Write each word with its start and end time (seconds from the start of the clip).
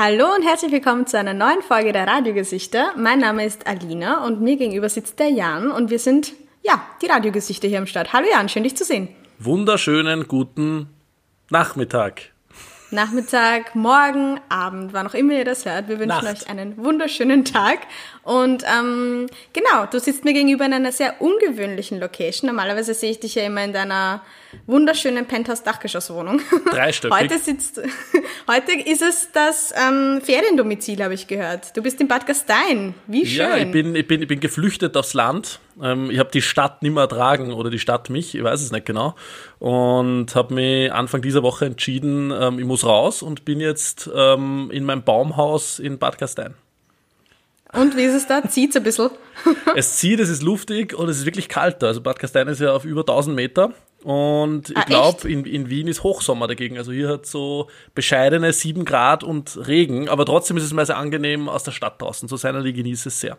Hallo 0.00 0.32
und 0.32 0.46
herzlich 0.46 0.70
willkommen 0.70 1.08
zu 1.08 1.18
einer 1.18 1.34
neuen 1.34 1.60
Folge 1.60 1.90
der 1.90 2.06
Radiogesichter. 2.06 2.92
Mein 2.96 3.18
Name 3.18 3.44
ist 3.44 3.66
Alina 3.66 4.24
und 4.24 4.40
mir 4.40 4.56
gegenüber 4.56 4.88
sitzt 4.88 5.18
der 5.18 5.28
Jan 5.28 5.72
und 5.72 5.90
wir 5.90 5.98
sind, 5.98 6.34
ja, 6.62 6.80
die 7.02 7.06
Radiogesichter 7.06 7.66
hier 7.66 7.78
am 7.78 7.86
Start. 7.88 8.12
Hallo 8.12 8.28
Jan, 8.30 8.48
schön 8.48 8.62
dich 8.62 8.76
zu 8.76 8.84
sehen. 8.84 9.08
Wunderschönen 9.40 10.28
guten 10.28 10.88
Nachmittag. 11.50 12.30
Nachmittag, 12.92 13.74
Morgen, 13.74 14.40
Abend, 14.48 14.92
wann 14.92 15.08
auch 15.08 15.14
immer 15.14 15.32
ihr 15.32 15.44
das 15.44 15.66
hört. 15.66 15.88
Wir 15.88 15.98
wünschen 15.98 16.24
Nacht. 16.24 16.42
euch 16.44 16.48
einen 16.48 16.76
wunderschönen 16.76 17.44
Tag. 17.44 17.80
Und 18.28 18.62
ähm, 18.64 19.26
genau, 19.54 19.86
du 19.90 19.98
sitzt 19.98 20.26
mir 20.26 20.34
gegenüber 20.34 20.66
in 20.66 20.74
einer 20.74 20.92
sehr 20.92 21.22
ungewöhnlichen 21.22 21.98
Location. 21.98 22.46
Normalerweise 22.46 22.92
sehe 22.92 23.12
ich 23.12 23.20
dich 23.20 23.36
ja 23.36 23.44
immer 23.44 23.64
in 23.64 23.72
deiner 23.72 24.20
wunderschönen 24.66 25.24
Penthouse-Dachgeschosswohnung. 25.24 26.42
Drei 26.70 26.92
Stück. 26.92 27.10
Heute, 27.18 27.38
sitzt, 27.38 27.80
heute 28.46 28.72
ist 28.72 29.00
es 29.00 29.32
das 29.32 29.72
ähm, 29.74 30.20
Feriendomizil, 30.22 31.02
habe 31.02 31.14
ich 31.14 31.26
gehört. 31.26 31.74
Du 31.74 31.82
bist 31.82 32.02
in 32.02 32.08
Bad 32.08 32.26
Gastein. 32.26 32.92
Wie 33.06 33.24
schön. 33.24 33.38
Ja, 33.38 33.56
ich 33.56 33.70
bin, 33.70 33.96
ich 33.96 34.06
bin, 34.06 34.20
ich 34.20 34.28
bin 34.28 34.40
geflüchtet 34.40 34.94
aufs 34.98 35.14
Land. 35.14 35.58
Ähm, 35.82 36.10
ich 36.10 36.18
habe 36.18 36.30
die 36.30 36.42
Stadt 36.42 36.82
nicht 36.82 36.92
mehr 36.92 37.04
ertragen 37.04 37.54
oder 37.54 37.70
die 37.70 37.78
Stadt 37.78 38.10
mich, 38.10 38.34
ich 38.34 38.44
weiß 38.44 38.60
es 38.60 38.72
nicht 38.72 38.84
genau. 38.84 39.14
Und 39.58 40.34
habe 40.34 40.52
mich 40.52 40.92
Anfang 40.92 41.22
dieser 41.22 41.42
Woche 41.42 41.64
entschieden, 41.64 42.30
ähm, 42.38 42.58
ich 42.58 42.66
muss 42.66 42.84
raus 42.84 43.22
und 43.22 43.46
bin 43.46 43.58
jetzt 43.58 44.10
ähm, 44.14 44.70
in 44.70 44.84
meinem 44.84 45.02
Baumhaus 45.02 45.78
in 45.78 45.98
Bad 45.98 46.18
Gastein. 46.18 46.54
Und 47.72 47.96
wie 47.96 48.02
ist 48.02 48.14
es 48.14 48.26
da? 48.26 48.48
Zieht 48.48 48.70
es 48.70 48.76
ein 48.76 48.82
bisschen? 48.82 49.10
es 49.76 49.96
zieht, 49.96 50.20
es 50.20 50.28
ist 50.28 50.42
luftig 50.42 50.94
und 50.94 51.08
es 51.08 51.18
ist 51.18 51.26
wirklich 51.26 51.48
kalt 51.48 51.82
da. 51.82 51.88
Also 51.88 52.00
Bad 52.00 52.18
Gastein 52.18 52.48
ist 52.48 52.60
ja 52.60 52.72
auf 52.72 52.84
über 52.84 53.02
1000 53.02 53.36
Meter. 53.36 53.72
Und 54.04 54.70
ich 54.70 54.76
ah, 54.76 54.84
glaube, 54.84 55.30
in, 55.30 55.44
in 55.44 55.68
Wien 55.68 55.88
ist 55.88 56.02
Hochsommer 56.02 56.46
dagegen. 56.46 56.78
Also 56.78 56.92
hier 56.92 57.08
hat 57.08 57.26
so 57.26 57.68
bescheidene 57.94 58.52
7 58.52 58.84
Grad 58.84 59.24
und 59.24 59.66
Regen, 59.66 60.08
aber 60.08 60.24
trotzdem 60.24 60.56
ist 60.56 60.62
es 60.62 60.72
mal 60.72 60.86
sehr 60.86 60.96
angenehm 60.96 61.48
aus 61.48 61.64
der 61.64 61.72
Stadt 61.72 62.00
draußen 62.00 62.28
zu 62.28 62.36
sein 62.36 62.54
und 62.54 62.64
ich 62.64 62.74
genieße 62.74 63.08
es 63.08 63.20
sehr. 63.20 63.38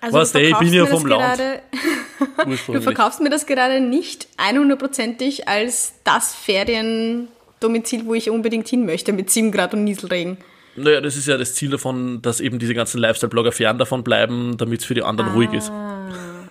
Also 0.00 0.18
Was, 0.18 0.34
ich 0.34 0.58
bin 0.58 0.72
ja 0.72 0.84
vom 0.84 1.06
Land. 1.06 1.40
du 2.66 2.80
verkaufst 2.82 3.20
mir 3.20 3.30
das 3.30 3.46
gerade 3.46 3.80
nicht 3.80 4.28
100%ig 4.36 5.48
als 5.48 5.94
das 6.04 6.34
Feriendomizil, 6.34 8.04
wo 8.04 8.12
ich 8.12 8.28
unbedingt 8.28 8.68
hin 8.68 8.84
möchte 8.84 9.14
mit 9.14 9.30
7 9.30 9.50
Grad 9.50 9.72
und 9.72 9.84
Nieselregen. 9.84 10.36
Naja, 10.76 11.00
das 11.00 11.16
ist 11.16 11.26
ja 11.26 11.36
das 11.36 11.54
Ziel 11.54 11.70
davon, 11.70 12.20
dass 12.22 12.40
eben 12.40 12.58
diese 12.58 12.74
ganzen 12.74 12.98
Lifestyle-Blogger 12.98 13.52
fern 13.52 13.78
davon 13.78 14.02
bleiben, 14.02 14.56
damit 14.56 14.80
es 14.80 14.86
für 14.86 14.94
die 14.94 15.02
anderen 15.02 15.30
ah. 15.30 15.34
ruhig 15.34 15.52
ist. 15.52 15.70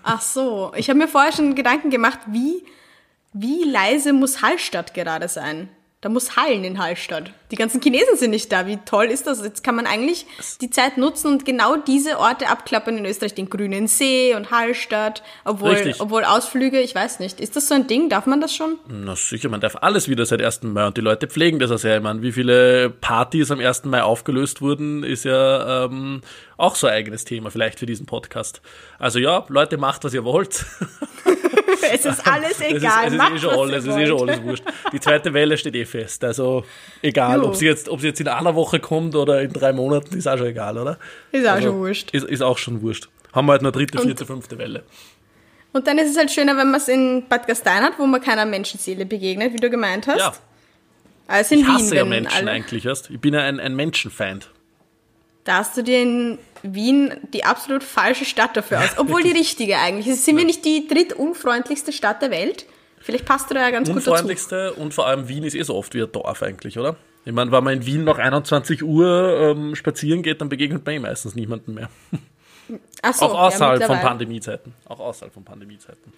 Ach 0.03 0.21
so, 0.21 0.71
ich 0.75 0.89
habe 0.89 0.99
mir 0.99 1.07
vorher 1.07 1.31
schon 1.31 1.55
Gedanken 1.55 1.89
gemacht, 1.89 2.19
wie, 2.27 2.63
wie 3.33 3.63
leise 3.63 4.13
muss 4.13 4.41
Hallstatt 4.41 4.93
gerade 4.93 5.27
sein? 5.27 5.69
Da 6.03 6.09
muss 6.09 6.35
Hallen 6.35 6.65
in 6.65 6.79
Hallstatt. 6.79 7.31
Die 7.49 7.55
ganzen 7.55 7.79
Chinesen 7.79 8.17
sind 8.17 8.31
nicht 8.31 8.51
da. 8.51 8.67
Wie 8.67 8.77
toll 8.83 9.05
ist 9.05 9.25
das? 9.25 9.41
Jetzt 9.41 9.63
kann 9.63 9.75
man 9.75 9.87
eigentlich 9.87 10.25
die 10.59 10.69
Zeit 10.69 10.97
nutzen 10.97 11.27
und 11.31 11.45
genau 11.45 11.77
diese 11.77 12.19
Orte 12.19 12.49
abklappern 12.49 12.97
in 12.97 13.05
Österreich. 13.05 13.35
Den 13.35 13.49
Grünen 13.49 13.87
See 13.87 14.35
und 14.35 14.51
Hallstatt. 14.51 15.23
Obwohl, 15.45 15.95
obwohl 15.99 16.25
Ausflüge, 16.25 16.81
ich 16.81 16.93
weiß 16.93 17.21
nicht. 17.21 17.39
Ist 17.39 17.55
das 17.55 17.69
so 17.69 17.75
ein 17.75 17.87
Ding? 17.87 18.09
Darf 18.09 18.25
man 18.25 18.41
das 18.41 18.53
schon? 18.53 18.79
Na 18.89 19.15
sicher, 19.15 19.47
man 19.47 19.61
darf 19.61 19.77
alles 19.79 20.09
wieder 20.09 20.25
seit 20.25 20.41
1. 20.41 20.63
Mai 20.63 20.87
und 20.87 20.97
die 20.97 21.01
Leute 21.01 21.27
pflegen 21.27 21.57
das 21.59 21.71
auch 21.71 21.77
sehr. 21.77 21.95
Ich 21.95 22.03
meine, 22.03 22.21
wie 22.21 22.33
viele 22.33 22.89
Partys 22.89 23.49
am 23.49 23.61
1. 23.61 23.85
Mai 23.85 24.03
aufgelöst 24.03 24.61
wurden, 24.61 25.05
ist 25.05 25.23
ja 25.23 25.85
ähm, 25.85 26.19
auch 26.57 26.75
so 26.75 26.87
ein 26.87 26.95
eigenes 26.95 27.23
Thema 27.23 27.49
vielleicht 27.49 27.79
für 27.79 27.85
diesen 27.85 28.07
Podcast. 28.07 28.61
Also 28.99 29.19
ja, 29.19 29.45
Leute, 29.47 29.77
macht, 29.77 30.03
was 30.03 30.13
ihr 30.13 30.25
wollt. 30.25 30.65
es 31.93 32.05
ist 32.05 32.27
alles 32.27 32.61
egal. 32.61 33.07
Es 33.07 33.13
ist, 33.13 33.19
es 33.19 33.29
ist 33.29 33.33
eh 33.33 33.39
schon 33.39 33.59
alles, 33.59 33.85
es 33.85 33.95
ist 33.95 34.07
schon 34.07 34.29
alles 34.29 34.43
wurscht. 34.43 34.63
Die 34.91 34.99
zweite 34.99 35.33
Welle 35.33 35.57
steht 35.57 35.75
eh 35.75 35.85
fest. 35.85 36.23
Also 36.23 36.65
egal, 37.01 37.43
ob 37.43 37.55
sie, 37.55 37.65
jetzt, 37.65 37.89
ob 37.89 38.01
sie 38.01 38.07
jetzt 38.07 38.19
in 38.19 38.27
einer 38.27 38.55
Woche 38.55 38.79
kommt 38.79 39.15
oder 39.15 39.41
in 39.41 39.51
drei 39.51 39.73
Monaten, 39.73 40.17
ist 40.17 40.27
auch 40.27 40.37
schon 40.37 40.47
egal, 40.47 40.77
oder? 40.77 40.97
Ist 41.31 41.45
auch 41.47 41.53
also, 41.53 41.69
schon 41.69 41.79
wurscht. 41.79 42.11
Ist, 42.11 42.25
ist 42.25 42.41
auch 42.41 42.57
schon 42.57 42.81
wurscht. 42.81 43.09
Haben 43.33 43.47
wir 43.47 43.53
halt 43.53 43.61
nur 43.61 43.71
dritte, 43.71 43.99
vierte, 43.99 44.23
und, 44.23 44.27
fünfte 44.27 44.57
Welle. 44.57 44.83
Und 45.71 45.87
dann 45.87 45.97
ist 45.97 46.11
es 46.11 46.17
halt 46.17 46.31
schöner, 46.31 46.55
wenn 46.55 46.67
man 46.67 46.79
es 46.79 46.87
in 46.87 47.27
Bad 47.27 47.47
Gastein 47.47 47.81
hat, 47.81 47.97
wo 47.97 48.05
man 48.05 48.21
keiner 48.21 48.45
Menschenseele 48.45 49.05
begegnet, 49.05 49.53
wie 49.53 49.57
du 49.57 49.69
gemeint 49.69 50.07
hast. 50.07 50.19
Ja. 50.19 50.33
Also 51.27 51.55
in 51.55 51.61
ich 51.61 51.67
hasse 51.67 51.91
Wien, 51.91 51.97
ja 51.97 52.05
Menschen 52.05 52.47
eigentlich 52.47 52.85
erst. 52.85 53.09
Ich 53.09 53.19
bin 53.19 53.33
ja 53.33 53.41
ein, 53.41 53.59
ein 53.59 53.75
Menschenfeind. 53.75 54.51
Da 55.43 55.57
hast 55.57 55.75
du 55.75 55.83
dir 55.83 56.01
in 56.01 56.39
Wien 56.61 57.13
die 57.33 57.43
absolut 57.43 57.83
falsche 57.83 58.25
Stadt 58.25 58.55
dafür 58.55 58.79
aus. 58.79 58.97
Obwohl 58.97 59.23
die 59.23 59.31
richtige 59.31 59.77
eigentlich. 59.77 60.07
Also 60.07 60.21
sind 60.21 60.37
wir 60.37 60.45
nicht 60.45 60.63
die 60.63 60.87
drittunfreundlichste 60.87 61.91
Stadt 61.91 62.21
der 62.21 62.31
Welt? 62.31 62.65
Vielleicht 62.99 63.25
passt 63.25 63.49
du 63.49 63.53
da 63.53 63.61
ja 63.61 63.71
ganz 63.71 63.89
gut 63.89 63.97
dazu. 63.97 64.11
Unfreundlichste 64.11 64.73
und 64.73 64.93
vor 64.93 65.07
allem 65.07 65.27
Wien 65.27 65.43
ist 65.43 65.55
eh 65.55 65.63
so 65.63 65.75
oft 65.75 65.93
wie 65.93 66.01
ein 66.01 66.11
Dorf 66.11 66.41
eigentlich, 66.41 66.79
oder? 66.79 66.95
Ich 67.25 67.33
meine, 67.33 67.51
wenn 67.51 67.63
man 67.63 67.73
in 67.73 67.85
Wien 67.85 68.03
nach 68.05 68.17
21 68.17 68.83
Uhr 68.83 69.55
ähm, 69.55 69.75
spazieren 69.75 70.23
geht, 70.23 70.39
dann 70.39 70.49
begegnet 70.49 70.85
man 70.85 70.95
eh 70.95 70.99
meistens 70.99 71.35
niemanden 71.35 71.73
mehr. 71.73 71.89
So, 73.13 73.25
auch 73.25 73.39
außerhalb 73.47 73.81
ja, 73.81 73.87
von 73.87 73.99
Pandemiezeiten. 73.99 74.73
Auch 74.85 75.01
außerhalb 75.01 75.33
von 75.33 75.43
Pandemiezeiten. 75.43 76.13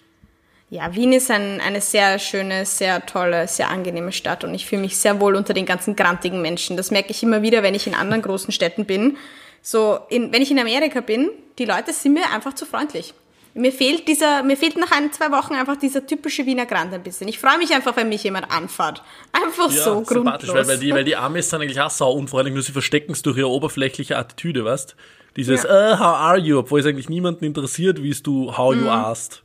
Ja, 0.68 0.94
Wien 0.94 1.12
ist 1.12 1.30
ein, 1.30 1.60
eine 1.60 1.80
sehr 1.80 2.18
schöne, 2.18 2.66
sehr 2.66 3.06
tolle, 3.06 3.46
sehr 3.46 3.70
angenehme 3.70 4.10
Stadt 4.10 4.42
und 4.42 4.52
ich 4.52 4.66
fühle 4.66 4.82
mich 4.82 4.96
sehr 4.96 5.20
wohl 5.20 5.36
unter 5.36 5.54
den 5.54 5.64
ganzen 5.64 5.94
grantigen 5.94 6.42
Menschen. 6.42 6.76
Das 6.76 6.90
merke 6.90 7.12
ich 7.12 7.22
immer 7.22 7.42
wieder, 7.42 7.62
wenn 7.62 7.74
ich 7.74 7.86
in 7.86 7.94
anderen 7.94 8.22
großen 8.22 8.52
Städten 8.52 8.84
bin. 8.84 9.16
So, 9.62 10.00
in, 10.08 10.32
wenn 10.32 10.42
ich 10.42 10.50
in 10.50 10.58
Amerika 10.58 11.00
bin, 11.00 11.30
die 11.58 11.64
Leute 11.66 11.92
sind 11.92 12.14
mir 12.14 12.32
einfach 12.34 12.54
zu 12.54 12.66
freundlich. 12.66 13.14
Mir 13.54 13.72
fehlt 13.72 14.06
dieser, 14.06 14.42
mir 14.42 14.56
fehlt 14.56 14.76
nach 14.76 14.90
ein, 14.90 15.12
zwei 15.12 15.30
Wochen 15.30 15.54
einfach 15.54 15.76
dieser 15.76 16.06
typische 16.06 16.44
Wiener 16.44 16.66
Grand 16.66 16.92
ein 16.92 17.02
bisschen. 17.02 17.26
Ich 17.28 17.38
freue 17.38 17.56
mich 17.56 17.72
einfach, 17.72 17.96
wenn 17.96 18.08
mich 18.10 18.22
jemand 18.24 18.50
anfährt. 18.50 19.02
Einfach 19.32 19.70
ja, 19.72 19.82
so 19.82 20.02
grundlos. 20.02 20.52
Weil, 20.52 20.66
weil, 20.66 20.78
die, 20.78 20.92
weil 20.92 21.04
die 21.04 21.16
Amis 21.16 21.48
sind 21.48 21.62
eigentlich 21.62 21.80
auch 21.80 21.90
sau 21.90 22.12
unfreundlich, 22.12 22.52
nur 22.52 22.62
sie 22.62 22.72
verstecken 22.72 23.12
es 23.12 23.22
durch 23.22 23.38
ihre 23.38 23.48
oberflächliche 23.48 24.18
Attitüde, 24.18 24.64
weißt? 24.64 24.94
Dieses, 25.36 25.62
ja. 25.62 25.94
uh, 25.94 25.98
how 25.98 26.16
are 26.16 26.38
you? 26.38 26.58
Obwohl 26.58 26.80
es 26.80 26.86
eigentlich 26.86 27.08
niemanden 27.08 27.44
interessiert, 27.44 28.02
wie 28.02 28.10
es 28.10 28.22
du, 28.22 28.56
how 28.56 28.74
mm. 28.74 28.80
you 28.80 28.90
asked. 28.90 29.42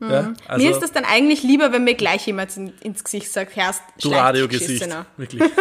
Mhm. 0.00 0.10
Ja, 0.10 0.32
also 0.46 0.64
mir 0.64 0.70
ist 0.70 0.80
das 0.80 0.92
dann 0.92 1.04
eigentlich 1.04 1.42
lieber, 1.42 1.72
wenn 1.72 1.84
mir 1.84 1.94
gleich 1.94 2.26
jemand 2.26 2.56
in, 2.56 2.72
ins 2.82 3.02
Gesicht 3.02 3.32
sagt, 3.32 3.56
Herrst, 3.56 3.82
du 4.00 4.10
Radiogesicht, 4.10 4.86
wirklich. 5.16 5.42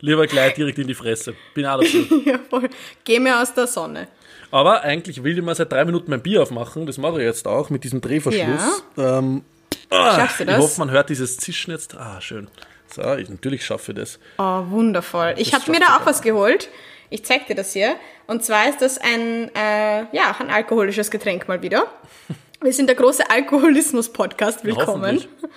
Lieber 0.00 0.26
gleich 0.26 0.54
direkt 0.54 0.78
in 0.78 0.86
die 0.86 0.94
Fresse. 0.94 1.34
Bin 1.54 1.66
auch 1.66 1.80
dafür. 1.80 2.04
ja, 2.24 2.38
voll. 2.50 2.68
Geh 3.04 3.18
mir 3.18 3.40
aus 3.40 3.54
der 3.54 3.66
Sonne. 3.66 4.08
Aber 4.50 4.82
eigentlich 4.82 5.22
will 5.24 5.36
ich 5.36 5.44
mal 5.44 5.54
seit 5.54 5.72
drei 5.72 5.84
Minuten 5.84 6.10
mein 6.10 6.22
Bier 6.22 6.42
aufmachen. 6.42 6.86
Das 6.86 6.98
mache 6.98 7.18
ich 7.18 7.24
jetzt 7.24 7.48
auch 7.48 7.70
mit 7.70 7.82
diesem 7.82 8.00
Drehverschluss. 8.00 8.84
Ja. 8.96 9.18
Ähm, 9.18 9.42
ah, 9.90 10.14
Schaffst 10.16 10.40
du 10.40 10.44
das? 10.44 10.56
Ich 10.56 10.62
hoffe, 10.62 10.78
man 10.80 10.90
hört 10.90 11.08
dieses 11.08 11.38
Zischen 11.38 11.72
jetzt. 11.72 11.96
Ah, 11.96 12.20
schön. 12.20 12.48
So, 12.88 13.14
ich, 13.14 13.28
natürlich 13.28 13.64
schaffe 13.64 13.92
ich 13.92 13.98
das. 13.98 14.18
Oh, 14.38 14.70
wundervoll. 14.70 15.34
Ich 15.38 15.54
habe 15.54 15.70
mir 15.70 15.80
da 15.80 15.96
auch 15.96 16.06
was 16.06 16.22
geholt. 16.22 16.68
Ich 17.10 17.24
zeig 17.24 17.46
dir 17.46 17.54
das 17.54 17.72
hier. 17.72 17.96
Und 18.26 18.44
zwar 18.44 18.68
ist 18.68 18.82
das 18.82 18.98
ein, 18.98 19.54
äh, 19.54 20.06
ja, 20.14 20.36
ein 20.38 20.50
alkoholisches 20.50 21.10
Getränk 21.10 21.48
mal 21.48 21.62
wieder. 21.62 21.86
Wir 22.60 22.72
sind 22.72 22.86
der 22.86 22.96
große 22.96 23.28
Alkoholismus-Podcast. 23.28 24.64
Willkommen. 24.64 25.18
Ja, 25.18 25.48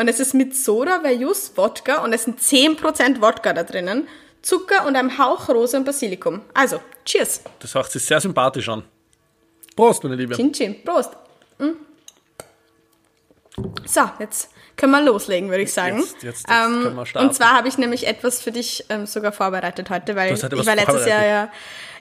und 0.00 0.08
es 0.08 0.18
ist 0.18 0.34
mit 0.34 0.56
Soda, 0.56 1.00
Verjus, 1.00 1.52
Wodka 1.54 2.02
und 2.02 2.12
es 2.12 2.24
sind 2.24 2.40
10% 2.40 3.20
Wodka 3.20 3.52
da 3.52 3.62
drinnen, 3.62 4.08
Zucker 4.42 4.86
und 4.86 4.96
einem 4.96 5.18
Hauch 5.18 5.48
Rose 5.48 5.76
und 5.76 5.84
Basilikum. 5.84 6.40
Also, 6.52 6.80
cheers. 7.04 7.42
Das 7.60 7.74
hört 7.74 7.92
sich 7.92 8.04
sehr 8.04 8.20
sympathisch 8.20 8.68
an. 8.68 8.82
Prost, 9.76 10.02
meine 10.02 10.16
Liebe. 10.16 10.34
Chin 10.34 10.52
Chin, 10.52 10.82
Prost. 10.82 11.12
Mhm. 11.58 11.76
So, 13.84 14.00
jetzt 14.18 14.50
können 14.76 14.92
wir 14.92 15.02
loslegen, 15.02 15.48
würde 15.50 15.62
ich 15.62 15.72
sagen. 15.72 15.98
Jetzt, 15.98 16.22
jetzt, 16.22 16.24
jetzt 16.24 16.46
ähm, 16.48 16.82
können 16.82 16.96
wir 16.96 17.06
starten. 17.06 17.28
Und 17.28 17.34
zwar 17.34 17.52
habe 17.54 17.68
ich 17.68 17.78
nämlich 17.78 18.06
etwas 18.06 18.42
für 18.42 18.50
dich 18.50 18.84
ähm, 18.88 19.06
sogar 19.06 19.30
vorbereitet 19.30 19.90
heute, 19.90 20.16
weil 20.16 20.34
ich 20.34 20.42
war 20.42 20.74
letztes 20.74 21.06
Jahr 21.06 21.24
ja, 21.24 21.52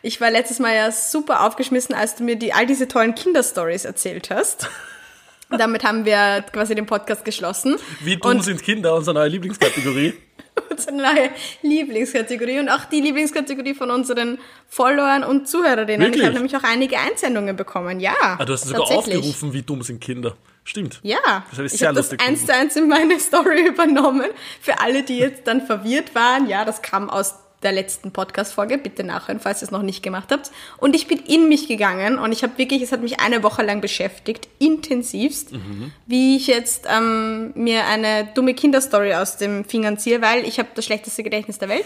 ich 0.02 0.22
war 0.22 0.32
letztes 0.32 0.60
Mal 0.60 0.76
ja 0.76 0.92
super 0.92 1.46
aufgeschmissen, 1.46 1.96
als 1.96 2.16
du 2.16 2.24
mir 2.24 2.36
die 2.36 2.54
all 2.54 2.66
diese 2.66 2.88
tollen 2.88 3.16
Kinderstories 3.16 3.86
erzählt 3.86 4.30
hast. 4.30 4.70
Damit 5.50 5.84
haben 5.84 6.06
wir 6.06 6.46
quasi 6.54 6.76
den 6.76 6.86
Podcast 6.86 7.26
geschlossen. 7.26 7.76
Wie 8.00 8.16
dumm 8.16 8.32
und 8.32 8.44
sind 8.44 8.64
Kinder, 8.64 8.96
unsere 8.96 9.16
neue 9.16 9.28
Lieblingskategorie. 9.28 10.14
unsere 10.70 10.96
neue 10.96 11.30
Lieblingskategorie 11.62 12.60
und 12.60 12.70
auch 12.70 12.86
die 12.86 13.02
Lieblingskategorie 13.02 13.74
von 13.74 13.92
unseren 13.92 14.40
Followern 14.68 15.24
und 15.24 15.48
Zuhörerinnen. 15.48 16.02
Wirklich? 16.02 16.22
Ich 16.22 16.26
habe 16.26 16.36
nämlich 16.36 16.56
auch 16.56 16.64
einige 16.64 16.98
Einsendungen 16.98 17.56
bekommen, 17.56 18.00
ja. 18.00 18.14
Ah, 18.22 18.46
du 18.46 18.54
hast 18.54 18.66
sogar 18.66 18.90
aufgerufen, 18.90 19.54
wie 19.54 19.62
dumm 19.62 19.82
sind 19.82 20.00
Kinder. 20.00 20.36
Stimmt. 20.64 21.00
Ja, 21.04 21.18
das 21.50 21.58
habe 21.58 21.68
ich, 21.68 21.74
ich 21.74 21.84
habe 21.84 21.96
das 21.96 22.12
eins 22.20 22.46
zu 22.46 22.54
eins 22.54 22.76
in 22.76 22.88
meine 22.88 23.20
Story 23.20 23.68
übernommen. 23.68 24.30
Für 24.62 24.80
alle, 24.80 25.04
die 25.04 25.18
jetzt 25.18 25.48
dann 25.48 25.66
verwirrt 25.66 26.14
waren, 26.16 26.48
ja, 26.48 26.66
das 26.66 26.82
kam 26.82 27.10
aus 27.10 27.36
der 27.64 27.72
letzten 27.72 28.12
Podcast-Folge. 28.12 28.78
Bitte 28.78 29.04
nachhören, 29.04 29.40
falls 29.40 29.62
ihr 29.62 29.66
es 29.66 29.72
noch 29.72 29.82
nicht 29.82 30.04
gemacht 30.04 30.32
habt. 30.32 30.52
Und 30.78 30.96
ich 30.96 31.08
bin 31.08 31.20
in 31.20 31.48
mich 31.48 31.68
gegangen 31.68 32.18
und 32.18 32.32
ich 32.32 32.44
habe 32.44 32.58
wirklich, 32.58 32.82
es 32.82 32.92
hat 32.92 33.02
mich 33.02 33.20
eine 33.20 33.44
Woche 33.44 33.64
lang 33.64 33.82
beschäftigt, 33.82 34.48
intensivst, 34.60 35.52
mhm. 35.52 35.92
wie 36.08 36.36
ich 36.36 36.48
jetzt 36.48 36.88
ähm, 36.90 37.52
mir 37.56 37.86
eine 37.86 38.30
dumme 38.34 38.54
Kinderstory 38.54 39.14
aus 39.14 39.38
dem 39.38 39.66
Fingern 39.66 39.98
ziehe, 39.98 40.22
weil 40.22 40.46
ich 40.46 40.60
habe 40.60 40.70
das 40.76 40.86
schlechteste 40.86 41.24
Gedächtnis 41.24 41.58
der 41.60 41.70
Welt. 41.70 41.86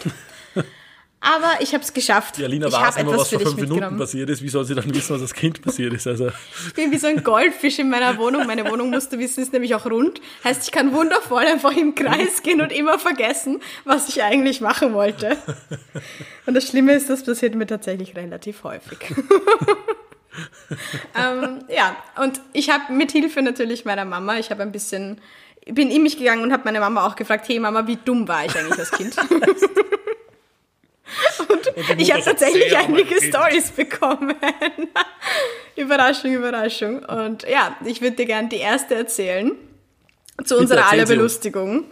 Aber 1.26 1.60
ich 1.60 1.74
habe 1.74 1.82
es 1.82 1.92
geschafft. 1.92 2.38
Ja, 2.38 2.46
Lina 2.46 2.70
weiß 2.70 2.98
immer, 2.98 3.18
was 3.18 3.30
für 3.30 3.40
vor 3.40 3.50
fünf 3.50 3.68
Minuten 3.68 3.96
passiert 3.96 4.30
ist. 4.30 4.42
Wie 4.42 4.48
soll 4.48 4.64
sie 4.64 4.76
dann 4.76 4.94
wissen, 4.94 5.12
was 5.12 5.22
als 5.22 5.34
Kind 5.34 5.60
passiert 5.60 5.92
ist? 5.92 6.06
Also, 6.06 6.26
also 6.26 6.36
Ich 6.68 6.74
bin 6.74 6.92
wie 6.92 6.98
so 6.98 7.08
ein 7.08 7.24
Goldfisch 7.24 7.80
in 7.80 7.90
meiner 7.90 8.16
Wohnung. 8.16 8.46
Meine 8.46 8.70
Wohnung, 8.70 8.90
musst 8.90 9.12
du 9.12 9.18
wissen, 9.18 9.42
ist 9.42 9.52
nämlich 9.52 9.74
auch 9.74 9.86
rund. 9.86 10.20
Heißt, 10.44 10.62
ich 10.62 10.70
kann 10.70 10.92
wundervoll 10.92 11.42
einfach 11.44 11.76
im 11.76 11.96
Kreis 11.96 12.42
gehen 12.44 12.60
und 12.60 12.70
immer 12.70 13.00
vergessen, 13.00 13.60
was 13.84 14.08
ich 14.08 14.22
eigentlich 14.22 14.60
machen 14.60 14.94
wollte. 14.94 15.36
Und 16.46 16.54
das 16.54 16.68
Schlimme 16.68 16.92
ist, 16.94 17.10
das 17.10 17.24
passiert 17.24 17.56
mir 17.56 17.66
tatsächlich 17.66 18.14
relativ 18.14 18.62
häufig. 18.62 18.98
ähm, 21.16 21.64
ja, 21.68 21.96
und 22.22 22.40
ich 22.52 22.70
habe 22.70 22.92
mit 22.92 23.10
Hilfe 23.10 23.42
natürlich 23.42 23.84
meiner 23.84 24.04
Mama, 24.04 24.38
ich 24.38 24.50
habe 24.50 24.62
ein 24.62 24.70
bisschen, 24.70 25.20
bin 25.64 25.90
in 25.90 26.04
mich 26.04 26.18
gegangen 26.18 26.44
und 26.44 26.52
habe 26.52 26.62
meine 26.64 26.78
Mama 26.78 27.04
auch 27.04 27.16
gefragt, 27.16 27.48
hey 27.48 27.58
Mama, 27.58 27.88
wie 27.88 27.96
dumm 27.96 28.28
war 28.28 28.44
ich 28.44 28.56
eigentlich 28.56 28.78
als 28.78 28.92
Kind? 28.92 29.16
und 31.48 32.00
ich 32.00 32.12
habe 32.12 32.22
tatsächlich 32.22 32.76
einige 32.76 33.22
Stories 33.22 33.70
bekommen. 33.70 34.34
Überraschung, 35.76 36.32
Überraschung. 36.32 37.04
Und 37.04 37.44
ja, 37.48 37.76
ich 37.84 38.00
würde 38.00 38.16
dir 38.16 38.26
gerne 38.26 38.48
die 38.48 38.56
erste 38.58 38.94
erzählen. 38.94 39.52
Zu 40.44 40.58
unserer 40.58 40.90
aller. 40.90 41.06
Belustigung. 41.06 41.84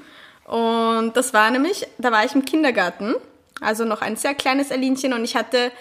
Und 0.44 1.16
das 1.16 1.32
war 1.32 1.50
nämlich, 1.50 1.87
da 1.99 2.12
war 2.12 2.25
ich 2.25 2.34
im 2.34 2.44
Kindergarten, 2.44 3.14
also 3.61 3.84
noch 3.84 4.02
ein 4.02 4.16
sehr 4.16 4.34
kleines 4.34 4.70
Alinchen 4.70 5.14
und 5.14 5.25
ich 5.25 5.37
hatte 5.37 5.72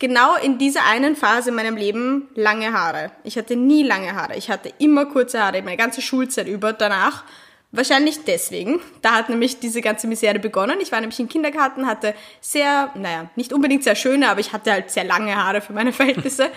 genau 0.00 0.34
in 0.36 0.58
dieser 0.58 0.84
einen 0.86 1.14
Phase 1.14 1.50
in 1.50 1.54
meinem 1.54 1.76
Leben 1.76 2.28
lange 2.34 2.72
Haare. 2.72 3.12
Ich 3.22 3.38
hatte 3.38 3.54
nie 3.54 3.84
lange 3.84 4.16
Haare. 4.16 4.36
Ich 4.36 4.50
hatte 4.50 4.72
immer 4.78 5.06
kurze 5.06 5.40
Haare, 5.40 5.62
meine 5.62 5.76
ganze 5.76 6.02
Schulzeit 6.02 6.48
über. 6.48 6.72
Danach 6.72 7.24
wahrscheinlich 7.72 8.24
deswegen. 8.24 8.80
Da 9.02 9.12
hat 9.12 9.28
nämlich 9.28 9.60
diese 9.60 9.80
ganze 9.80 10.06
Misere 10.06 10.38
begonnen. 10.38 10.78
Ich 10.80 10.92
war 10.92 11.00
nämlich 11.00 11.20
im 11.20 11.28
Kindergarten, 11.28 11.86
hatte 11.86 12.14
sehr, 12.40 12.90
naja, 12.94 13.30
nicht 13.36 13.52
unbedingt 13.52 13.84
sehr 13.84 13.94
schöne, 13.94 14.28
aber 14.28 14.40
ich 14.40 14.52
hatte 14.52 14.72
halt 14.72 14.90
sehr 14.90 15.04
lange 15.04 15.36
Haare 15.36 15.60
für 15.60 15.72
meine 15.72 15.92
Verhältnisse. 15.94 16.50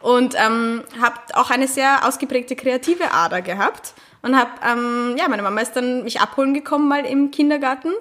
Und 0.00 0.34
ähm, 0.36 0.84
habe 1.00 1.16
auch 1.34 1.50
eine 1.50 1.68
sehr 1.68 2.06
ausgeprägte 2.06 2.54
kreative 2.54 3.12
Ader 3.12 3.42
gehabt. 3.42 3.94
Und 4.22 4.36
habe, 4.36 4.50
ähm, 4.64 5.16
ja, 5.18 5.28
meine 5.28 5.42
Mama 5.42 5.60
ist 5.60 5.72
dann 5.72 6.04
mich 6.04 6.20
abholen 6.20 6.54
gekommen 6.54 6.88
mal 6.88 7.04
im 7.04 7.30
Kindergarten. 7.30 7.92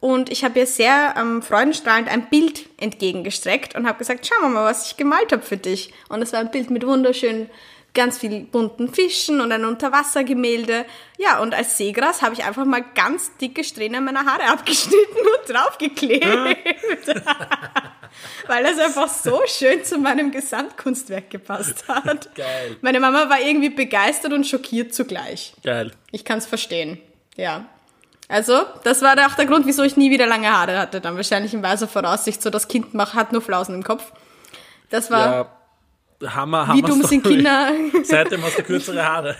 Und 0.00 0.30
ich 0.30 0.44
habe 0.44 0.58
ihr 0.58 0.66
sehr 0.66 1.14
ähm, 1.18 1.42
freudenstrahlend 1.42 2.08
ein 2.08 2.28
Bild 2.28 2.68
entgegengestreckt 2.78 3.74
und 3.74 3.86
habe 3.86 3.98
gesagt, 3.98 4.26
schau 4.26 4.48
mal, 4.48 4.64
was 4.64 4.86
ich 4.86 4.96
gemalt 4.96 5.32
habe 5.32 5.42
für 5.42 5.56
dich. 5.56 5.92
Und 6.08 6.22
es 6.22 6.32
war 6.32 6.40
ein 6.40 6.50
Bild 6.50 6.70
mit 6.70 6.86
wunderschönen, 6.86 7.48
ganz 7.96 8.18
viel 8.18 8.44
bunten 8.44 8.92
Fischen 8.94 9.40
und 9.40 9.50
ein 9.50 9.64
Unterwassergemälde. 9.64 10.84
Ja, 11.18 11.40
und 11.40 11.52
als 11.54 11.76
Seegras 11.76 12.22
habe 12.22 12.34
ich 12.34 12.44
einfach 12.44 12.64
mal 12.64 12.84
ganz 12.94 13.36
dicke 13.38 13.64
Strähnen 13.64 14.04
meiner 14.04 14.24
Haare 14.24 14.44
abgeschnitten 14.52 15.16
und 15.16 15.52
draufgeklebt. 15.52 16.24
Weil 18.46 18.62
das 18.64 18.78
einfach 18.78 19.08
so 19.08 19.40
schön 19.46 19.84
zu 19.84 19.98
meinem 19.98 20.30
Gesamtkunstwerk 20.30 21.30
gepasst 21.30 21.84
hat. 21.88 22.34
Geil. 22.34 22.76
Meine 22.80 23.00
Mama 23.00 23.28
war 23.28 23.40
irgendwie 23.40 23.70
begeistert 23.70 24.32
und 24.32 24.46
schockiert 24.46 24.94
zugleich. 24.94 25.54
geil. 25.64 25.90
Ich 26.12 26.24
kann 26.24 26.38
es 26.38 26.46
verstehen. 26.46 27.00
Ja. 27.36 27.66
Also, 28.28 28.62
das 28.84 29.02
war 29.02 29.14
auch 29.26 29.34
der 29.34 29.46
Grund, 29.46 29.66
wieso 29.66 29.82
ich 29.82 29.96
nie 29.96 30.10
wieder 30.10 30.26
lange 30.26 30.50
Haare 30.50 30.78
hatte. 30.78 31.00
Dann 31.00 31.16
wahrscheinlich 31.16 31.54
in 31.54 31.62
weiser 31.62 31.86
Voraussicht, 31.88 32.42
so 32.42 32.50
das 32.50 32.68
Kind 32.68 32.94
macht, 32.94 33.14
hat 33.14 33.32
nur 33.32 33.42
Flausen 33.42 33.74
im 33.74 33.82
Kopf. 33.84 34.12
Das 34.90 35.10
war, 35.10 35.30
Ja, 35.32 35.55
Hammer, 36.24 36.66
Hammer. 36.68 36.76
wie 36.78 36.82
dumm 36.82 37.02
sind 37.02 37.20
Story. 37.20 37.36
Kinder. 37.36 37.72
Seitdem 38.04 38.42
hast 38.42 38.58
du 38.58 38.62
kürzere 38.62 39.04
Haare. 39.06 39.36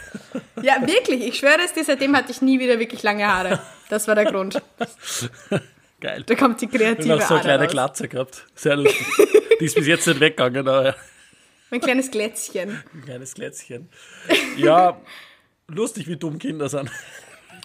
ja, 0.62 0.74
wirklich, 0.86 1.26
ich 1.26 1.38
schwöre 1.38 1.60
es 1.64 1.72
dir, 1.72 1.84
seitdem 1.84 2.14
hatte 2.16 2.30
ich 2.32 2.42
nie 2.42 2.58
wieder 2.60 2.78
wirklich 2.78 3.02
lange 3.02 3.26
Haare. 3.26 3.60
Das 3.88 4.06
war 4.08 4.14
der 4.14 4.24
Grund. 4.26 4.60
Geil. 6.00 6.22
Da 6.26 6.34
kommt 6.34 6.60
die 6.60 6.66
Ich 6.66 6.70
kreative 6.70 7.10
habe 7.12 7.20
noch 7.20 7.28
so 7.28 7.34
eine 7.34 7.42
kleine 7.42 7.64
raus. 7.64 7.72
Glatze 7.72 8.08
gehabt. 8.08 8.44
Sehr 8.54 8.76
lustig. 8.76 9.06
Die 9.60 9.64
ist 9.64 9.74
bis 9.76 9.86
jetzt 9.86 10.06
nicht 10.06 10.20
weggegangen, 10.20 10.68
aber 10.68 10.94
Mein 11.70 11.80
kleines 11.80 12.10
Glätzchen. 12.10 12.82
ein 12.92 13.02
kleines 13.04 13.32
Glätzchen. 13.34 13.88
Ja, 14.56 15.00
lustig, 15.68 16.06
wie 16.08 16.16
dumm 16.16 16.38
Kinder 16.38 16.68
sind. 16.68 16.90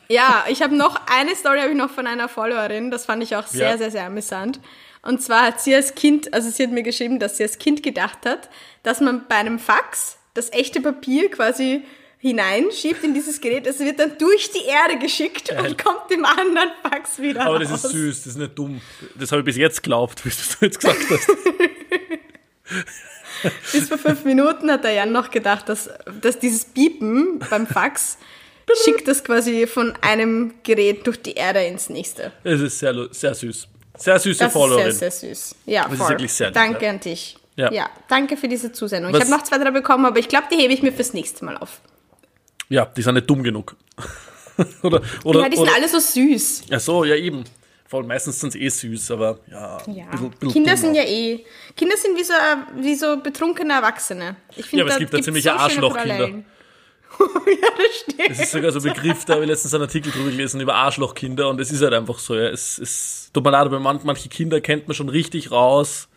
Ja, 0.07 0.45
ich 0.49 0.61
habe 0.61 0.75
noch 0.75 0.99
eine 1.07 1.35
Story 1.35 1.59
habe 1.59 1.71
ich 1.71 1.77
noch 1.77 1.89
von 1.89 2.07
einer 2.07 2.27
Followerin, 2.29 2.91
das 2.91 3.05
fand 3.05 3.23
ich 3.23 3.35
auch 3.35 3.47
sehr, 3.47 3.71
Ja. 3.71 3.77
sehr, 3.77 3.91
sehr 3.91 4.05
amüsant. 4.05 4.59
Und 5.03 5.21
zwar 5.21 5.47
hat 5.47 5.61
sie 5.61 5.75
als 5.75 5.95
Kind, 5.95 6.33
also 6.33 6.49
sie 6.49 6.63
hat 6.63 6.71
mir 6.71 6.83
geschrieben, 6.83 7.19
dass 7.19 7.37
sie 7.37 7.43
als 7.43 7.57
Kind 7.57 7.81
gedacht 7.81 8.19
hat, 8.25 8.49
dass 8.83 9.01
man 9.01 9.27
bei 9.27 9.35
einem 9.35 9.59
Fax 9.59 10.17
das 10.33 10.51
echte 10.51 10.81
Papier 10.81 11.29
quasi 11.29 11.83
hineinschiebt 12.19 13.03
in 13.03 13.15
dieses 13.15 13.41
Gerät, 13.41 13.65
es 13.65 13.79
wird 13.79 13.99
dann 13.99 14.15
durch 14.19 14.51
die 14.51 14.65
Erde 14.65 14.99
geschickt 14.99 15.51
und 15.51 15.83
kommt 15.83 16.11
im 16.11 16.23
anderen 16.23 16.69
Fax 16.83 17.19
wieder 17.19 17.41
Aber 17.41 17.57
raus. 17.57 17.67
das 17.69 17.85
ist 17.85 17.91
süß, 17.91 18.17
das 18.17 18.27
ist 18.27 18.37
nicht 18.37 18.57
dumm. 18.57 18.79
Das 19.15 19.31
habe 19.31 19.41
ich 19.41 19.45
bis 19.45 19.57
jetzt 19.57 19.81
geglaubt, 19.81 20.23
wie 20.23 20.29
du 20.29 20.35
es 20.35 20.57
jetzt 20.61 20.79
gesagt 20.79 20.99
hast. 21.09 21.27
Bis 23.71 23.89
vor 23.89 23.97
fünf 23.97 24.23
Minuten 24.23 24.69
hat 24.69 24.83
der 24.83 24.93
Jan 24.93 25.11
noch 25.11 25.31
gedacht, 25.31 25.67
dass, 25.67 25.89
dass 26.21 26.37
dieses 26.37 26.65
Piepen 26.65 27.39
beim 27.49 27.65
Fax 27.65 28.19
schickt 28.83 29.07
das 29.07 29.23
quasi 29.23 29.65
von 29.65 29.93
einem 30.01 30.53
Gerät 30.63 31.07
durch 31.07 31.21
die 31.21 31.33
Erde 31.33 31.63
ins 31.63 31.89
nächste. 31.89 32.31
Es 32.43 32.61
ist 32.61 32.79
sehr, 32.79 33.07
sehr 33.11 33.33
süß. 33.33 33.67
Sehr 33.97 34.19
süße 34.19 34.45
Das 34.45 34.53
Followerin. 34.53 34.87
ist 34.87 34.99
sehr, 34.99 35.11
sehr 35.11 35.29
süß. 35.35 35.55
Ja, 35.65 35.85
ist 35.87 35.97
voll. 35.97 36.09
wirklich 36.09 36.33
sehr 36.33 36.47
lieb, 36.47 36.55
Danke 36.55 36.85
ja. 36.85 36.91
an 36.91 36.99
dich. 36.99 37.37
Ja. 37.57 37.71
Ja. 37.71 37.89
danke 38.07 38.37
für 38.37 38.47
diese 38.47 38.71
Zusendung. 38.71 39.11
Was- 39.13 39.19
Ich 39.25 39.29
habe 39.29 39.37
noch 39.39 39.43
zwei, 39.45 39.57
drei 39.57 39.71
bekommen, 39.71 40.05
aber 40.05 40.17
ich 40.19 40.27
glaube, 40.29 40.45
die 40.51 40.55
hebe 40.55 40.73
ich 40.73 40.81
mir 40.81 40.93
fürs 40.93 41.13
nächste 41.13 41.43
Mal 41.45 41.57
auf. 41.57 41.81
Ja, 42.69 42.85
die 42.85 43.01
sind 43.01 43.13
nicht 43.15 43.29
dumm 43.29 43.43
genug. 43.43 43.75
oder, 44.83 45.01
oder, 45.25 45.41
ja, 45.41 45.49
die 45.49 45.57
sind 45.57 45.65
oder, 45.67 45.75
alle 45.75 45.87
so 45.89 45.99
süß. 45.99 46.63
Ach 46.71 46.79
so, 46.79 47.03
ja 47.03 47.15
eben. 47.15 47.43
Voll, 47.87 48.03
meistens 48.03 48.39
sind 48.39 48.53
sie 48.53 48.61
eh 48.63 48.69
süß, 48.69 49.11
aber 49.11 49.39
ja. 49.51 49.77
Ja. 49.87 50.05
bisschen- 50.05 50.29
bisschen 50.29 50.53
Kinder 50.53 50.77
sind 50.77 50.91
auch. 50.91 50.95
ja 50.95 51.03
eh. 51.03 51.45
Kinder 51.75 51.97
sind 51.97 52.17
wie 52.17 52.23
so, 52.23 52.33
wie 52.77 52.95
so 52.95 53.17
betrunkene 53.17 53.73
Erwachsene. 53.73 54.37
Ich 54.55 54.65
finde, 54.67 54.77
Ja, 54.77 54.83
aber 54.85 54.93
es 54.93 54.99
gibt 54.99 55.11
da 55.13 55.17
gibt's 55.17 55.25
ziemliche 55.25 55.49
so 55.49 55.55
Arschlochkinder. 55.55 56.29
Ja, 57.45 57.67
das 57.77 58.13
stimmt. 58.13 58.29
Es 58.29 58.39
ist 58.39 58.51
sogar 58.51 58.71
so 58.71 58.79
ein 58.79 58.93
Begriff, 58.93 59.25
da 59.25 59.33
habe 59.33 59.43
ich 59.43 59.49
letztens 59.49 59.73
einen 59.73 59.83
Artikel 59.83 60.11
drüber 60.11 60.29
gelesen 60.29 60.61
über 60.61 60.75
Arschlochkinder 60.75 61.49
und 61.49 61.59
es 61.59 61.71
ist 61.71 61.81
halt 61.81 61.93
einfach 61.93 62.19
so, 62.19 62.35
ja. 62.35 62.49
Es 62.49 62.79
ist, 62.79 63.33
tut 63.33 63.43
mir 63.43 63.51
leid, 63.51 63.65
aber 63.65 63.79
man, 63.79 63.99
manche 64.03 64.29
Kinder 64.29 64.61
kennt 64.61 64.87
man 64.87 64.95
schon 64.95 65.09
richtig 65.09 65.51
raus. 65.51 66.07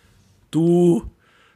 Du 0.50 1.10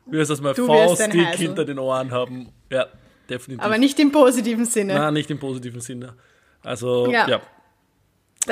wirst 0.06 0.30
das 0.30 0.40
mal 0.40 0.54
Heisel. 0.54 1.36
hinter 1.36 1.64
den 1.64 1.78
Ohren 1.78 2.10
haben. 2.10 2.48
Ja, 2.70 2.86
definitiv. 3.28 3.64
Aber 3.64 3.78
nicht 3.78 3.98
im 4.00 4.10
positiven 4.10 4.64
Sinne. 4.64 4.94
Nein, 4.94 5.14
nicht 5.14 5.30
im 5.30 5.38
positiven 5.38 5.80
Sinne. 5.80 6.14
Also, 6.62 7.10
ja. 7.10 7.28
Ja. 7.28 7.40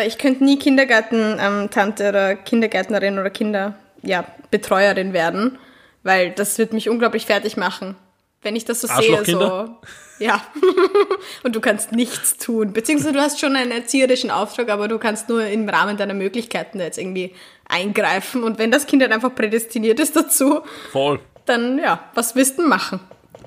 Ich 0.06 0.18
könnte 0.18 0.44
nie 0.44 0.58
Kindergarten-Tante 0.58 2.08
oder 2.08 2.34
Kindergärtnerin 2.36 3.18
oder 3.18 3.30
Kinder, 3.30 3.74
ja, 4.02 4.26
Betreuerin 4.50 5.12
werden, 5.12 5.58
weil 6.02 6.32
das 6.32 6.58
wird 6.58 6.72
mich 6.72 6.88
unglaublich 6.88 7.26
fertig 7.26 7.56
machen. 7.56 7.96
Wenn 8.46 8.54
ich 8.54 8.64
das 8.64 8.80
so 8.80 8.86
sehe, 8.86 9.24
so. 9.24 9.76
Ja. 10.20 10.40
Und 11.42 11.56
du 11.56 11.60
kannst 11.60 11.90
nichts 11.90 12.36
tun. 12.36 12.72
Beziehungsweise 12.72 13.12
du 13.12 13.20
hast 13.20 13.40
schon 13.40 13.56
einen 13.56 13.72
erzieherischen 13.72 14.30
Auftrag, 14.30 14.68
aber 14.68 14.86
du 14.86 15.00
kannst 15.00 15.28
nur 15.28 15.44
im 15.44 15.68
Rahmen 15.68 15.96
deiner 15.96 16.14
Möglichkeiten 16.14 16.78
da 16.78 16.84
jetzt 16.84 16.96
irgendwie 16.96 17.34
eingreifen. 17.68 18.44
Und 18.44 18.60
wenn 18.60 18.70
das 18.70 18.86
Kind 18.86 19.02
halt 19.02 19.10
einfach 19.10 19.34
prädestiniert 19.34 19.98
ist 19.98 20.14
dazu, 20.14 20.60
Voll. 20.92 21.18
dann 21.46 21.80
ja, 21.80 22.08
was 22.14 22.36
willst 22.36 22.56
du 22.60 22.68
machen? 22.68 23.00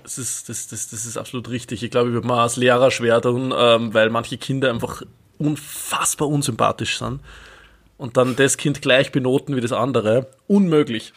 Das 0.03 0.17
ist, 0.17 0.49
das, 0.49 0.67
das, 0.67 0.89
das 0.89 1.05
ist 1.05 1.15
absolut 1.15 1.49
richtig. 1.49 1.81
Ich 1.81 1.91
glaube, 1.91 2.09
ich 2.09 2.13
würde 2.13 2.27
mal 2.27 2.43
als 2.43 2.57
Lehrer 2.57 2.91
schwer 2.91 3.21
tun, 3.21 3.53
ähm, 3.57 3.93
weil 3.93 4.09
manche 4.09 4.37
Kinder 4.37 4.69
einfach 4.69 5.01
unfassbar 5.37 6.27
unsympathisch 6.27 6.99
sind. 6.99 7.21
Und 7.97 8.17
dann 8.17 8.35
das 8.35 8.57
Kind 8.57 8.81
gleich 8.81 9.13
benoten 9.13 9.55
wie 9.55 9.61
das 9.61 9.71
andere. 9.71 10.27
Unmöglich. 10.47 11.13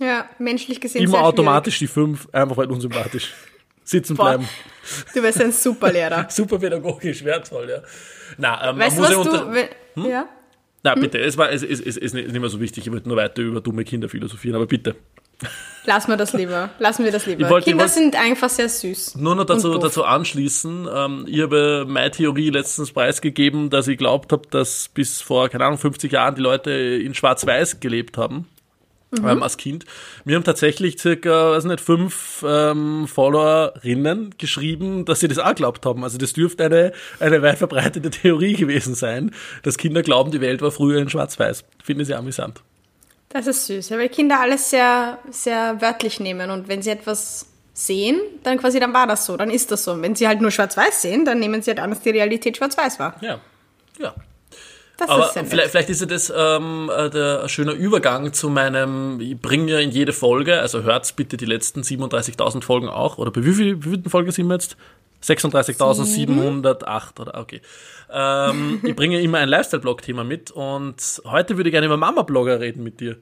Ja, 0.00 0.28
menschlich 0.38 0.80
gesehen 0.80 1.02
Immer 1.04 1.22
automatisch 1.22 1.78
die 1.78 1.86
fünf, 1.86 2.26
einfach 2.32 2.56
weil 2.56 2.66
unsympathisch. 2.70 3.32
Sitzen 3.84 4.16
Boah. 4.16 4.30
bleiben. 4.30 4.48
schwierig. 4.82 5.12
Du 5.14 5.22
wärst 5.22 5.40
ein 5.42 5.52
super 5.52 5.92
Lehrer. 5.92 6.26
Super 6.30 6.58
pädagogisch, 6.58 7.24
wertvoll, 7.24 7.68
ja. 7.68 7.82
Na, 8.38 8.70
ähm, 8.70 8.78
Weißt 8.78 8.96
du, 8.96 9.02
man 9.02 9.10
was 9.10 9.16
muss 9.18 9.26
ja 9.26 9.32
du... 9.32 9.46
unter 9.46 9.68
Hm? 9.94 10.10
Ja? 10.10 10.28
Na, 10.82 10.94
bitte, 10.94 11.18
es, 11.18 11.36
war, 11.36 11.50
es, 11.52 11.62
es, 11.62 11.80
es 11.80 11.96
ist 11.96 12.14
nicht 12.14 12.32
mehr 12.32 12.48
so 12.48 12.60
wichtig. 12.60 12.86
Ich 12.86 12.92
wollte 12.92 13.06
nur 13.08 13.16
weiter 13.18 13.42
über 13.42 13.60
dumme 13.60 13.84
Kinder 13.84 14.08
philosophieren, 14.08 14.56
aber 14.56 14.66
bitte. 14.66 14.96
Lassen 15.84 16.10
wir 16.10 16.16
das 16.16 16.32
lieber. 16.32 16.70
Lassen 16.78 17.04
wir 17.04 17.12
das 17.12 17.26
lieber. 17.26 17.58
Ich 17.58 17.64
Kinder 17.64 17.84
wollte- 17.84 17.94
sind 17.94 18.16
einfach 18.18 18.48
sehr 18.48 18.68
süß. 18.68 19.16
Nur 19.16 19.34
noch 19.34 19.44
dazu, 19.44 19.76
dazu 19.78 20.04
anschließen. 20.04 20.88
Ähm, 20.94 21.26
ich 21.28 21.40
habe 21.40 21.84
meine 21.88 22.10
Theorie 22.10 22.50
letztens 22.50 22.92
preisgegeben, 22.92 23.70
dass 23.70 23.88
ich 23.88 23.98
glaubt 23.98 24.32
habe, 24.32 24.46
dass 24.50 24.88
bis 24.88 25.20
vor, 25.20 25.48
keine 25.48 25.64
Ahnung, 25.64 25.78
50 25.78 26.12
Jahren 26.12 26.34
die 26.34 26.42
Leute 26.42 26.70
in 26.70 27.14
Schwarz-Weiß 27.14 27.80
gelebt 27.80 28.16
haben. 28.18 28.46
Ähm, 29.18 29.42
als 29.42 29.56
Kind. 29.56 29.86
Mir 30.24 30.36
haben 30.36 30.44
tatsächlich 30.44 31.00
circa, 31.00 31.52
weiß 31.52 31.64
nicht, 31.64 31.80
fünf 31.80 32.44
ähm, 32.46 33.08
Followerinnen 33.08 34.36
geschrieben, 34.38 35.04
dass 35.04 35.20
sie 35.20 35.26
das 35.26 35.38
auch 35.38 35.54
glaubt 35.54 35.84
haben. 35.84 36.04
Also 36.04 36.16
das 36.16 36.32
dürfte 36.32 36.66
eine, 36.66 36.92
eine 37.18 37.42
weit 37.42 37.58
verbreitete 37.58 38.10
Theorie 38.10 38.54
gewesen 38.54 38.94
sein, 38.94 39.32
dass 39.64 39.78
Kinder 39.78 40.02
glauben, 40.02 40.30
die 40.30 40.40
Welt 40.40 40.62
war 40.62 40.70
früher 40.70 41.00
in 41.00 41.08
Schwarz-Weiß. 41.08 41.64
Finde 41.82 42.02
ich 42.02 42.08
sehr 42.08 42.18
amüsant. 42.18 42.62
Das 43.30 43.46
ist 43.46 43.66
süß, 43.66 43.90
ja, 43.90 43.98
weil 43.98 44.08
Kinder 44.08 44.40
alles 44.40 44.70
sehr, 44.70 45.18
sehr 45.30 45.80
wörtlich 45.80 46.18
nehmen 46.20 46.50
und 46.50 46.68
wenn 46.68 46.82
sie 46.82 46.90
etwas 46.90 47.46
sehen, 47.72 48.20
dann 48.42 48.58
quasi, 48.58 48.80
dann 48.80 48.92
war 48.92 49.06
das 49.06 49.26
so, 49.26 49.36
dann 49.36 49.50
ist 49.50 49.70
das 49.70 49.84
so. 49.84 49.92
Und 49.92 50.02
wenn 50.02 50.14
sie 50.14 50.26
halt 50.28 50.40
nur 50.40 50.50
schwarz-weiß 50.50 51.02
sehen, 51.02 51.24
dann 51.24 51.38
nehmen 51.38 51.62
sie 51.62 51.70
halt 51.70 51.80
an, 51.80 51.90
dass 51.90 52.00
die 52.00 52.10
Realität 52.10 52.56
schwarz-weiß 52.56 52.98
war. 52.98 53.16
Ja. 53.20 53.40
Ja. 53.98 54.14
Das 55.00 55.08
Aber 55.08 55.28
ist 55.28 55.34
ja 55.34 55.44
vielleicht, 55.44 55.70
vielleicht 55.70 55.88
ist 55.88 56.00
ja 56.02 56.06
das 56.06 56.30
ähm, 56.36 56.90
äh, 56.94 57.08
der 57.08 57.42
ein 57.42 57.48
schöner 57.48 57.72
Übergang 57.72 58.34
zu 58.34 58.50
meinem, 58.50 59.18
ich 59.18 59.40
bringe 59.40 59.72
ja 59.72 59.78
in 59.78 59.90
jede 59.90 60.12
Folge, 60.12 60.60
also 60.60 60.82
hört 60.82 61.16
bitte 61.16 61.38
die 61.38 61.46
letzten 61.46 61.80
37.000 61.80 62.62
Folgen 62.62 62.88
auch, 62.90 63.16
oder 63.16 63.30
bei 63.30 63.42
wie 63.42 63.54
viel, 63.54 63.82
wie 63.82 63.90
vielen 63.90 64.10
Folgen 64.10 64.30
sind 64.30 64.46
wir 64.48 64.54
jetzt? 64.54 64.76
36.708 65.22 67.20
oder 67.20 67.40
okay. 67.40 67.62
Ähm, 68.12 68.80
ich 68.82 68.94
bringe 68.94 69.20
immer 69.20 69.38
ein 69.38 69.48
Lifestyle-Blog-Thema 69.48 70.22
mit 70.22 70.50
und 70.50 71.22
heute 71.24 71.56
würde 71.56 71.70
ich 71.70 71.72
gerne 71.72 71.86
über 71.86 71.96
Mama-Blogger 71.96 72.60
reden 72.60 72.82
mit 72.82 73.00
dir. 73.00 73.16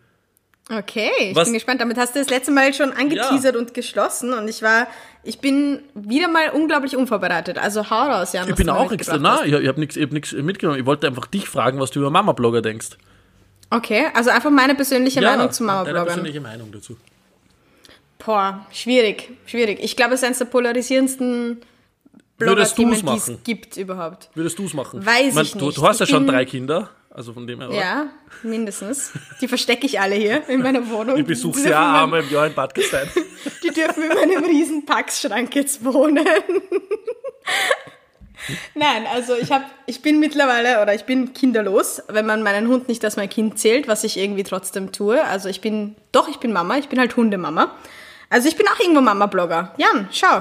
Okay, 0.71 1.11
ich 1.21 1.37
Was- 1.37 1.45
bin 1.45 1.55
gespannt. 1.55 1.81
Damit 1.81 1.97
hast 1.97 2.15
du 2.15 2.19
das 2.19 2.29
letzte 2.29 2.53
Mal 2.53 2.75
schon 2.75 2.93
angeteasert 2.93 3.57
und 3.57 3.73
geschlossen 3.73 4.35
und 4.35 4.49
ich 4.49 4.63
war, 4.63 4.87
ich 5.23 5.39
bin 5.39 5.81
wieder 5.95 6.29
mal 6.29 6.51
unglaublich 6.51 6.97
unvorbereitet. 6.97 7.57
Also 7.59 7.89
hau 7.89 8.03
raus, 8.03 8.35
Jan. 8.35 8.49
Ich 8.49 8.55
bin 8.55 8.69
auch 8.69 8.93
extra, 8.93 9.17
na, 9.19 9.45
ich, 9.45 9.53
ich 9.53 9.67
habe 9.69 9.81
nichts 9.81 9.97
hab 9.97 10.13
nix 10.13 10.33
mitgenommen. 10.33 10.79
Ich 10.79 10.87
wollte 10.87 11.07
einfach 11.07 11.27
dich 11.27 11.49
fragen, 11.49 11.81
was 11.81 11.91
du 11.91 12.01
über 12.01 12.11
Mama-Blogger 12.11 12.61
denkst. 12.61 12.91
Okay, 13.71 14.07
also 14.15 14.31
einfach 14.31 14.51
meine 14.51 14.75
persönliche 14.75 15.21
Meinung 15.23 15.51
zu 15.53 15.63
deine 15.63 15.73
Mama-Bloggern. 15.73 16.07
persönliche 16.07 16.41
Meinung 16.41 16.71
dazu. 16.73 16.97
Boah, 18.19 18.67
schwierig, 18.73 19.31
schwierig. 19.47 19.79
Ich 19.81 19.97
glaube, 19.97 20.15
es 20.15 20.21
ist 20.21 20.25
eines 20.25 20.39
der 20.39 20.47
polarisierendsten 20.47 21.63
Blogger-Themen, 22.39 22.93
die 22.93 22.97
es 22.99 23.03
machen? 23.03 23.39
gibt 23.45 23.77
überhaupt. 23.77 24.31
Würdest 24.35 24.59
du 24.59 24.65
es 24.65 24.75
machen? 24.75 25.05
Weiß 25.05 25.35
Man, 25.35 25.45
ich 25.45 25.53
Du, 25.53 25.67
nicht. 25.67 25.79
du 25.79 25.87
hast 25.87 26.01
ja 26.01 26.05
Ich 26.05 26.11
schon 26.11 26.25
bin- 26.27 26.35
drei 26.35 26.45
Kinder, 26.45 26.89
also 27.11 27.33
von 27.33 27.47
dem 27.47 27.59
her. 27.61 27.69
oder? 27.71 27.79
Ja, 27.79 28.07
mindestens. 28.43 29.13
Die 29.41 29.49
verstecke 29.49 29.87
ich 29.87 29.99
alle 30.01 30.15
hier 30.15 30.49
in 30.49 30.63
meiner 30.63 30.89
Wohnung. 30.89 31.17
Ich 31.19 31.27
besuche 31.27 31.59
sie 31.59 31.69
ja 31.71 31.91
in 31.99 32.05
einmal 32.05 32.21
im 32.23 32.31
Jahr 32.31 32.47
in 32.47 32.55
Bad 32.55 32.75
Gastein. 32.75 33.09
Die 33.63 33.71
dürfen 33.71 34.03
in 34.05 34.09
meinem 34.09 34.45
riesen 34.45 34.85
Packschrank 34.87 35.55
jetzt 35.55 35.85
wohnen. 35.85 36.25
Nein, 38.75 39.05
also 39.13 39.35
ich 39.35 39.51
habe, 39.51 39.65
ich 39.87 40.01
bin 40.01 40.21
mittlerweile 40.21 40.81
oder 40.81 40.95
ich 40.95 41.05
bin 41.05 41.35
kinderlos, 41.35 42.01
wenn 42.09 42.25
man 42.25 42.43
meinen 42.43 42.69
Hund 42.69 42.89
nicht 42.89 43.05
als 43.05 43.17
mein 43.17 43.29
Kind 43.29 43.59
zählt, 43.59 43.89
was 43.89 44.05
ich 44.05 44.17
irgendwie 44.17 44.45
trotzdem 44.45 44.93
tue. 44.93 45.23
Also 45.25 45.49
ich 45.49 45.61
bin, 45.61 45.97
doch, 46.13 46.29
ich 46.29 46.37
bin 46.39 46.53
Mama, 46.53 46.79
ich 46.79 46.89
bin 46.89 46.99
halt 47.01 47.17
Hundemama. 47.17 47.73
Also 48.31 48.49
ich 48.49 48.57
bin 48.57 48.67
auch 48.69 48.79
irgendwo 48.79 49.01
Mama-Blogger. 49.01 49.75
Jan, 49.77 50.09
schau. 50.13 50.41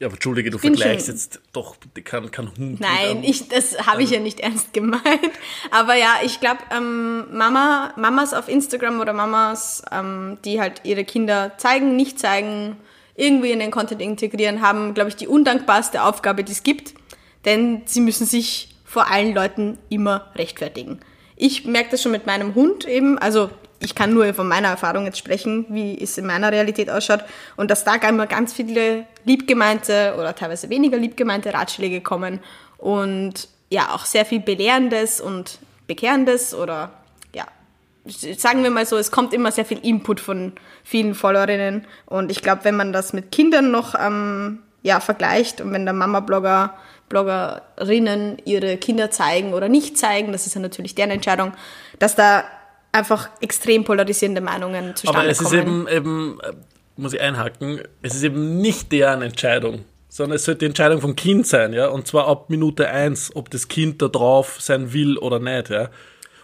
Ja, 0.00 0.06
aber 0.06 0.14
entschuldige, 0.14 0.50
du 0.50 0.58
bin 0.58 0.74
vergleichst 0.74 1.06
schon- 1.06 1.14
jetzt 1.14 1.40
doch 1.52 1.76
kein, 2.04 2.30
kein 2.30 2.50
Hund. 2.56 2.80
Nein, 2.80 3.22
ich, 3.22 3.48
das 3.48 3.86
habe 3.86 4.02
ich 4.02 4.10
ja 4.10 4.18
nicht 4.18 4.40
ernst 4.40 4.72
gemeint. 4.72 5.04
Aber 5.70 5.94
ja, 5.94 6.14
ich 6.24 6.40
glaube, 6.40 6.60
ähm, 6.74 7.26
Mama, 7.36 7.92
Mamas 7.96 8.32
auf 8.32 8.48
Instagram 8.48 8.98
oder 9.00 9.12
Mamas, 9.12 9.82
ähm, 9.92 10.38
die 10.44 10.58
halt 10.58 10.80
ihre 10.84 11.04
Kinder 11.04 11.52
zeigen, 11.58 11.96
nicht 11.96 12.18
zeigen, 12.18 12.76
irgendwie 13.14 13.50
in 13.50 13.58
den 13.58 13.70
Content 13.70 14.00
integrieren, 14.00 14.62
haben, 14.62 14.94
glaube 14.94 15.10
ich, 15.10 15.16
die 15.16 15.28
undankbarste 15.28 16.02
Aufgabe, 16.02 16.44
die 16.44 16.52
es 16.52 16.62
gibt. 16.62 16.94
Denn 17.44 17.82
sie 17.84 18.00
müssen 18.00 18.26
sich 18.26 18.74
vor 18.86 19.10
allen 19.10 19.34
Leuten 19.34 19.76
immer 19.90 20.30
rechtfertigen. 20.34 21.00
Ich 21.36 21.66
merke 21.66 21.90
das 21.90 22.02
schon 22.02 22.12
mit 22.12 22.24
meinem 22.26 22.54
Hund 22.54 22.86
eben, 22.86 23.18
also 23.18 23.50
ich 23.80 23.94
kann 23.94 24.12
nur 24.12 24.32
von 24.34 24.46
meiner 24.46 24.68
Erfahrung 24.68 25.06
jetzt 25.06 25.18
sprechen, 25.18 25.64
wie 25.70 25.98
es 26.00 26.18
in 26.18 26.26
meiner 26.26 26.52
Realität 26.52 26.90
ausschaut. 26.90 27.24
Und 27.56 27.70
dass 27.70 27.84
da 27.84 27.94
immer 27.96 28.26
ganz 28.26 28.52
viele 28.52 29.06
liebgemeinte 29.24 30.14
oder 30.18 30.34
teilweise 30.34 30.68
weniger 30.68 30.98
liebgemeinte 30.98 31.52
Ratschläge 31.54 32.02
kommen 32.02 32.40
und 32.76 33.48
ja 33.70 33.94
auch 33.94 34.04
sehr 34.04 34.26
viel 34.26 34.40
belehrendes 34.40 35.20
und 35.20 35.58
bekehrendes 35.86 36.54
oder 36.54 36.90
ja 37.34 37.46
sagen 38.36 38.62
wir 38.62 38.70
mal 38.70 38.86
so, 38.86 38.96
es 38.96 39.10
kommt 39.10 39.32
immer 39.32 39.52
sehr 39.52 39.64
viel 39.64 39.78
Input 39.78 40.20
von 40.20 40.52
vielen 40.84 41.14
Followerinnen. 41.14 41.86
Und 42.06 42.30
ich 42.30 42.42
glaube, 42.42 42.64
wenn 42.64 42.76
man 42.76 42.92
das 42.92 43.12
mit 43.12 43.30
Kindern 43.32 43.70
noch 43.70 43.94
ähm, 43.94 44.60
ja, 44.82 45.00
vergleicht 45.00 45.60
und 45.60 45.72
wenn 45.72 45.84
der 45.84 45.94
Mama-Blogger, 45.94 46.74
Bloggerinnen 47.08 48.38
ihre 48.44 48.76
Kinder 48.76 49.10
zeigen 49.10 49.52
oder 49.52 49.68
nicht 49.68 49.98
zeigen, 49.98 50.32
das 50.32 50.46
ist 50.46 50.54
ja 50.54 50.60
natürlich 50.60 50.94
deren 50.94 51.10
Entscheidung, 51.10 51.52
dass 51.98 52.14
da 52.14 52.44
einfach 52.92 53.28
extrem 53.40 53.84
polarisierende 53.84 54.40
Meinungen 54.40 54.96
zustande 54.96 55.20
Aber 55.20 55.28
es 55.28 55.40
ist 55.40 55.50
kommen. 55.50 55.86
eben, 55.86 55.88
eben, 55.88 56.40
äh, 56.40 56.52
muss 56.96 57.12
ich 57.12 57.20
einhaken, 57.20 57.80
es 58.02 58.14
ist 58.14 58.22
eben 58.22 58.60
nicht 58.60 58.92
deren 58.92 59.22
Entscheidung, 59.22 59.84
sondern 60.08 60.36
es 60.36 60.44
sollte 60.44 60.60
die 60.60 60.66
Entscheidung 60.66 61.00
vom 61.00 61.16
Kind 61.16 61.46
sein, 61.46 61.72
ja, 61.72 61.88
und 61.88 62.06
zwar 62.06 62.26
ab 62.26 62.50
Minute 62.50 62.88
eins, 62.88 63.34
ob 63.34 63.50
das 63.50 63.68
Kind 63.68 64.02
da 64.02 64.08
drauf 64.08 64.56
sein 64.60 64.92
will 64.92 65.16
oder 65.18 65.38
nicht, 65.38 65.70
ja. 65.70 65.88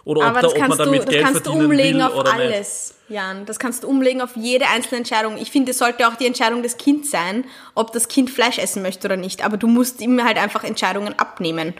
Oder 0.07 0.21
ob, 0.21 0.27
Aber 0.27 0.35
da, 0.35 0.41
das 0.43 0.53
ob 0.53 0.59
man 0.59 0.69
kannst, 0.69 0.79
du, 0.79 0.85
damit 0.85 1.01
das 1.01 1.09
Geld 1.09 1.23
kannst 1.25 1.45
du 1.45 1.51
verdienen 1.51 1.65
umlegen 1.65 1.95
will 1.95 2.01
auf 2.01 2.15
oder 2.15 2.33
nicht. 2.37 2.41
alles, 2.55 2.95
Jan. 3.09 3.45
Das 3.45 3.59
kannst 3.59 3.83
du 3.83 3.89
umlegen 3.89 4.21
auf 4.21 4.37
jede 4.37 4.65
einzelne 4.67 4.99
Entscheidung. 4.99 5.37
Ich 5.37 5.51
finde, 5.51 5.71
es 5.71 5.79
sollte 5.79 6.07
auch 6.07 6.15
die 6.15 6.25
Entscheidung 6.25 6.63
des 6.63 6.77
Kindes 6.77 7.11
sein, 7.11 7.43
ob 7.75 7.91
das 7.91 8.07
Kind 8.07 8.29
Fleisch 8.29 8.57
essen 8.57 8.81
möchte 8.81 9.05
oder 9.05 9.17
nicht. 9.17 9.43
Aber 9.43 9.57
du 9.57 9.67
musst 9.67 9.99
ihm 9.99 10.23
halt 10.23 10.37
einfach 10.37 10.63
Entscheidungen 10.63 11.19
abnehmen. 11.19 11.73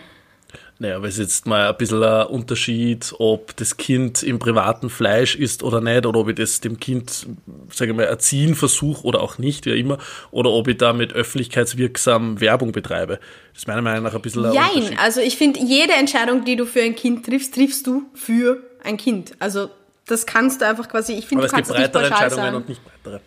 Naja, 0.79 0.98
aber 0.98 1.07
es 1.07 1.15
ist 1.15 1.19
jetzt 1.19 1.48
mal 1.48 1.69
ein 1.69 1.77
bisschen 1.77 2.03
ein 2.03 2.27
Unterschied, 2.27 3.13
ob 3.17 3.55
das 3.57 3.77
Kind 3.77 4.22
im 4.22 4.38
privaten 4.38 4.91
Fleisch 4.91 5.36
isst 5.36 5.63
oder 5.63 5.81
nicht, 5.81 6.05
oder 6.05 6.19
ob 6.19 6.29
ich 6.29 6.36
das 6.36 6.62
dem 6.62 6.79
Kind, 6.79 7.25
sage 7.74 7.91
ich 7.91 7.98
mal, 7.98 8.03
erziehen 8.03 8.53
versuche 8.53 9.03
oder 9.03 9.22
auch 9.22 9.39
nicht, 9.39 9.65
wie 9.65 9.79
immer, 9.79 9.98
oder 10.29 10.51
ob 10.51 10.67
ich 10.67 10.77
damit 10.77 11.13
öffentlichkeitswirksam 11.13 12.39
Werbung 12.41 12.74
betreibe. 12.74 13.19
Das 13.53 13.63
ist 13.63 13.67
meiner 13.67 13.81
Meinung 13.81 14.03
nach 14.03 14.13
ein 14.13 14.22
bisschen 14.22 14.46
ein 14.46 14.53
Jein, 14.53 14.65
Unterschied. 14.75 15.00
also 15.00 15.22
ich 15.22 15.36
finde, 15.36 15.60
jede 15.62 15.93
Entscheidung, 15.93 16.46
die 16.46 16.55
du 16.55 16.65
für 16.65 16.81
ein 16.81 16.96
Kind 16.96 17.25
triffst, 17.25 17.55
triffst 17.55 17.88
du 17.88 18.03
für 18.13 18.62
ein 18.84 18.98
Kind. 18.98 19.34
Also 19.39 19.72
das 20.05 20.27
kannst 20.27 20.62
du 20.62 20.67
einfach 20.67 20.88
quasi, 20.89 21.13
ich 21.13 21.25
finde, 21.25 21.41
du 21.41 21.48
es 21.48 21.53
gibt 21.53 21.67
kannst 21.67 21.72
nicht 21.72 21.91
breitere 21.91 22.10
pauschal 22.10 22.24
Entscheidungen 22.24 22.46
sagen. 22.46 22.55
und 22.57 22.69
nicht 22.69 22.81
breitere. 22.84 23.22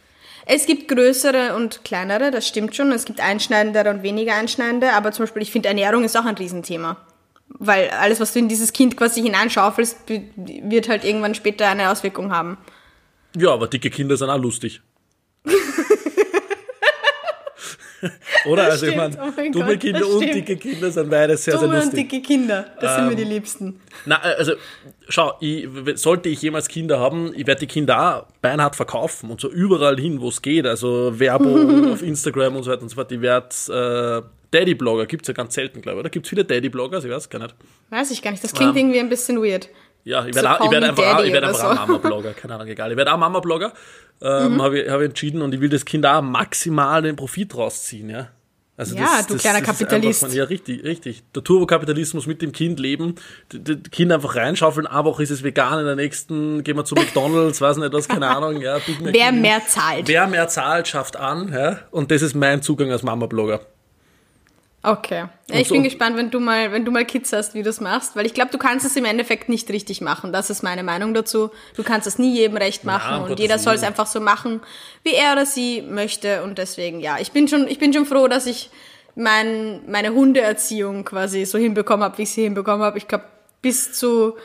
Es 0.47 0.66
gibt 0.66 0.88
größere 0.88 1.57
und 1.57 1.85
kleinere, 1.85 2.30
das 2.30 2.47
stimmt 2.47 2.76
schon. 2.76 2.92
Es 2.92 3.04
gibt 3.04 3.21
einschneidendere 3.21 3.90
und 3.90 4.02
weniger 4.04 4.35
einschneidende, 4.35 4.92
aber 4.92 5.11
zum 5.12 5.25
Beispiel, 5.25 5.42
ich 5.42 5.50
finde, 5.50 5.69
Ernährung 5.69 6.04
ist 6.04 6.16
auch 6.16 6.25
ein 6.25 6.37
Riesenthema. 6.37 6.97
Weil 7.59 7.90
alles, 7.90 8.21
was 8.21 8.33
du 8.33 8.38
in 8.38 8.49
dieses 8.49 8.73
Kind 8.73 8.97
quasi 8.97 9.23
hineinschaufelst, 9.23 10.09
wird 10.09 10.88
halt 10.88 11.04
irgendwann 11.04 11.35
später 11.35 11.69
eine 11.69 11.90
Auswirkung 11.90 12.33
haben. 12.33 12.57
Ja, 13.37 13.52
aber 13.52 13.69
dicke 13.69 13.90
Kinder 13.90 14.16
sind 14.16 14.30
auch 14.30 14.38
lustig. 14.38 14.80
Oder? 18.47 18.64
Also 18.64 18.87
ich 18.87 18.92
stimmt, 18.92 19.19
meine, 19.19 19.33
oh 19.37 19.52
dumme 19.52 19.66
Gott, 19.73 19.80
Kinder 19.80 20.00
das 20.00 20.09
und 20.09 20.21
dicke 20.21 20.57
Kinder 20.57 20.90
sind 20.90 21.11
beide 21.11 21.37
sehr, 21.37 21.52
sehr 21.52 21.61
Dumme 21.62 21.78
und 21.78 21.85
lustig. 21.85 22.09
dicke 22.09 22.26
Kinder, 22.26 22.66
das 22.80 22.97
sind 22.97 23.04
mir 23.07 23.11
Ähm, 23.12 23.16
die 23.16 23.25
Liebsten. 23.25 23.80
Na, 24.07 24.16
also, 24.21 24.52
schau, 25.09 25.35
ich, 25.40 25.69
sollte 25.95 26.28
ich 26.28 26.40
jemals 26.42 26.69
Kinder 26.69 26.99
haben, 26.99 27.33
ich 27.35 27.47
werde 27.47 27.61
die 27.61 27.66
Kinder 27.66 28.19
auch 28.19 28.26
beinhart 28.40 28.76
verkaufen 28.76 29.30
und 29.30 29.40
so 29.40 29.50
überall 29.50 29.99
hin, 29.99 30.21
wo 30.21 30.28
es 30.28 30.40
geht. 30.42 30.66
Also 30.66 31.19
Werbung 31.19 31.92
auf 31.92 32.02
Instagram 32.02 32.57
und 32.57 32.62
so 32.62 32.71
weiter 32.71 32.83
und 32.83 32.88
so 32.88 32.95
fort. 32.95 33.12
Ich 33.12 33.21
werde 33.21 33.49
äh, 33.69 34.23
Daddy-Blogger, 34.50 35.07
gibt 35.07 35.23
es 35.23 35.28
ja 35.28 35.35
ganz 35.35 35.54
selten, 35.54 35.80
glaube 35.80 35.99
ich. 35.99 36.00
Oder 36.00 36.11
gibt 36.11 36.26
es 36.26 36.30
viele 36.30 36.45
Daddy-Blogger? 36.45 36.99
Ich 36.99 37.11
weiß 37.11 37.28
gar 37.28 37.40
nicht. 37.40 37.54
Weiß 37.90 38.11
ich 38.11 38.23
gar 38.23 38.30
nicht, 38.30 38.42
das 38.42 38.52
klingt 38.52 38.76
irgendwie 38.76 39.00
ein 39.00 39.09
bisschen 39.09 39.42
weird. 39.42 39.69
Ja, 40.04 40.25
ich 40.25 40.35
So 40.35 40.42
werde 40.42 40.61
auch- 40.61 40.64
ich 40.64 40.71
werde 40.71 40.88
einfach, 40.88 41.23
ich 41.25 41.33
werde 41.33 41.49
einfach 41.49 41.64
auch 41.64 41.71
so. 41.87 41.87
Mama-Blogger, 41.87 42.33
keine 42.33 42.54
Ahnung, 42.54 42.66
egal. 42.69 42.90
Ich 42.90 42.97
werde 42.97 43.12
auch 43.12 43.19
Mama-Blogger, 43.19 43.73
ähm, 44.23 44.54
Mhm. 44.54 44.62
habe 44.62 44.78
ich, 44.80 44.90
hab 44.90 45.00
ich 45.00 45.07
entschieden 45.07 45.42
und 45.42 45.54
ich 45.54 45.61
will 45.61 45.69
das 45.69 45.85
Kind 45.85 46.07
auch 46.07 46.23
maximal 46.23 47.02
den 47.02 47.16
Profit 47.16 47.54
rausziehen, 47.54 48.09
ja. 48.11 48.28
Also 48.76 48.97
Ja, 48.97 49.21
du 49.28 49.37
kleiner 49.37 49.59
ist 49.59 49.66
Kapitalist. 49.66 50.25
Einfach, 50.25 50.35
ja, 50.35 50.45
richtig, 50.45 50.83
richtig. 50.85 51.23
Der 51.35 51.45
Turbokapitalismus 51.45 52.26
mit 52.26 52.40
dem 52.40 52.52
Kind 52.52 52.80
leben, 52.80 53.16
d- 53.52 53.59
d- 53.59 53.90
Kind 53.90 54.11
einfach 54.11 54.37
reinschaufeln, 54.37 54.87
eine 54.87 55.04
Woche 55.04 55.23
ist 55.23 55.28
es 55.28 55.42
vegan, 55.42 55.80
in 55.80 55.85
der 55.85 55.97
nächsten 55.97 56.64
gehen 56.64 56.78
wir 56.78 56.87
zu 56.87 56.95
McDonalds, 56.95 57.61
weiß 57.61 57.76
nicht 57.76 57.92
was, 57.92 58.09
keine 58.09 58.28
Ahnung, 58.28 58.62
ja. 58.62 58.78
Wer 59.00 59.33
Meal. 59.33 59.33
mehr 59.33 59.66
zahlt. 59.66 60.09
Wer 60.09 60.26
mehr 60.28 60.49
zahlt, 60.49 60.88
schafft 60.88 61.16
an, 61.19 61.52
ja. 61.52 61.80
Und 61.90 62.11
das 62.11 62.23
ist 62.23 62.35
mein 62.35 62.62
Zugang 62.62 62.90
als 62.90 63.02
Mama-Blogger. 63.02 63.61
Okay. 64.82 65.26
Ja, 65.50 65.58
ich 65.60 65.68
so- 65.68 65.75
bin 65.75 65.82
gespannt, 65.82 66.16
wenn 66.16 66.30
du 66.30 66.40
mal, 66.40 66.72
wenn 66.72 66.84
du 66.87 66.90
mal 66.90 67.04
Kids 67.04 67.32
hast, 67.32 67.54
wie 67.54 67.62
du 67.62 67.68
es 67.68 67.80
machst, 67.80 68.16
weil 68.16 68.25
ich 68.25 68.32
glaube, 68.32 68.50
du 68.50 68.56
kannst 68.56 68.87
es 68.87 68.96
im 68.96 69.04
Endeffekt 69.04 69.49
nicht 69.50 69.68
richtig 69.70 70.00
machen. 70.00 70.32
Das 70.32 70.49
ist 70.49 70.62
meine 70.62 70.82
Meinung 70.82 71.12
dazu. 71.12 71.50
Du 71.76 71.82
kannst 71.82 72.06
es 72.06 72.18
nie 72.18 72.34
jedem 72.34 72.56
recht 72.56 72.84
machen 72.84 73.25
um 73.25 73.30
und 73.30 73.38
jeder 73.38 73.58
soll 73.58 73.75
es 73.75 73.82
einfach 73.82 74.06
so 74.06 74.20
machen, 74.20 74.60
wie 75.02 75.12
er 75.12 75.32
oder 75.32 75.44
sie 75.44 75.82
möchte 75.82 76.42
und 76.44 76.56
deswegen 76.56 77.00
ja. 77.00 77.18
Ich 77.20 77.32
bin 77.32 77.46
schon, 77.46 77.68
ich 77.68 77.78
bin 77.78 77.92
schon 77.92 78.06
froh, 78.06 78.26
dass 78.26 78.46
ich 78.46 78.70
mein, 79.16 79.82
meine 79.87 80.14
Hundeerziehung 80.14 81.04
quasi 81.04 81.44
so 81.44 81.58
hinbekommen 81.58 82.04
habe, 82.04 82.16
wie 82.16 82.22
ich 82.22 82.30
sie 82.30 82.44
hinbekommen 82.44 82.82
habe. 82.82 82.96
Ich 82.96 83.06
glaube, 83.06 83.25
bis 83.60 83.92
zu 83.92 84.37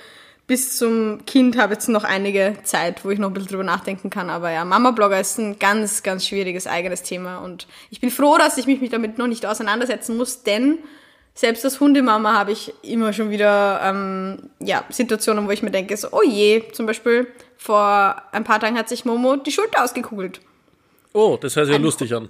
bis 0.48 0.78
zum 0.78 1.26
Kind 1.26 1.58
habe 1.58 1.74
jetzt 1.74 1.90
noch 1.90 2.04
einige 2.04 2.56
Zeit, 2.64 3.04
wo 3.04 3.10
ich 3.10 3.18
noch 3.18 3.30
ein 3.30 3.34
bisschen 3.34 3.50
drüber 3.50 3.64
nachdenken 3.64 4.10
kann. 4.10 4.30
Aber 4.30 4.52
ja, 4.52 4.64
Mama-Blogger 4.64 5.20
ist 5.20 5.40
ein 5.40 5.58
ganz, 5.58 6.04
ganz 6.04 6.28
schwieriges 6.28 6.68
eigenes 6.68 7.02
Thema. 7.02 7.40
Und 7.40 7.68
ich 7.90 8.00
bin 8.00 8.12
froh, 8.12 8.38
dass 8.38 8.58
ich 8.58 8.68
mich 8.68 8.90
damit 8.90 9.18
noch 9.18 9.28
nicht 9.28 9.46
auseinandersetzen 9.46 10.18
muss, 10.18 10.44
denn 10.44 10.80
selbst 11.34 11.66
als 11.66 11.80
Hundemama 11.80 12.34
habe 12.34 12.52
ich 12.52 12.74
immer 12.82 13.12
schon 13.12 13.30
wieder 13.30 13.82
ähm, 13.84 14.50
ja, 14.60 14.86
Situationen, 14.90 15.48
wo 15.48 15.52
ich 15.52 15.64
mir 15.64 15.72
denke, 15.72 15.98
so, 15.98 16.10
oh 16.12 16.24
je, 16.24 16.64
zum 16.72 16.86
Beispiel 16.86 17.28
vor 17.58 18.22
ein 18.32 18.44
paar 18.44 18.60
Tagen 18.60 18.78
hat 18.78 18.88
sich 18.88 19.04
Momo 19.04 19.36
die 19.36 19.52
Schulter 19.52 19.84
ausgekugelt. 19.84 20.40
Oh, 21.12 21.38
das 21.40 21.56
hört 21.56 21.68
sich 21.68 21.76
ja 21.76 21.82
lustig 21.82 22.14
an. 22.14 22.30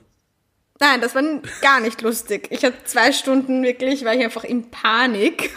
Nein, 0.79 0.99
das 0.99 1.15
war 1.15 1.23
gar 1.61 1.79
nicht 1.79 2.01
lustig. 2.01 2.47
Ich 2.49 2.65
habe 2.65 2.75
zwei 2.83 3.13
Stunden 3.13 3.63
wirklich, 3.63 4.03
war 4.03 4.13
ich 4.13 4.23
einfach 4.23 4.43
in 4.43 4.69
Panik. 4.71 5.51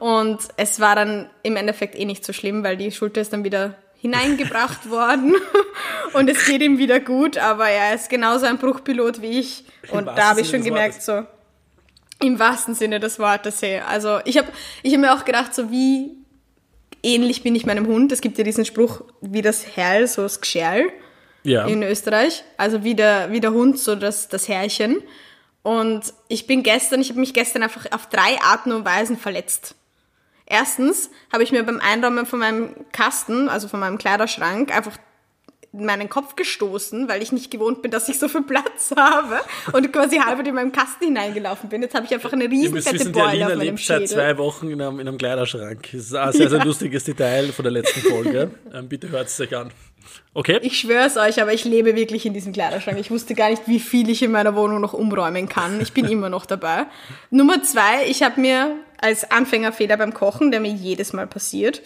Und 0.00 0.38
es 0.56 0.80
war 0.80 0.96
dann 0.96 1.30
im 1.44 1.56
Endeffekt 1.56 1.94
eh 1.94 2.04
nicht 2.04 2.24
so 2.24 2.32
schlimm, 2.32 2.64
weil 2.64 2.76
die 2.76 2.90
Schulter 2.90 3.20
ist 3.20 3.32
dann 3.32 3.44
wieder 3.44 3.76
hineingebracht 4.00 4.90
worden. 4.90 5.36
Und 6.12 6.28
es 6.28 6.44
geht 6.44 6.60
ihm 6.60 6.78
wieder 6.78 6.98
gut, 6.98 7.38
aber 7.38 7.68
er 7.68 7.94
ist 7.94 8.10
genauso 8.10 8.46
ein 8.46 8.58
Bruchpilot 8.58 9.22
wie 9.22 9.38
ich. 9.38 9.64
Und 9.90 10.06
da 10.06 10.30
habe 10.30 10.40
ich 10.40 10.50
schon 10.50 10.64
gemerkt, 10.64 11.02
so 11.02 11.24
im 12.20 12.40
wahrsten 12.40 12.74
Sinne 12.74 12.98
des 12.98 13.20
Wortes, 13.20 13.62
hey. 13.62 13.80
Also 13.80 14.18
ich 14.24 14.38
habe 14.38 14.48
ich 14.82 14.92
hab 14.92 15.00
mir 15.00 15.14
auch 15.14 15.24
gedacht, 15.24 15.54
so 15.54 15.70
wie 15.70 16.16
ähnlich 17.04 17.44
bin 17.44 17.54
ich 17.54 17.64
meinem 17.64 17.86
Hund. 17.86 18.10
Es 18.10 18.20
gibt 18.20 18.38
ja 18.38 18.44
diesen 18.44 18.64
Spruch, 18.64 19.02
wie 19.20 19.40
das 19.40 19.76
Herr, 19.76 20.08
so 20.08 20.22
das 20.22 20.40
Gscherl 20.40 20.90
Ja. 21.42 21.66
in 21.66 21.82
Österreich. 21.82 22.44
Also 22.56 22.84
wie 22.84 22.94
der, 22.94 23.30
wie 23.32 23.40
der 23.40 23.52
Hund, 23.52 23.78
so 23.78 23.94
das, 23.94 24.28
das 24.28 24.48
Herrchen. 24.48 25.02
Und 25.62 26.02
ich 26.28 26.46
bin 26.46 26.62
gestern, 26.62 27.00
ich 27.00 27.10
habe 27.10 27.20
mich 27.20 27.34
gestern 27.34 27.62
einfach 27.62 27.86
auf 27.92 28.08
drei 28.08 28.40
Arten 28.42 28.72
und 28.72 28.84
Weisen 28.84 29.16
verletzt. 29.16 29.74
Erstens 30.46 31.10
habe 31.30 31.42
ich 31.42 31.52
mir 31.52 31.62
beim 31.62 31.80
Einräumen 31.80 32.24
von 32.24 32.38
meinem 32.38 32.74
Kasten, 32.90 33.48
also 33.48 33.68
von 33.68 33.80
meinem 33.80 33.98
Kleiderschrank, 33.98 34.74
einfach 34.74 34.96
meinen 35.72 36.08
Kopf 36.08 36.36
gestoßen, 36.36 37.08
weil 37.08 37.22
ich 37.22 37.32
nicht 37.32 37.50
gewohnt 37.50 37.82
bin, 37.82 37.90
dass 37.90 38.08
ich 38.08 38.18
so 38.18 38.28
viel 38.28 38.42
Platz 38.42 38.92
habe 38.96 39.40
und 39.72 39.92
quasi 39.92 40.16
halb 40.16 40.46
in 40.46 40.54
meinem 40.54 40.72
Kasten 40.72 41.04
hineingelaufen 41.04 41.68
bin. 41.68 41.82
Jetzt 41.82 41.94
habe 41.94 42.06
ich 42.06 42.14
einfach 42.14 42.32
eine 42.32 42.50
riesen 42.50 42.72
müsst 42.72 42.88
fette 42.88 43.10
Beule 43.10 43.26
Alina 43.26 43.46
auf 43.46 43.50
meinem 43.52 43.60
lebt 43.60 43.78
seit 43.80 44.00
Schädel. 44.00 44.08
zwei 44.08 44.38
Wochen 44.38 44.70
in 44.70 44.80
einem, 44.80 45.00
in 45.00 45.08
einem 45.08 45.18
Kleiderschrank. 45.18 45.88
Das 45.92 46.00
ist 46.00 46.14
ein 46.14 46.32
sehr, 46.32 46.48
sehr 46.48 46.64
lustiges 46.64 47.04
Detail 47.04 47.52
von 47.52 47.62
der 47.62 47.72
letzten 47.72 48.00
Folge. 48.00 48.50
Ähm, 48.72 48.88
bitte 48.88 49.10
hört 49.10 49.28
es 49.28 49.38
euch 49.40 49.54
an. 49.54 49.70
Okay? 50.34 50.58
Ich 50.62 50.78
schwöre 50.78 51.06
es 51.06 51.16
euch, 51.16 51.40
aber 51.42 51.52
ich 51.52 51.64
lebe 51.64 51.96
wirklich 51.96 52.26
in 52.26 52.34
diesem 52.34 52.52
Kleiderschrank. 52.52 52.98
Ich 52.98 53.10
wusste 53.10 53.34
gar 53.34 53.50
nicht, 53.50 53.62
wie 53.66 53.80
viel 53.80 54.08
ich 54.08 54.22
in 54.22 54.30
meiner 54.30 54.54
Wohnung 54.54 54.80
noch 54.80 54.92
umräumen 54.92 55.48
kann. 55.48 55.80
Ich 55.80 55.92
bin 55.92 56.04
immer 56.10 56.28
noch 56.28 56.46
dabei. 56.46 56.86
Nummer 57.30 57.62
zwei, 57.62 58.06
ich 58.06 58.22
habe 58.22 58.40
mir 58.40 58.76
als 59.00 59.30
Anfängerfehler 59.30 59.96
beim 59.96 60.14
Kochen, 60.14 60.50
der 60.50 60.60
mir 60.60 60.72
jedes 60.72 61.12
Mal 61.12 61.26
passiert, 61.26 61.82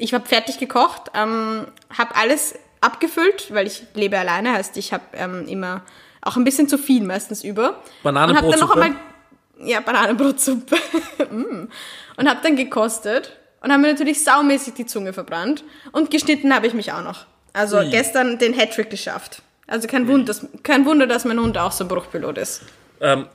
ich 0.00 0.14
habe 0.14 0.26
fertig 0.26 0.58
gekocht, 0.58 1.10
ähm, 1.14 1.66
habe 1.96 2.16
alles 2.16 2.54
abgefüllt, 2.80 3.52
weil 3.52 3.66
ich 3.66 3.82
lebe 3.94 4.18
alleine, 4.18 4.52
heißt 4.52 4.76
ich 4.78 4.92
habe 4.92 5.04
ähm, 5.12 5.46
immer 5.46 5.82
auch 6.22 6.36
ein 6.36 6.44
bisschen 6.44 6.68
zu 6.68 6.78
viel 6.78 7.04
meistens 7.04 7.44
über. 7.44 7.82
Bananenbrotsuppe? 8.02 8.46
Und 8.46 8.70
habe 8.70 8.80
dann 8.80 8.90
noch 8.90 8.96
einmal 8.96 9.68
ja, 9.68 9.80
Bananenbrotsuppe. 9.80 10.76
Mm. 11.30 11.68
und 12.16 12.28
habe 12.28 12.40
dann 12.42 12.56
gekostet 12.56 13.36
und 13.60 13.70
habe 13.70 13.82
mir 13.82 13.92
natürlich 13.92 14.24
saumäßig 14.24 14.72
die 14.72 14.86
Zunge 14.86 15.12
verbrannt. 15.12 15.62
Und 15.92 16.10
geschnitten 16.10 16.52
habe 16.52 16.66
ich 16.66 16.72
mich 16.72 16.92
auch 16.92 17.04
noch. 17.04 17.26
Also 17.52 17.78
Ui. 17.78 17.90
gestern 17.90 18.38
den 18.38 18.52
Hattrick 18.52 18.90
geschafft. 18.90 19.42
Also 19.66 19.86
kein 19.86 20.08
Wunder, 20.08 20.26
dass, 20.26 20.46
kein 20.62 20.84
Wunder, 20.84 21.06
dass 21.06 21.24
mein 21.24 21.38
Hund 21.38 21.56
auch 21.56 21.72
so 21.72 21.84
ein 21.84 21.88
Bruchpilot 21.88 22.38
ist. 22.38 22.62
Ähm, 23.00 23.26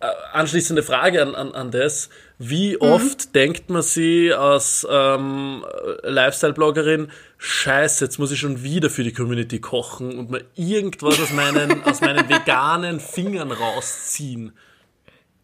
äh, 0.00 0.06
anschließende 0.32 0.82
Frage 0.82 1.22
an, 1.22 1.34
an, 1.34 1.52
an 1.54 1.70
das. 1.70 2.10
Wie 2.38 2.78
oft 2.78 3.34
denkt 3.34 3.70
man 3.70 3.80
sie 3.80 4.32
als 4.32 4.86
ähm, 4.90 5.64
Lifestyle-Bloggerin, 6.02 7.10
scheiße, 7.38 8.04
jetzt 8.04 8.18
muss 8.18 8.30
ich 8.30 8.38
schon 8.38 8.62
wieder 8.62 8.90
für 8.90 9.04
die 9.04 9.12
Community 9.12 9.58
kochen 9.58 10.18
und 10.18 10.30
mal 10.30 10.44
irgendwas 10.54 11.18
aus 11.18 11.32
meinen, 11.32 11.82
aus 11.84 12.02
meinen 12.02 12.28
veganen 12.28 13.00
Fingern 13.00 13.52
rausziehen? 13.52 14.52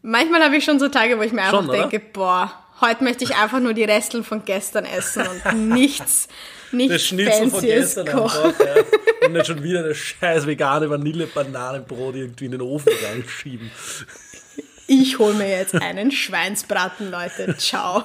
Manchmal 0.03 0.43
habe 0.43 0.57
ich 0.57 0.65
schon 0.65 0.79
so 0.79 0.87
Tage, 0.89 1.17
wo 1.17 1.23
ich 1.23 1.31
mir 1.31 1.41
einfach 1.41 1.57
Schon, 1.57 1.69
oder? 1.69 1.87
denke, 1.87 1.99
boah, 1.99 2.51
heute 2.79 3.03
möchte 3.03 3.23
ich 3.23 3.35
einfach 3.35 3.59
nur 3.59 3.73
die 3.73 3.85
Resteln 3.85 4.23
von 4.23 4.45
gestern 4.45 4.85
essen 4.85 5.23
und 5.25 5.69
nichts, 5.69 6.27
nichts 6.73 6.93
Das 6.93 7.03
Schnitzel 7.03 7.49
von 7.49 7.61
gestern 7.61 8.07
einfach, 8.09 8.59
ja. 8.59 9.27
Und 9.27 9.33
nicht 9.33 9.47
schon 9.47 9.63
wieder 9.63 9.87
das 9.87 9.97
scheiß 9.97 10.45
vegane 10.47 10.89
Vanille-Bananenbrot 10.89 12.15
irgendwie 12.15 12.45
in 12.45 12.51
den 12.51 12.61
Ofen 12.61 12.91
reinschieben. 13.05 13.71
Ich 14.87 15.17
hole 15.17 15.33
mir 15.35 15.49
jetzt 15.49 15.75
einen 15.75 16.11
Schweinsbraten, 16.11 17.09
Leute. 17.09 17.55
Ciao. 17.57 18.03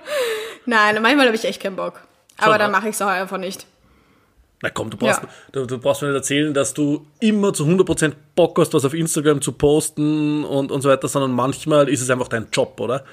Nein, 0.66 1.00
manchmal 1.00 1.26
habe 1.26 1.36
ich 1.36 1.44
echt 1.44 1.62
keinen 1.62 1.76
Bock. 1.76 2.00
Aber 2.36 2.58
dann 2.58 2.70
mache 2.70 2.88
ich 2.88 2.94
es 2.94 3.02
auch 3.02 3.08
einfach 3.08 3.38
nicht. 3.38 3.66
Na 4.62 4.68
komm, 4.68 4.90
du 4.90 4.98
brauchst, 4.98 5.22
Ja. 5.22 5.28
du, 5.52 5.64
du 5.66 5.78
brauchst 5.78 6.02
mir 6.02 6.08
nicht 6.08 6.16
erzählen, 6.16 6.52
dass 6.52 6.74
du 6.74 7.06
immer 7.18 7.54
zu 7.54 7.64
100% 7.64 8.12
Bock 8.36 8.58
hast, 8.58 8.74
was 8.74 8.84
auf 8.84 8.92
Instagram 8.92 9.40
zu 9.40 9.52
posten 9.52 10.44
und, 10.44 10.70
und 10.70 10.82
so 10.82 10.90
weiter, 10.90 11.08
sondern 11.08 11.32
manchmal 11.32 11.88
ist 11.88 12.02
es 12.02 12.10
einfach 12.10 12.28
dein 12.28 12.48
Job, 12.52 12.78
oder? 12.78 13.04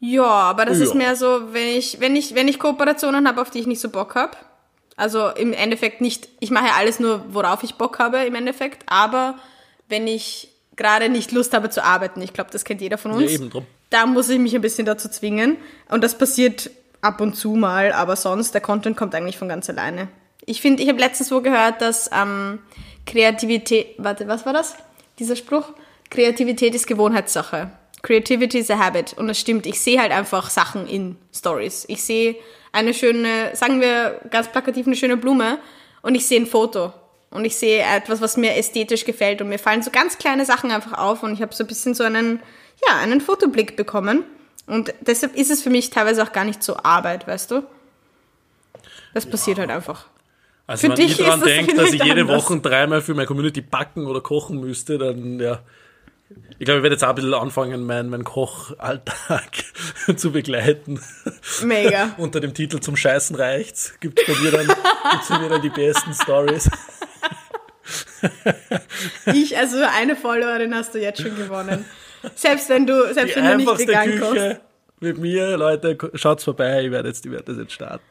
Ja, 0.00 0.24
aber 0.24 0.64
das 0.64 0.78
Ja. 0.78 0.84
ist 0.84 0.94
mehr 0.94 1.14
so, 1.14 1.52
wenn 1.52 1.68
ich, 1.68 2.00
wenn 2.00 2.16
ich, 2.16 2.34
wenn 2.34 2.48
ich 2.48 2.58
Kooperationen 2.58 3.28
habe, 3.28 3.40
auf 3.42 3.50
die 3.50 3.58
ich 3.60 3.66
nicht 3.66 3.80
so 3.80 3.90
Bock 3.90 4.14
habe. 4.14 4.36
Also 4.96 5.28
im 5.28 5.52
Endeffekt 5.52 6.00
nicht, 6.00 6.28
ich 6.40 6.50
mache 6.50 6.66
ja 6.66 6.72
alles 6.78 7.00
nur, 7.00 7.22
worauf 7.32 7.62
ich 7.62 7.74
Bock 7.76 7.98
habe 7.98 8.18
im 8.24 8.34
Endeffekt, 8.34 8.82
aber 8.86 9.36
wenn 9.88 10.06
ich 10.06 10.48
gerade 10.76 11.08
nicht 11.08 11.32
Lust 11.32 11.54
habe 11.54 11.70
zu 11.70 11.82
arbeiten, 11.84 12.20
ich 12.22 12.32
glaube, 12.32 12.50
das 12.50 12.64
kennt 12.64 12.80
jeder 12.80 12.98
von 12.98 13.12
uns, 13.12 13.22
Ja, 13.24 13.30
eben 13.30 13.50
drum. 13.50 13.66
da 13.90 14.06
muss 14.06 14.28
ich 14.28 14.38
mich 14.38 14.54
ein 14.54 14.60
bisschen 14.62 14.86
dazu 14.86 15.08
zwingen. 15.08 15.56
Und 15.90 16.02
das 16.04 16.16
passiert 16.16 16.70
ab 17.02 17.20
und 17.20 17.34
zu 17.34 17.54
mal, 17.54 17.92
aber 17.92 18.16
sonst, 18.16 18.52
der 18.52 18.60
Content 18.60 18.96
kommt 18.96 19.14
eigentlich 19.14 19.38
von 19.38 19.48
ganz 19.48 19.68
alleine. 19.70 20.08
Ich 20.46 20.60
finde, 20.62 20.82
ich 20.82 20.88
habe 20.88 20.98
letztens 20.98 21.30
wo 21.30 21.40
gehört, 21.40 21.80
dass 21.82 22.10
ähm, 22.12 22.58
Kreativität, 23.06 23.94
warte, 23.98 24.28
was 24.28 24.46
war 24.46 24.52
das? 24.52 24.74
Dieser 25.18 25.36
Spruch? 25.36 25.64
Kreativität 26.10 26.74
ist 26.74 26.86
Gewohnheitssache. 26.86 27.70
Creativity 28.02 28.58
is 28.58 28.70
a 28.70 28.78
habit. 28.78 29.14
Und 29.14 29.28
das 29.28 29.38
stimmt, 29.38 29.66
ich 29.66 29.80
sehe 29.80 30.00
halt 30.00 30.12
einfach 30.12 30.50
Sachen 30.50 30.86
in 30.86 31.16
Stories. 31.34 31.84
Ich 31.88 32.02
sehe 32.02 32.36
eine 32.72 32.94
schöne, 32.94 33.50
sagen 33.54 33.80
wir 33.80 34.20
ganz 34.30 34.48
plakativ, 34.48 34.86
eine 34.86 34.96
schöne 34.96 35.16
Blume 35.16 35.58
und 36.02 36.14
ich 36.14 36.26
sehe 36.26 36.40
ein 36.40 36.46
Foto. 36.46 36.92
Und 37.30 37.44
ich 37.44 37.56
sehe 37.56 37.82
etwas, 37.82 38.20
was 38.20 38.36
mir 38.36 38.56
ästhetisch 38.56 39.04
gefällt 39.04 39.40
und 39.40 39.48
mir 39.48 39.58
fallen 39.58 39.82
so 39.82 39.90
ganz 39.90 40.18
kleine 40.18 40.44
Sachen 40.44 40.70
einfach 40.72 40.98
auf 40.98 41.22
und 41.22 41.32
ich 41.32 41.42
habe 41.42 41.54
so 41.54 41.62
ein 41.62 41.68
bisschen 41.68 41.94
so 41.94 42.02
einen, 42.02 42.40
ja, 42.86 42.96
einen 42.96 43.20
Fotoblick 43.20 43.76
bekommen. 43.76 44.24
Und 44.66 44.92
deshalb 45.00 45.36
ist 45.36 45.50
es 45.50 45.62
für 45.62 45.70
mich 45.70 45.90
teilweise 45.90 46.22
auch 46.22 46.32
gar 46.32 46.44
nicht 46.44 46.62
so 46.62 46.76
Arbeit, 46.76 47.28
weißt 47.28 47.50
du? 47.50 47.62
Das 49.14 49.26
passiert 49.26 49.58
halt 49.58 49.70
einfach. 49.70 50.06
Also 50.66 50.88
Für 50.88 50.96
wenn 50.96 51.04
ich 51.04 51.16
daran 51.16 51.40
denke, 51.40 51.74
dass 51.74 51.92
ich 51.92 52.02
jede 52.02 52.22
anders. 52.22 52.44
Woche 52.44 52.60
dreimal 52.60 53.02
für 53.02 53.14
meine 53.14 53.26
Community 53.26 53.60
backen 53.60 54.06
oder 54.06 54.20
kochen 54.20 54.60
müsste, 54.60 54.98
dann 54.98 55.40
ja. 55.40 55.60
Ich 56.58 56.66
glaube, 56.66 56.78
ich 56.78 56.82
werde 56.82 56.94
jetzt 56.94 57.04
auch 57.04 57.08
ein 57.08 57.14
bisschen 57.14 57.34
anfangen, 57.34 57.86
meinen 57.86 58.10
mein 58.10 58.24
Kochalltag 58.24 59.64
zu 60.16 60.30
begleiten. 60.32 61.00
Mega. 61.62 62.14
Unter 62.18 62.40
dem 62.40 62.54
Titel 62.54 62.80
Zum 62.80 62.96
Scheißen 62.96 63.36
reicht's. 63.36 63.94
Gibt's 64.00 64.22
bei 64.26 64.34
mir 64.42 64.50
dann, 64.50 64.66
gibt's 64.66 65.28
bei 65.28 65.38
mir 65.38 65.48
dann 65.48 65.62
die 65.62 65.70
besten 65.70 66.12
Stories. 66.14 66.70
Ich, 69.26 69.56
also 69.56 69.78
eine 69.82 70.14
Followerin 70.14 70.74
hast 70.74 70.94
du 70.94 71.00
jetzt 71.00 71.22
schon 71.22 71.34
gewonnen. 71.34 71.84
Selbst 72.36 72.68
wenn 72.68 72.86
du, 72.86 73.12
selbst 73.12 73.34
Die 73.34 73.40
wenn 73.40 73.58
du 73.58 73.64
nicht 73.64 73.78
vegan 73.78 74.20
kochst. 74.20 74.32
Küche 74.32 74.60
mit 75.00 75.18
mir, 75.18 75.56
Leute, 75.56 75.96
schaut's 76.14 76.44
vorbei, 76.44 76.84
ich 76.84 76.90
werde 76.90 77.08
jetzt, 77.08 77.24
ich 77.24 77.32
werde 77.32 77.44
das 77.44 77.56
jetzt 77.56 77.72
starten. 77.72 78.04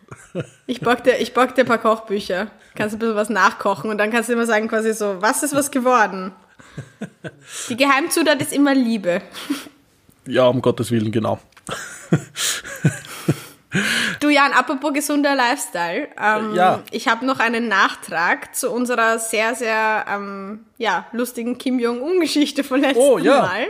Ich 0.66 0.82
bock 0.82 1.04
dir, 1.04 1.18
ich 1.20 1.34
bock 1.34 1.54
dir 1.54 1.62
ein 1.62 1.68
paar 1.68 1.78
Kochbücher. 1.78 2.48
Kannst 2.76 2.96
ein 2.96 3.00
bisschen 3.00 3.16
was 3.16 3.30
nachkochen 3.30 3.90
und 3.90 4.00
dann 4.00 4.12
kannst 4.12 4.30
du 4.30 4.34
immer 4.34 4.48
sagen 4.48 4.68
quasi 4.68 4.94
so, 4.94 5.22
was 5.22 5.44
ist 5.44 5.56
was 5.56 5.70
geworden? 5.70 6.34
Die 7.70 7.78
Geheimzutat 7.78 8.42
ist 8.42 8.54
immer 8.54 8.74
Liebe. 8.74 9.22
Ja, 10.26 10.48
um 10.48 10.62
Gottes 10.62 10.92
Willen, 10.92 11.12
genau. 11.12 11.40
Du 14.20 14.30
Jan, 14.30 14.52
apropos 14.54 14.94
gesunder 14.94 15.36
Lifestyle. 15.36 16.08
Ähm, 16.20 16.56
Ja. 16.56 16.82
Ich 16.92 17.08
habe 17.08 17.26
noch 17.26 17.40
einen 17.40 17.68
Nachtrag 17.68 18.56
zu 18.56 18.72
unserer 18.72 19.20
sehr, 19.20 19.54
sehr 19.54 20.06
ähm, 20.10 20.66
ja, 20.78 21.06
lustigen 21.12 21.58
Kim 21.60 21.80
Jong-un-Geschichte 21.80 22.64
von 22.64 22.82
letztem 22.82 23.02
Oh, 23.04 23.18
ja. 23.20 23.42
Mal. 23.44 23.68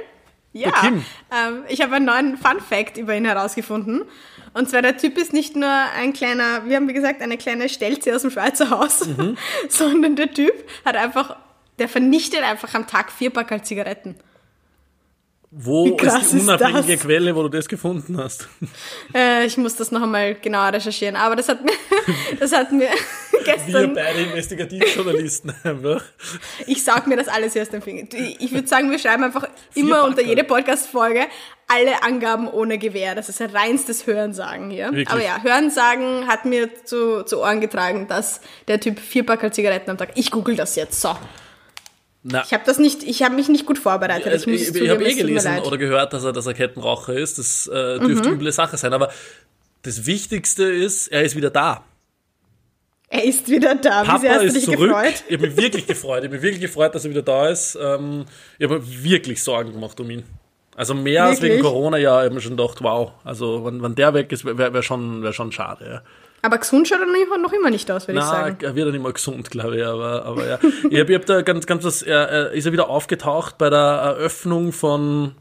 Ja. 0.53 0.71
Ähm, 0.83 1.63
ich 1.67 1.81
habe 1.81 1.95
einen 1.95 2.05
neuen 2.05 2.37
Fun-Fact 2.37 2.97
über 2.97 3.13
ihn 3.15 3.25
herausgefunden. 3.25 4.03
Und 4.53 4.69
zwar, 4.69 4.81
der 4.81 4.97
Typ 4.97 5.17
ist 5.17 5.31
nicht 5.33 5.55
nur 5.55 5.69
ein 5.69 6.13
kleiner, 6.13 6.65
wir 6.65 6.77
haben 6.77 6.87
wie 6.87 6.93
gesagt, 6.93 7.21
eine 7.21 7.37
kleine 7.37 7.69
Stelze 7.69 8.15
aus 8.15 8.21
dem 8.23 8.31
Schweizer 8.31 8.69
Haus, 8.71 9.05
Mhm. 9.05 9.37
sondern 9.69 10.15
der 10.15 10.31
Typ 10.33 10.53
hat 10.85 10.95
einfach, 10.95 11.35
der 11.79 11.89
vernichtet 11.89 12.43
einfach 12.43 12.73
am 12.73 12.87
Tag 12.87 13.11
vier 13.11 13.29
Packerl 13.29 13.63
Zigaretten. 13.63 14.15
Wo 15.51 15.95
ist 15.95 16.31
die 16.31 16.37
ist 16.37 16.43
unabhängige 16.43 16.93
das? 16.93 17.01
Quelle, 17.01 17.35
wo 17.35 17.41
du 17.41 17.49
das 17.49 17.67
gefunden 17.67 18.17
hast? 18.17 18.47
Äh, 19.15 19.47
ich 19.47 19.57
muss 19.57 19.75
das 19.75 19.91
noch 19.91 20.03
einmal 20.03 20.35
genauer 20.35 20.73
recherchieren, 20.73 21.15
aber 21.15 21.35
das 21.35 21.49
hat 21.49 21.65
mir, 21.65 21.73
das 22.39 22.51
hat 22.51 22.71
mir 22.71 22.89
Wir 23.31 23.43
gestern, 23.43 23.95
beide 23.95 24.21
Investigativjournalisten 24.21 25.51
einfach. 25.63 26.03
ich 26.67 26.83
saug 26.83 27.07
mir 27.07 27.17
das 27.17 27.27
alles 27.27 27.55
erst 27.55 27.73
den 27.73 27.81
Finger. 27.81 28.03
Ich 28.13 28.51
würde 28.51 28.67
sagen, 28.67 28.91
wir 28.91 28.99
schreiben 28.99 29.23
einfach 29.23 29.47
immer 29.73 29.95
Packerl. 29.95 30.09
unter 30.09 30.21
jede 30.21 30.43
Podcast-Folge 30.43 31.25
alle 31.67 32.03
Angaben 32.03 32.47
ohne 32.47 32.77
Gewähr. 32.77 33.15
Das 33.15 33.29
ist 33.29 33.41
ein 33.41 33.49
reinstes 33.49 34.05
Hörensagen 34.05 34.69
hier. 34.69 34.87
Wirklich? 34.87 35.09
Aber 35.09 35.23
ja, 35.23 35.41
Hörensagen 35.41 36.27
hat 36.27 36.45
mir 36.45 36.69
zu, 36.85 37.23
zu 37.23 37.39
Ohren 37.39 37.61
getragen, 37.61 38.07
dass 38.07 38.41
der 38.67 38.79
Typ 38.79 38.99
vier 38.99 39.25
Packerl 39.25 39.51
Zigaretten 39.51 39.89
am 39.89 39.97
Tag. 39.97 40.11
Ich 40.15 40.29
google 40.29 40.55
das 40.55 40.75
jetzt. 40.75 41.01
So. 41.01 41.15
Na, 42.23 42.43
Ich 42.45 42.53
habe 42.53 42.63
das 42.65 42.79
nicht, 42.79 43.03
ich 43.03 43.23
habe 43.23 43.35
mich 43.35 43.47
nicht 43.47 43.65
gut 43.65 43.77
vorbereitet. 43.77 44.27
also 44.27 44.49
ich 44.49 44.59
muss 44.59 44.75
ich, 44.75 44.81
ich, 44.83 44.89
habe 44.89 45.03
eh 45.03 45.13
gelesen. 45.15 45.53
Mhm. 45.53 45.61
oder 45.61 45.77
gehört, 45.77 46.13
dass 46.13 46.23
er, 46.23 46.33
dass 46.33 46.45
er 46.45 46.53
Kettenraucher 46.53 47.13
ist. 47.13 47.37
Das 47.39 47.67
äh, 47.67 47.99
dürfte 47.99 48.29
üble 48.29 48.51
Sache 48.51 48.77
sein. 48.77 48.93
Aber 48.93 49.09
das 49.83 50.05
Wichtigste 50.05 50.63
ist, 50.63 51.07
er 51.07 51.23
ist 51.23 51.35
wieder 51.35 51.49
da. 51.49 51.83
Er 53.07 53.23
ist 53.23 53.49
wieder 53.49 53.75
da. 53.75 54.03
Wie 54.03 54.07
Papa 54.07 54.19
sehr 54.19 54.33
hast 54.33 54.41
du 54.41 54.47
ist 54.47 54.55
dich 54.55 54.65
zurück. 54.65 54.89
gefreut? 54.89 55.23
Ich 55.27 55.37
habe 55.37 55.47
mich 55.47 55.57
wirklich 55.57 55.87
gefreut. 55.87 56.19
Ich 56.19 56.25
habe 56.25 56.35
mich 56.35 56.41
wirklich 56.43 56.61
gefreut, 56.61 56.93
dass 56.93 57.05
er 57.05 57.11
wieder 57.11 57.23
da 57.23 57.47
ist. 57.47 57.77
Ähm, 57.81 58.25
ich 58.57 58.69
habe 58.69 58.79
mir 58.79 59.03
wirklich 59.03 59.41
Sorgen 59.43 59.71
gemacht 59.71 59.99
um 59.99 60.09
ihn. 60.11 60.23
Also 60.75 60.93
mehr 60.93 61.25
als 61.25 61.41
wegen 61.41 61.55
Wirklich? 61.55 61.71
Corona, 61.71 61.97
ja, 61.97 62.19
ich 62.19 62.25
habe 62.25 62.35
mir 62.35 62.41
schon 62.41 62.55
gedacht, 62.55 62.81
wow. 62.81 63.11
Also 63.25 63.65
wenn, 63.65 63.81
wenn 63.81 63.95
der 63.95 64.13
weg 64.13 64.31
ist, 64.31 64.45
wäre 64.45 64.73
wär 64.73 64.83
schon, 64.83 65.23
wär 65.23 65.33
schon 65.33 65.51
schade. 65.51 65.85
Ja. 65.85 66.01
Aber 66.41 66.57
gesund 66.57 66.87
schaut 66.87 66.99
er 66.99 67.05
noch- 67.05 67.37
noch 67.41 67.53
immer 67.53 67.69
nicht 67.69 67.89
aus, 67.91 68.07
würde 68.07 68.19
ich 68.19 68.25
sagen. 68.25 68.57
er 68.61 68.75
wird 68.75 68.87
dann 68.87 68.95
immer 68.95 69.11
gesund, 69.11 69.49
glaube 69.51 69.77
ich, 69.77 69.85
aber, 69.85 70.25
aber 70.25 70.47
ja. 70.47 70.59
ich 70.89 70.99
habe 70.99 71.15
hab 71.15 71.25
da 71.25 71.41
ganz, 71.41 71.65
ganz 71.65 71.83
was, 71.83 72.01
er, 72.01 72.29
er 72.29 72.51
ist 72.51 72.65
er 72.65 72.71
wieder 72.71 72.89
aufgetaucht 72.89 73.57
bei 73.57 73.69
der 73.69 73.79
Eröffnung 73.79 74.71
von 74.71 75.33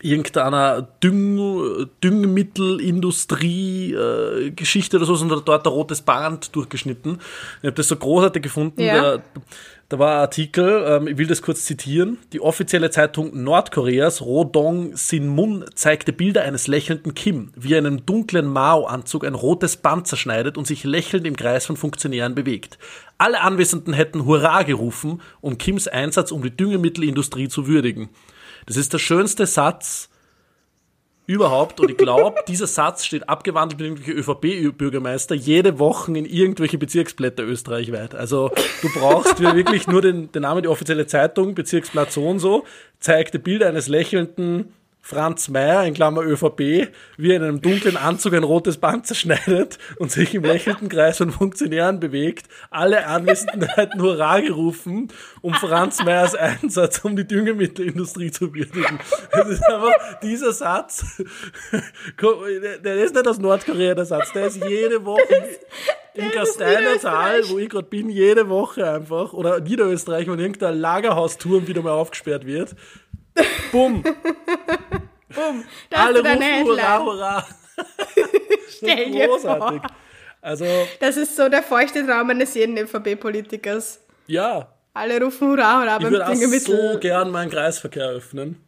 irgendeiner 0.00 0.82
Düng, 1.02 1.88
Düngemittelindustrie-Geschichte 2.02 4.96
äh, 4.96 4.98
oder 4.98 5.06
so, 5.06 5.16
sondern 5.16 5.42
dort 5.44 5.66
ein 5.66 5.72
rotes 5.72 6.02
Band 6.02 6.54
durchgeschnitten. 6.54 7.18
Ich 7.62 7.66
habe 7.66 7.76
das 7.76 7.88
so 7.88 7.96
großartig 7.96 8.42
gefunden. 8.42 8.82
Ja. 8.82 9.16
Da, 9.16 9.22
da 9.88 9.98
war 9.98 10.12
ein 10.12 10.20
Artikel, 10.20 10.84
ähm, 10.86 11.08
ich 11.08 11.18
will 11.18 11.26
das 11.26 11.42
kurz 11.42 11.64
zitieren. 11.64 12.18
Die 12.32 12.40
offizielle 12.40 12.90
Zeitung 12.90 13.42
Nordkoreas, 13.42 14.22
Rodong 14.22 14.96
Sinmun, 14.96 15.64
zeigte 15.74 16.12
Bilder 16.12 16.42
eines 16.42 16.66
lächelnden 16.66 17.14
Kim, 17.14 17.52
wie 17.54 17.74
er 17.74 17.78
in 17.80 17.86
einem 17.86 18.06
dunklen 18.06 18.46
Mao-Anzug 18.46 19.24
ein 19.24 19.34
rotes 19.34 19.76
Band 19.76 20.06
zerschneidet 20.06 20.56
und 20.56 20.66
sich 20.66 20.84
lächelnd 20.84 21.26
im 21.26 21.36
Kreis 21.36 21.66
von 21.66 21.76
Funktionären 21.76 22.34
bewegt. 22.34 22.78
Alle 23.18 23.42
Anwesenden 23.42 23.92
hätten 23.92 24.24
Hurra 24.24 24.62
gerufen, 24.62 25.20
um 25.40 25.58
Kims 25.58 25.86
Einsatz 25.86 26.32
um 26.32 26.42
die 26.42 26.56
Düngemittelindustrie 26.56 27.48
zu 27.48 27.66
würdigen. 27.66 28.08
Das 28.66 28.76
ist 28.76 28.92
der 28.92 28.98
schönste 28.98 29.46
Satz 29.46 30.08
überhaupt. 31.26 31.80
Und 31.80 31.90
ich 31.90 31.96
glaube, 31.96 32.36
dieser 32.48 32.66
Satz 32.66 33.04
steht 33.04 33.28
abgewandelt 33.28 33.80
mit 33.80 33.88
irgendwelchen 33.88 34.18
ÖVP-Bürgermeister 34.18 35.34
jede 35.34 35.78
Woche 35.78 36.12
in 36.16 36.26
irgendwelche 36.26 36.78
Bezirksblätter 36.78 37.42
österreichweit. 37.42 38.14
Also 38.14 38.50
du 38.82 38.88
brauchst 38.92 39.40
wirklich 39.40 39.86
nur 39.86 40.02
den, 40.02 40.30
den 40.32 40.42
Namen, 40.42 40.62
die 40.62 40.68
offizielle 40.68 41.06
Zeitung, 41.06 41.54
Bezirksblatt 41.54 42.12
so 42.12 42.26
und 42.26 42.38
so, 42.38 42.64
zeigte 43.00 43.38
Bilder 43.38 43.68
eines 43.68 43.88
lächelnden 43.88 44.72
Franz 45.06 45.50
Mayer, 45.50 45.84
in 45.84 45.92
Klammer 45.92 46.22
ÖVP, 46.22 46.88
wie 47.18 47.30
er 47.30 47.36
in 47.36 47.42
einem 47.42 47.60
dunklen 47.60 47.98
Anzug 47.98 48.32
ein 48.32 48.42
rotes 48.42 48.78
Band 48.78 49.06
zerschneidet 49.06 49.78
und 49.98 50.10
sich 50.10 50.34
im 50.34 50.44
lächelnden 50.44 50.88
Kreis 50.88 51.18
von 51.18 51.30
Funktionären 51.30 52.00
bewegt. 52.00 52.46
Alle 52.70 53.06
Anwesenden 53.06 53.68
hätten 53.68 54.00
Hurra 54.00 54.40
gerufen, 54.40 55.08
um 55.42 55.52
Franz 55.52 56.02
Meyers 56.02 56.34
Einsatz, 56.34 57.04
um 57.04 57.16
die 57.16 57.26
Düngemittelindustrie 57.26 58.30
zu 58.30 58.54
würdigen. 58.54 58.98
Das 59.30 59.46
ist 59.46 59.62
einfach 59.62 60.20
dieser 60.22 60.52
Satz. 60.54 61.04
Der 62.82 62.94
ist 63.04 63.14
nicht 63.14 63.28
aus 63.28 63.38
Nordkorea, 63.38 63.94
der 63.94 64.06
Satz. 64.06 64.32
Der 64.32 64.46
ist 64.46 64.64
jede 64.64 65.04
Woche 65.04 65.20
in 66.14 66.30
Gasteiner 66.30 66.98
Tal, 66.98 67.42
wo 67.50 67.58
ich 67.58 67.68
gerade 67.68 67.88
bin, 67.88 68.08
jede 68.08 68.48
Woche 68.48 68.88
einfach, 68.88 69.32
oder 69.32 69.60
Niederösterreich, 69.60 70.28
wenn 70.28 70.38
irgendein 70.38 70.78
Lagerhausturm 70.78 71.66
wieder 71.66 71.82
mal 71.82 71.92
aufgesperrt 71.92 72.46
wird, 72.46 72.74
Bumm. 73.72 74.02
Bumm. 75.34 75.64
Alle 75.90 76.18
rufen 76.20 76.40
Headline. 76.40 76.64
hurra, 76.64 76.98
hurra. 77.04 77.46
Stell 78.68 79.10
dir 79.10 79.26
großartig. 79.26 79.80
Vor. 79.80 79.90
Also, 80.40 80.66
das 81.00 81.16
ist 81.16 81.36
so 81.36 81.48
der 81.48 81.62
feuchte 81.62 82.06
Traum 82.06 82.30
eines 82.30 82.54
jeden 82.54 82.76
ÖVP-Politikers. 82.76 84.00
Ja. 84.26 84.68
Alle 84.92 85.20
rufen 85.20 85.48
hurra, 85.48 85.80
hurra. 85.80 85.96
Ich 85.98 86.10
würde 86.10 86.28
auch 86.28 86.34
so 86.34 86.98
gern 87.00 87.30
meinen 87.30 87.50
Kreisverkehr 87.50 88.08
öffnen. 88.10 88.60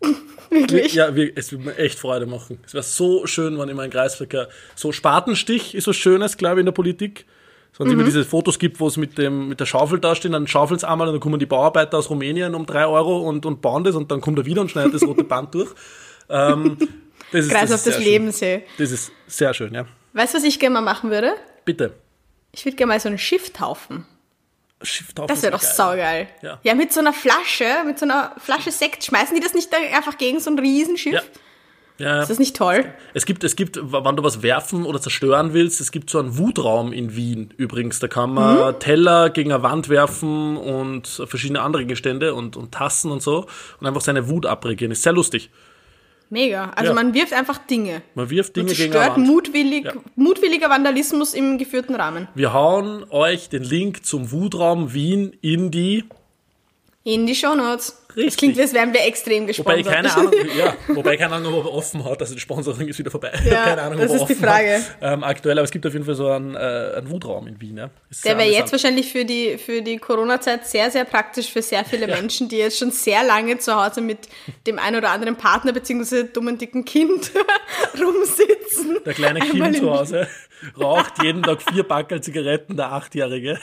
Wirklich? 0.50 0.94
Ja, 0.94 1.08
es 1.08 1.50
würde 1.50 1.64
mir 1.64 1.76
echt 1.78 1.98
Freude 1.98 2.26
machen. 2.26 2.60
Es 2.66 2.74
wäre 2.74 2.84
so 2.84 3.26
schön, 3.26 3.58
wenn 3.58 3.68
ich 3.68 3.74
meinen 3.74 3.90
Kreisverkehr. 3.90 4.48
So 4.76 4.92
Spatenstich 4.92 5.74
ist 5.74 5.88
was 5.88 5.96
Schönes, 5.96 6.36
glaube 6.36 6.56
ich, 6.56 6.60
in 6.60 6.66
der 6.66 6.72
Politik. 6.72 7.26
Es 7.74 7.80
mhm. 7.80 7.90
immer 7.90 8.04
diese 8.04 8.24
Fotos 8.24 8.60
gibt, 8.60 8.78
wo 8.78 8.86
es 8.86 8.96
mit, 8.96 9.18
dem, 9.18 9.48
mit 9.48 9.58
der 9.58 9.66
Schaufel 9.66 9.98
da 9.98 10.14
stehen, 10.14 10.30
dann 10.32 10.46
schaufeln 10.46 10.76
es 10.76 10.84
einmal 10.84 11.08
und 11.08 11.14
dann 11.14 11.20
kommen 11.20 11.40
die 11.40 11.46
Bauarbeiter 11.46 11.98
aus 11.98 12.08
Rumänien 12.08 12.54
um 12.54 12.66
drei 12.66 12.86
Euro 12.86 13.28
und, 13.28 13.44
und 13.46 13.60
bauen 13.62 13.82
das 13.82 13.96
und 13.96 14.12
dann 14.12 14.20
kommt 14.20 14.38
er 14.38 14.46
wieder 14.46 14.60
und 14.60 14.70
schneidet 14.70 14.94
das 14.94 15.02
rote 15.02 15.24
Band 15.24 15.54
durch. 15.54 15.70
Ähm, 16.28 16.78
das 17.32 17.46
ist, 17.46 17.50
Kreis 17.50 17.70
das 17.70 17.80
auf 17.80 17.92
das 17.92 18.02
Lebensee. 18.02 18.64
Das 18.78 18.92
ist 18.92 19.10
sehr 19.26 19.52
schön, 19.54 19.74
ja. 19.74 19.86
Weißt 20.12 20.34
du, 20.34 20.38
was 20.38 20.44
ich 20.44 20.60
gerne 20.60 20.74
mal 20.74 20.82
machen 20.82 21.10
würde? 21.10 21.34
Bitte. 21.64 21.94
Ich 22.52 22.64
würde 22.64 22.76
gerne 22.76 22.92
mal 22.92 23.00
so 23.00 23.08
ein 23.08 23.18
Schiff 23.18 23.52
taufen. 23.52 24.06
Schiff 24.80 25.12
taufen. 25.12 25.28
Das 25.28 25.42
wäre 25.42 25.52
doch 25.52 25.62
geil. 25.62 25.74
saugeil. 25.74 26.28
Ja. 26.42 26.60
ja, 26.62 26.74
mit 26.74 26.92
so 26.92 27.00
einer 27.00 27.12
Flasche, 27.12 27.66
mit 27.84 27.98
so 27.98 28.04
einer 28.04 28.36
Flasche 28.38 28.70
Sekt. 28.70 29.04
Schmeißen 29.04 29.34
die 29.34 29.40
das 29.40 29.52
nicht 29.52 29.68
einfach 29.92 30.16
gegen 30.16 30.38
so 30.38 30.50
ein 30.50 30.58
Riesenschiff? 30.58 31.14
Ja. 31.14 31.22
Ja, 31.98 32.22
ist 32.22 32.30
das 32.30 32.40
nicht 32.40 32.56
toll? 32.56 32.84
Es 33.12 33.24
gibt, 33.24 33.44
es 33.44 33.54
gibt, 33.54 33.76
wenn 33.76 34.16
du 34.16 34.24
was 34.24 34.42
werfen 34.42 34.84
oder 34.84 35.00
zerstören 35.00 35.52
willst, 35.52 35.80
es 35.80 35.92
gibt 35.92 36.10
so 36.10 36.18
einen 36.18 36.36
Wutraum 36.38 36.92
in 36.92 37.14
Wien 37.14 37.54
übrigens. 37.56 38.00
Da 38.00 38.08
kann 38.08 38.34
man 38.34 38.74
mhm. 38.74 38.80
Teller 38.80 39.30
gegen 39.30 39.52
eine 39.52 39.62
Wand 39.62 39.88
werfen 39.88 40.56
und 40.56 41.06
verschiedene 41.06 41.60
andere 41.60 41.86
Gestände 41.86 42.34
und, 42.34 42.56
und 42.56 42.72
Tassen 42.72 43.12
und 43.12 43.22
so 43.22 43.46
und 43.80 43.86
einfach 43.86 44.00
seine 44.00 44.28
Wut 44.28 44.44
abregieren. 44.44 44.90
Ist 44.90 45.04
sehr 45.04 45.12
lustig. 45.12 45.50
Mega. 46.30 46.70
Also 46.74 46.90
ja. 46.90 46.94
man 46.94 47.14
wirft 47.14 47.32
einfach 47.32 47.58
Dinge. 47.58 48.02
Man 48.16 48.28
wirft 48.28 48.56
Dinge 48.56 48.70
und 48.70 48.76
gegen 48.76 48.96
eine 48.96 49.14
Wand. 49.14 49.26
Mutwillig, 49.26 49.84
ja. 49.84 49.92
mutwilliger 50.16 50.68
Vandalismus 50.68 51.32
im 51.32 51.58
geführten 51.58 51.94
Rahmen. 51.94 52.26
Wir 52.34 52.52
hauen 52.52 53.04
euch 53.10 53.50
den 53.50 53.62
Link 53.62 54.04
zum 54.04 54.32
Wutraum 54.32 54.92
Wien 54.94 55.36
in 55.42 55.70
die 55.70 56.04
in 57.04 57.26
die 57.26 57.34
Shownotes. 57.34 58.03
Richtig. 58.16 58.26
Das 58.26 58.36
klingt, 58.36 58.60
als 58.60 58.72
wären 58.72 58.92
wir 58.92 59.04
extrem 59.04 59.46
gesponsert. 59.46 59.84
Wobei 59.84 59.94
keine 59.94 60.14
Ahnung, 60.14 60.32
ja, 60.56 60.76
wobei 60.88 61.16
keine 61.16 61.34
Ahnung, 61.34 61.54
ob 61.54 61.64
er 61.64 61.72
offen 61.72 62.04
hat. 62.04 62.20
Also 62.20 62.34
die 62.34 62.40
Sponsoring 62.40 62.88
ist 62.88 62.98
wieder 62.98 63.10
vorbei. 63.10 63.32
Ja, 63.44 63.64
keine 63.64 63.82
Ahnung, 63.82 63.98
das 63.98 64.12
ist 64.12 64.26
die 64.26 64.34
Frage. 64.34 64.82
Ähm, 65.00 65.24
aktuell, 65.24 65.58
aber 65.58 65.64
es 65.64 65.70
gibt 65.70 65.84
auf 65.86 65.92
jeden 65.92 66.04
Fall 66.04 66.14
so 66.14 66.28
einen, 66.28 66.54
äh, 66.54 66.58
einen 66.96 67.10
Wutraum 67.10 67.46
in 67.48 67.60
Wien. 67.60 67.76
Ja. 67.78 67.90
Der 68.24 68.38
wäre 68.38 68.50
jetzt 68.50 68.70
wahrscheinlich 68.70 69.10
für 69.10 69.24
die, 69.24 69.58
für 69.58 69.82
die 69.82 69.98
Corona-Zeit 69.98 70.66
sehr, 70.66 70.90
sehr 70.90 71.04
praktisch 71.04 71.50
für 71.50 71.62
sehr 71.62 71.84
viele 71.84 72.08
ja. 72.08 72.14
Menschen, 72.14 72.48
die 72.48 72.58
jetzt 72.58 72.78
schon 72.78 72.92
sehr 72.92 73.24
lange 73.24 73.58
zu 73.58 73.74
Hause 73.74 74.00
mit 74.00 74.28
dem 74.66 74.78
einen 74.78 74.96
oder 74.96 75.10
anderen 75.10 75.36
Partner 75.36 75.72
bzw. 75.72 76.24
dummen 76.32 76.56
dicken 76.56 76.84
Kind 76.84 77.32
rumsitzen. 77.98 78.98
Der 79.04 79.14
kleine 79.14 79.40
Kind 79.40 79.76
zu 79.76 79.90
Hause 79.90 80.28
raucht 80.78 81.22
jeden 81.22 81.42
Tag 81.42 81.62
vier 81.62 81.82
Backel 81.82 82.20
Zigaretten, 82.20 82.76
der 82.76 82.92
Achtjährige. 82.92 83.58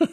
Oh 0.00 0.06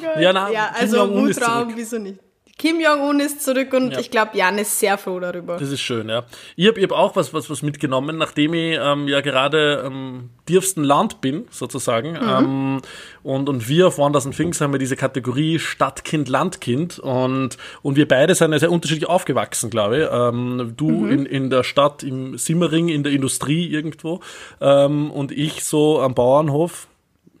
Gott. 0.00 0.20
Ja, 0.20 0.32
na, 0.32 0.50
ja 0.50 0.70
also 0.78 1.10
Wutraum, 1.10 1.72
wieso 1.74 1.98
nicht? 1.98 2.18
Kim 2.60 2.78
Jong-un 2.78 3.20
ist 3.20 3.42
zurück 3.42 3.72
und 3.72 3.92
ja. 3.92 4.00
ich 4.00 4.10
glaube, 4.10 4.36
Jan 4.36 4.58
ist 4.58 4.78
sehr 4.78 4.98
froh 4.98 5.18
darüber. 5.18 5.56
Das 5.56 5.70
ist 5.70 5.80
schön, 5.80 6.10
ja. 6.10 6.26
Ich 6.56 6.68
habe 6.68 6.82
hab 6.82 6.92
auch 6.92 7.16
was, 7.16 7.32
was, 7.32 7.48
was 7.48 7.62
mitgenommen, 7.62 8.18
nachdem 8.18 8.52
ich 8.52 8.78
ähm, 8.78 9.08
ja 9.08 9.22
gerade 9.22 9.82
ähm, 9.86 10.28
tiefsten 10.44 10.84
Land 10.84 11.22
bin, 11.22 11.46
sozusagen. 11.50 12.12
Mhm. 12.12 12.28
Ähm, 12.28 12.80
und, 13.22 13.48
und 13.48 13.66
wir 13.66 13.86
auf 13.86 13.96
Wanders 13.96 14.26
und 14.26 14.36
Things 14.36 14.60
haben 14.60 14.74
wir 14.74 14.78
diese 14.78 14.96
Kategorie 14.96 15.58
Stadtkind, 15.58 16.28
Landkind. 16.28 16.98
Und, 16.98 17.56
und 17.80 17.96
wir 17.96 18.06
beide 18.06 18.34
sind 18.34 18.52
ja 18.52 18.58
sehr 18.58 18.70
unterschiedlich 18.70 19.08
aufgewachsen, 19.08 19.70
glaube 19.70 20.02
ich. 20.02 20.08
Ähm, 20.12 20.74
du 20.76 20.90
mhm. 20.90 21.10
in, 21.12 21.24
in 21.24 21.48
der 21.48 21.62
Stadt, 21.62 22.02
im 22.02 22.36
Simmering, 22.36 22.90
in 22.90 23.04
der 23.04 23.12
Industrie 23.12 23.68
irgendwo. 23.68 24.20
Ähm, 24.60 25.10
und 25.10 25.32
ich 25.32 25.64
so 25.64 25.98
am 26.02 26.14
Bauernhof 26.14 26.88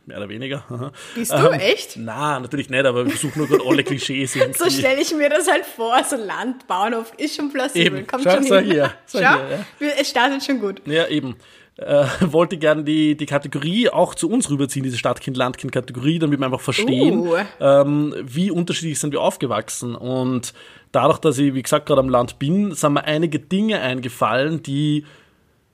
mehr 0.06 0.18
oder 0.18 0.28
weniger. 0.28 0.92
Bist 1.14 1.32
du 1.32 1.36
ähm, 1.36 1.60
echt? 1.60 1.96
Na, 1.96 2.40
natürlich 2.40 2.68
nicht, 2.70 2.84
aber 2.84 3.04
ich 3.06 3.12
versuche 3.14 3.38
nur 3.38 3.48
gerade 3.48 3.64
alle 3.66 3.84
Klischees. 3.84 4.32
so 4.58 4.70
stelle 4.70 5.00
ich 5.00 5.14
mir 5.14 5.28
das 5.28 5.50
halt 5.50 5.64
vor, 5.64 6.02
so 6.04 6.16
Land, 6.16 6.66
Bauernhof 6.66 7.12
ist 7.16 7.36
schon 7.36 7.52
plausibel. 7.52 7.98
Eben. 7.98 8.06
Kommt 8.06 8.24
Schau, 8.24 8.32
schon 8.32 8.44
hin. 8.44 8.64
Hier, 8.64 8.94
Schau, 9.10 9.18
hier, 9.18 9.26
ja. 9.28 9.88
es 10.00 10.10
startet 10.10 10.44
schon 10.44 10.60
gut. 10.60 10.82
Ja, 10.86 11.06
eben. 11.08 11.36
Äh, 11.76 12.04
wollte 12.20 12.58
gerne 12.58 12.84
die, 12.84 13.16
die 13.16 13.24
Kategorie 13.24 13.88
auch 13.88 14.14
zu 14.14 14.28
uns 14.28 14.50
rüberziehen, 14.50 14.82
diese 14.82 14.98
Stadtkind-Landkind-Kategorie, 14.98 16.18
damit 16.18 16.38
wir 16.38 16.44
einfach 16.44 16.60
verstehen, 16.60 17.20
uh. 17.20 17.36
ähm, 17.58 18.14
wie 18.20 18.50
unterschiedlich 18.50 18.98
sind 18.98 19.12
wir 19.12 19.22
aufgewachsen. 19.22 19.94
Und 19.94 20.52
dadurch, 20.92 21.18
dass 21.18 21.38
ich, 21.38 21.54
wie 21.54 21.62
gesagt, 21.62 21.86
gerade 21.86 22.00
am 22.00 22.10
Land 22.10 22.38
bin, 22.38 22.74
sind 22.74 22.92
mir 22.92 23.04
einige 23.04 23.38
Dinge 23.38 23.80
eingefallen, 23.80 24.62
die 24.62 25.06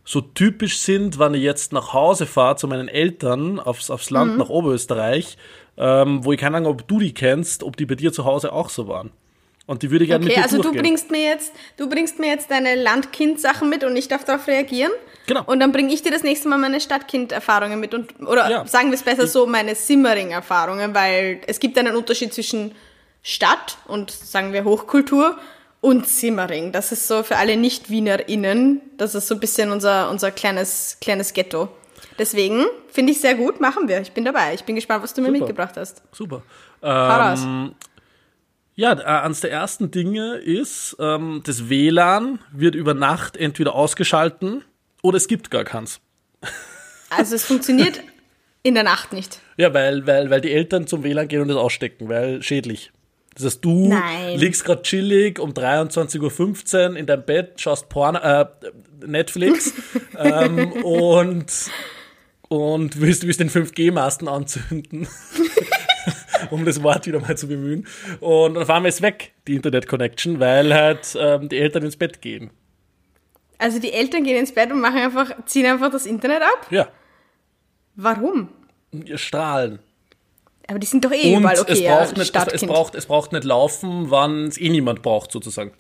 so 0.07 0.21
typisch 0.21 0.79
sind, 0.79 1.19
wenn 1.19 1.35
ich 1.35 1.43
jetzt 1.43 1.73
nach 1.73 1.93
Hause 1.93 2.27
fahre 2.27 2.57
zu 2.57 2.69
meinen 2.69 2.89
Eltern 2.89 3.59
aufs, 3.59 3.91
aufs 3.91 4.11
Land 4.11 4.33
mhm. 4.33 4.39
nach 4.39 4.49
Oberösterreich, 4.49 5.37
ähm, 5.77 6.25
wo 6.25 6.33
ich 6.33 6.41
keine 6.41 6.57
Ahnung, 6.57 6.73
ob 6.73 6.89
du 6.89 7.01
die 7.01 7.13
kennst, 7.13 7.65
ob 7.65 7.77
die 7.77 7.87
bei 7.87 7.97
dir 7.97 8.13
zu 8.13 8.25
Hause 8.25 8.53
auch 8.53 8.71
so 8.71 8.87
waren. 8.87 9.11
Und 9.67 9.83
die 9.83 9.91
würde 9.91 10.05
ich 10.05 10.11
gerne 10.11 10.25
okay, 10.25 10.29
mit 10.29 10.37
dir 10.37 10.45
also 10.45 10.63
durchgehen. 10.63 10.77
du 10.77 10.89
bringst 10.89 11.11
mir 11.11 11.25
jetzt, 11.25 11.53
du 11.77 11.89
bringst 11.89 12.21
mir 12.21 12.29
jetzt 12.29 12.53
deine 12.53 12.77
Landkind-Sachen 12.77 13.69
mit 13.69 13.83
und 13.83 13.97
ich 13.97 14.07
darf 14.07 14.25
darauf 14.25 14.47
reagieren. 14.47 14.93
Genau. 15.27 15.43
Und 15.45 15.59
dann 15.59 15.73
bringe 15.73 15.93
ich 15.93 16.03
dir 16.03 16.13
das 16.13 16.23
nächste 16.23 16.49
Mal 16.49 16.59
meine 16.59 16.81
Stadtkind-Erfahrungen 16.81 17.81
mit 17.81 17.93
und 17.93 18.21
oder 18.21 18.49
ja. 18.49 18.65
sagen 18.65 18.91
wir 18.91 18.95
es 18.95 19.03
besser 19.03 19.25
ich 19.25 19.31
so, 19.31 19.45
meine 19.47 19.75
Simmering-Erfahrungen, 19.75 20.95
weil 20.95 21.41
es 21.49 21.59
gibt 21.59 21.77
einen 21.79 21.97
Unterschied 21.97 22.33
zwischen 22.33 22.77
Stadt 23.25 23.79
und 23.89 24.13
sagen 24.13 24.53
wir 24.53 24.63
Hochkultur 24.63 25.37
und 25.87 26.09
Simmering. 26.09 26.73
Das 26.73 26.91
ist 26.91 27.07
so 27.07 27.23
für 27.23 27.37
alle 27.37 27.57
Nicht-WienerInnen, 27.57 28.81
das 28.97 29.15
ist 29.15 29.29
so 29.29 29.35
ein 29.35 29.41
bisschen 29.41 29.71
unser, 29.71 30.11
unser 30.11 30.33
kleines, 30.33 30.99
kleines 31.01 31.33
Ghetto. 31.33 31.69
Deswegen 32.19 32.65
finde 32.89 33.13
ich 33.13 33.21
sehr 33.21 33.37
gut, 33.37 33.61
machen 33.61 33.87
wir. 33.87 34.01
Ich 34.01 34.11
bin 34.11 34.25
dabei. 34.25 34.53
Ich 34.55 34.65
bin 34.65 34.75
gespannt, 34.75 35.05
was 35.05 35.15
du 35.15 35.21
Super. 35.21 35.31
mir 35.31 35.39
mitgebracht 35.39 35.77
hast. 35.77 36.03
Super. 36.11 36.43
Ähm, 36.83 37.77
ja, 38.75 38.93
äh, 38.95 39.05
eines 39.05 39.43
der 39.43 39.53
ersten 39.53 39.93
Dinge 39.93 40.39
ist, 40.39 40.97
ähm, 40.99 41.43
das 41.47 41.69
WLAN 41.69 42.41
wird 42.51 42.75
über 42.75 42.93
Nacht 42.93 43.37
entweder 43.37 43.77
ausgeschalten 43.77 44.65
oder 45.03 45.19
es 45.19 45.29
gibt 45.29 45.53
gar 45.53 45.63
keins. 45.63 46.01
Also 47.11 47.37
es 47.37 47.45
funktioniert 47.45 48.01
in 48.65 48.75
der 48.75 48.83
Nacht 48.83 49.13
nicht. 49.13 49.39
Ja, 49.57 49.73
weil, 49.73 50.05
weil, 50.05 50.31
weil 50.31 50.41
die 50.41 50.51
Eltern 50.51 50.89
zum 50.89 51.05
WLAN 51.05 51.29
gehen 51.29 51.43
und 51.43 51.49
das 51.49 51.57
ausstecken, 51.57 52.09
weil 52.09 52.43
schädlich. 52.43 52.91
Das 53.37 53.45
heißt, 53.45 53.65
du 53.65 53.89
Nein. 53.89 54.39
liegst 54.39 54.65
gerade 54.65 54.83
chillig 54.83 55.39
um 55.39 55.53
23.15 55.53 56.91
Uhr 56.91 56.97
in 56.97 57.05
deinem 57.05 57.25
Bett, 57.25 57.61
schaust 57.61 57.91
Porn, 57.91 58.17
äh, 58.17 58.47
Netflix 59.07 59.75
ähm, 60.19 60.73
und, 60.83 61.53
und 62.49 63.01
willst, 63.01 63.27
willst 63.27 63.41
den 63.41 63.51
5G-Masten 63.51 64.27
anzünden. 64.27 65.07
um 66.51 66.65
das 66.65 66.83
Wort 66.83 67.07
wieder 67.07 67.21
mal 67.21 67.37
zu 67.37 67.49
bemühen. 67.49 67.87
Und 68.21 68.55
dann 68.55 68.65
fahren 68.65 68.85
wir 68.85 68.89
es 68.89 69.03
weg, 69.03 69.33
die 69.47 69.57
Internet-Connection, 69.57 70.41
weil 70.41 70.73
halt 70.73 71.17
ähm, 71.19 71.51
die 71.51 71.59
Eltern 71.59 71.85
ins 71.85 71.97
Bett 71.97 72.23
gehen. 72.23 72.51
Also 73.59 73.79
die 73.79 73.93
Eltern 73.93 74.25
gehen 74.25 74.39
ins 74.39 74.53
Bett 74.53 74.73
und 74.73 74.81
machen 74.81 74.99
einfach, 74.99 75.45
ziehen 75.45 75.67
einfach 75.67 75.91
das 75.91 76.07
Internet 76.07 76.43
ab? 76.43 76.67
Ja. 76.71 76.89
Warum? 77.97 78.49
Strahlen. 79.15 79.79
Aber 80.69 80.79
die 80.79 80.87
sind 80.87 81.05
doch 81.05 81.13
eh 81.13 81.35
Und 81.35 81.41
überall 81.43 81.61
okay, 81.61 81.73
es, 81.73 81.81
ja, 81.81 81.97
braucht 81.97 82.17
nicht, 82.17 82.35
es, 82.37 82.47
es, 82.53 82.67
braucht, 82.67 82.95
es 82.97 83.07
braucht 83.07 83.33
nicht 83.33 83.45
laufen, 83.45 84.11
wann 84.11 84.47
es 84.49 84.59
eh 84.61 84.69
niemand 84.69 85.03
braucht, 85.03 85.31
sozusagen. 85.31 85.71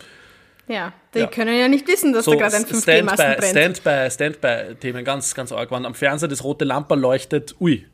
ja, 0.68 0.92
die 1.14 1.20
Ja. 1.20 1.26
können 1.26 1.58
ja 1.58 1.66
nicht 1.68 1.86
wissen, 1.88 2.12
dass 2.12 2.24
da 2.24 2.34
gerade 2.34 2.56
ein 2.56 2.64
5G-Masten 2.64 3.16
Standby, 3.16 3.36
brennt. 3.52 3.78
Standby, 3.78 4.10
Standby-Themen, 4.10 5.04
ganz, 5.04 5.34
ganz 5.34 5.50
arg. 5.52 5.70
Wenn 5.70 5.84
am 5.86 5.94
Fernseher 5.94 6.28
das 6.28 6.44
rote 6.44 6.64
Lampe 6.64 6.94
leuchtet, 6.94 7.54
ui, 7.60 7.86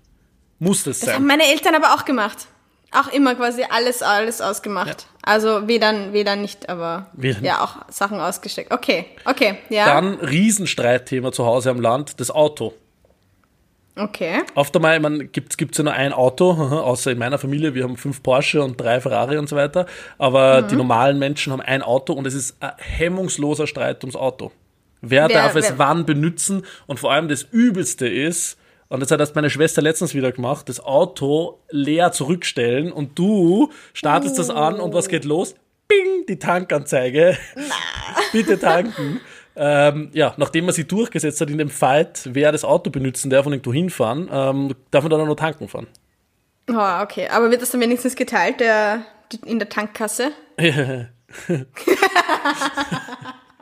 muss 0.59 0.85
das 0.85 1.01
Das 1.01 1.11
haben 1.15 1.27
sein. 1.27 1.39
meine 1.39 1.51
Eltern 1.51 1.75
aber 1.75 1.95
auch 1.95 2.05
gemacht. 2.05 2.47
Auch 2.95 3.11
immer 3.11 3.35
quasi 3.37 3.65
alles, 3.71 4.03
alles 4.03 4.43
ausgemacht. 4.43 5.07
Also 5.23 5.67
weder, 5.67 6.13
weder 6.13 6.37
nicht, 6.37 6.69
aber 6.69 7.07
Weder 7.15 7.41
nicht. 7.41 7.47
ja, 7.49 7.65
auch 7.65 7.77
Sachen 7.91 8.21
ausgesteckt. 8.21 8.71
Okay, 8.71 9.07
okay, 9.25 9.57
ja. 9.71 9.87
Dann 9.87 10.17
Riesenstreitthema 10.17 11.33
zu 11.33 11.47
Hause 11.47 11.71
am 11.71 11.81
Land, 11.81 12.21
das 12.21 12.31
Auto. 12.31 12.75
Okay. 13.97 14.41
Oft 14.55 14.75
einmal, 14.77 14.99
man 15.01 15.31
gibt 15.33 15.61
es 15.61 15.79
ja 15.79 15.85
nur 15.85 15.93
ein 15.93 16.13
Auto, 16.13 16.51
außer 16.53 17.11
in 17.13 17.19
meiner 17.19 17.39
Familie, 17.39 17.75
wir 17.75 17.85
haben 17.85 17.97
fünf 17.97 18.23
Porsche 18.23 18.63
und 18.63 18.81
drei 18.81 19.01
Ferrari 19.01 19.39
und 19.39 19.49
so 19.49 19.57
weiter. 19.57 19.87
Aber 20.19 20.63
Mhm. 20.63 20.69
die 20.69 20.77
normalen 20.77 21.19
Menschen 21.19 21.53
haben 21.53 21.63
ein 21.63 21.83
Auto 21.83 22.13
und 22.13 22.27
es 22.27 22.35
ist 22.35 22.57
ein 22.61 22.73
hemmungsloser 22.79 23.67
Streit 23.67 24.03
ums 24.05 24.17
Auto. 24.17 24.53
Wer, 25.01 25.29
Wer- 25.29 25.37
darf 25.43 25.57
es 25.57 25.71
wer- 25.71 25.79
wann 25.79 26.07
benutzen? 26.07 26.65
Und 26.87 27.01
vor 27.01 27.13
allem 27.13 27.29
das 27.29 27.43
Übelste 27.43 28.07
ist, 28.09 28.57
und 28.89 29.01
das 29.01 29.11
hat 29.11 29.21
erst 29.21 29.35
meine 29.35 29.49
Schwester 29.51 29.81
letztens 29.83 30.15
wieder 30.15 30.33
gemacht, 30.33 30.69
das 30.69 30.79
Auto 30.79 31.61
leer 31.71 32.13
zurückstellen 32.13 32.93
und 32.93 33.19
du 33.19 33.71
startest 33.95 34.39
das 34.39 34.51
an 34.51 34.81
und 34.81 34.93
was 34.95 35.09
geht 35.09 35.25
los? 35.25 35.55
Bing, 35.89 36.27
die 36.29 36.39
Tankanzeige. 36.39 37.37
Bitte 38.33 38.59
tanken. 38.59 39.21
Ähm, 39.55 40.11
ja, 40.15 40.33
nachdem 40.39 40.65
man 40.65 40.75
sie 40.75 40.85
durchgesetzt 40.85 41.41
hat 41.41 41.51
in 41.51 41.59
dem 41.59 41.69
Fight, 41.71 42.21
wer 42.33 42.53
das 42.53 42.65
Auto 42.65 42.91
benutzen 42.91 43.29
darf 43.31 43.45
und 43.47 43.53
irgendwo 43.53 43.73
hinfahren, 43.73 44.29
ähm, 44.33 44.75
darf 44.91 45.03
man 45.05 45.11
dann 45.11 45.21
auch 45.21 45.27
noch 45.27 45.37
tanken 45.37 45.69
fahren. 45.69 45.87
Oh, 46.71 47.03
okay. 47.03 47.29
Aber 47.29 47.51
wird 47.51 47.61
das 47.61 47.71
dann 47.71 47.81
wenigstens 47.81 48.15
geteilt 48.17 48.61
der, 48.61 49.03
in 49.45 49.59
der 49.59 49.69
Tankkasse? 49.69 50.31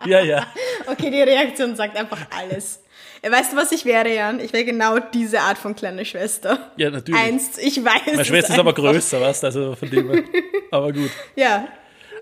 Ja, 0.07 0.21
ja. 0.23 0.47
Okay, 0.87 1.11
die 1.11 1.21
Reaktion 1.21 1.77
sagt 1.77 1.95
einfach 1.97 2.21
alles. 2.31 2.83
Äh, 3.21 3.31
Weißt 3.31 3.53
du, 3.53 3.57
was 3.59 3.71
ich 3.71 3.85
wäre, 3.85 4.09
Jan? 4.15 4.41
Ich 4.41 4.51
wäre 4.53 4.65
genau 4.65 4.99
diese 4.99 5.41
Art 5.41 5.59
von 5.59 5.77
kleiner 5.77 6.07
Schwester. 6.07 6.71
Ja, 6.79 6.91
natürlich. 6.91 7.21
Einst, 7.21 7.59
ich 7.59 7.85
weiß. 7.85 8.07
Meine 8.07 8.23
es 8.23 8.27
Schwester 8.29 8.55
ist 8.55 8.59
aber 8.59 8.71
einfach. 8.71 8.83
größer, 8.83 9.21
weißt 9.21 9.43
du, 9.43 9.47
also 9.49 9.75
von 9.75 9.91
dem 9.91 10.11
her. 10.11 10.23
Aber 10.71 10.93
gut. 10.93 11.11
Ja, 11.37 11.67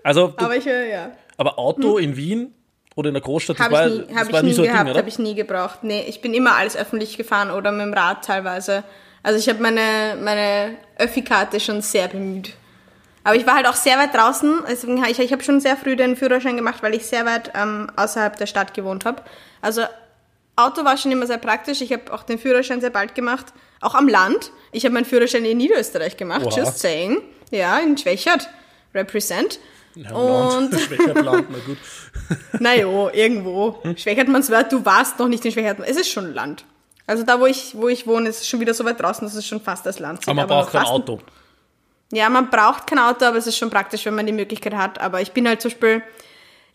Also, 0.03 0.27
du, 0.29 0.43
aber 0.43 0.57
ich 0.57 0.65
wäre, 0.65 0.89
ja. 0.89 1.11
aber 1.37 1.59
Auto 1.59 1.99
in 1.99 2.17
Wien 2.17 2.51
oder 2.99 3.07
in 3.09 3.13
der 3.13 3.23
Großstadt, 3.23 3.57
Habe 3.59 3.87
ich 3.87 3.93
nie, 3.93 4.13
das 4.13 4.17
hab 4.17 4.33
ich 4.33 4.41
nie 4.43 4.53
so 4.53 4.61
gehabt, 4.63 4.97
habe 4.97 5.09
ich 5.09 5.19
nie 5.19 5.35
gebraucht. 5.35 5.79
Nee, 5.83 6.03
ich 6.07 6.21
bin 6.21 6.33
immer 6.33 6.55
alles 6.55 6.75
öffentlich 6.75 7.17
gefahren 7.17 7.49
oder 7.49 7.71
mit 7.71 7.81
dem 7.81 7.93
Rad 7.93 8.25
teilweise. 8.25 8.83
Also 9.23 9.39
ich 9.39 9.47
habe 9.49 9.61
meine, 9.61 10.17
meine 10.21 10.75
Öffi-Karte 10.97 11.59
schon 11.59 11.81
sehr 11.81 12.09
bemüht. 12.09 12.53
Aber 13.23 13.35
ich 13.35 13.45
war 13.47 13.55
halt 13.55 13.67
auch 13.67 13.75
sehr 13.75 13.97
weit 13.97 14.13
draußen. 14.13 14.63
Deswegen 14.69 15.01
habe 15.01 15.11
ich, 15.11 15.19
ich 15.19 15.31
habe 15.31 15.43
schon 15.43 15.59
sehr 15.59 15.77
früh 15.77 15.95
den 15.95 16.15
Führerschein 16.15 16.55
gemacht, 16.55 16.81
weil 16.81 16.93
ich 16.93 17.05
sehr 17.05 17.25
weit 17.25 17.51
ähm, 17.55 17.89
außerhalb 17.95 18.37
der 18.37 18.47
Stadt 18.47 18.73
gewohnt 18.73 19.05
habe. 19.05 19.21
Also 19.61 19.83
Auto 20.55 20.83
war 20.83 20.97
schon 20.97 21.11
immer 21.11 21.25
sehr 21.25 21.37
praktisch. 21.37 21.81
Ich 21.81 21.93
habe 21.93 22.11
auch 22.13 22.23
den 22.23 22.37
Führerschein 22.37 22.81
sehr 22.81 22.89
bald 22.89 23.15
gemacht. 23.15 23.47
Auch 23.81 23.95
am 23.95 24.07
Land. 24.07 24.51
Ich 24.71 24.83
habe 24.83 24.93
meinen 24.93 25.05
Führerschein 25.05 25.45
in 25.45 25.57
Niederösterreich 25.57 26.17
gemacht. 26.17 26.45
Oha. 26.45 26.57
Just 26.57 26.79
saying. 26.79 27.21
Ja, 27.51 27.79
in 27.79 27.97
Schwächert. 27.97 28.49
Represent. 28.93 29.59
Ja, 29.95 30.11
Und 30.11 30.71
Land. 30.71 30.81
Schwächer 30.87 31.13
Land, 31.13 31.47
na 31.49 31.57
gut. 31.65 31.77
naja, 32.59 33.09
irgendwo. 33.11 33.81
Schwächertmannswörth, 33.95 34.71
du 34.71 34.85
warst 34.85 35.19
noch 35.19 35.27
nicht 35.27 35.43
in 35.45 35.51
Schwächertmann. 35.51 35.87
Es 35.89 35.97
ist 35.97 36.09
schon 36.09 36.33
Land. 36.33 36.65
Also 37.07 37.23
da, 37.23 37.39
wo 37.39 37.47
ich, 37.47 37.75
wo 37.75 37.87
ich 37.87 38.05
wohne, 38.05 38.29
ist 38.29 38.41
es 38.41 38.47
schon 38.47 38.59
wieder 38.59 38.73
so 38.73 38.85
weit 38.85 38.99
draußen, 39.01 39.25
dass 39.25 39.35
es 39.35 39.45
schon 39.45 39.61
fast 39.61 39.85
das 39.85 39.99
Land 39.99 40.19
Aber 40.27 40.33
man 40.35 40.43
Aber 40.45 40.61
braucht 40.61 40.71
kein 40.73 40.85
Auto. 40.85 41.19
Ja, 42.11 42.29
man 42.29 42.49
braucht 42.49 42.87
kein 42.87 42.99
Auto, 42.99 43.25
aber 43.25 43.37
es 43.37 43.47
ist 43.47 43.57
schon 43.57 43.69
praktisch, 43.69 44.05
wenn 44.05 44.15
man 44.15 44.25
die 44.25 44.31
Möglichkeit 44.31 44.75
hat. 44.75 44.99
Aber 45.01 45.21
ich 45.21 45.31
bin 45.31 45.47
halt 45.47 45.61
zum 45.61 45.71
Beispiel, 45.71 46.03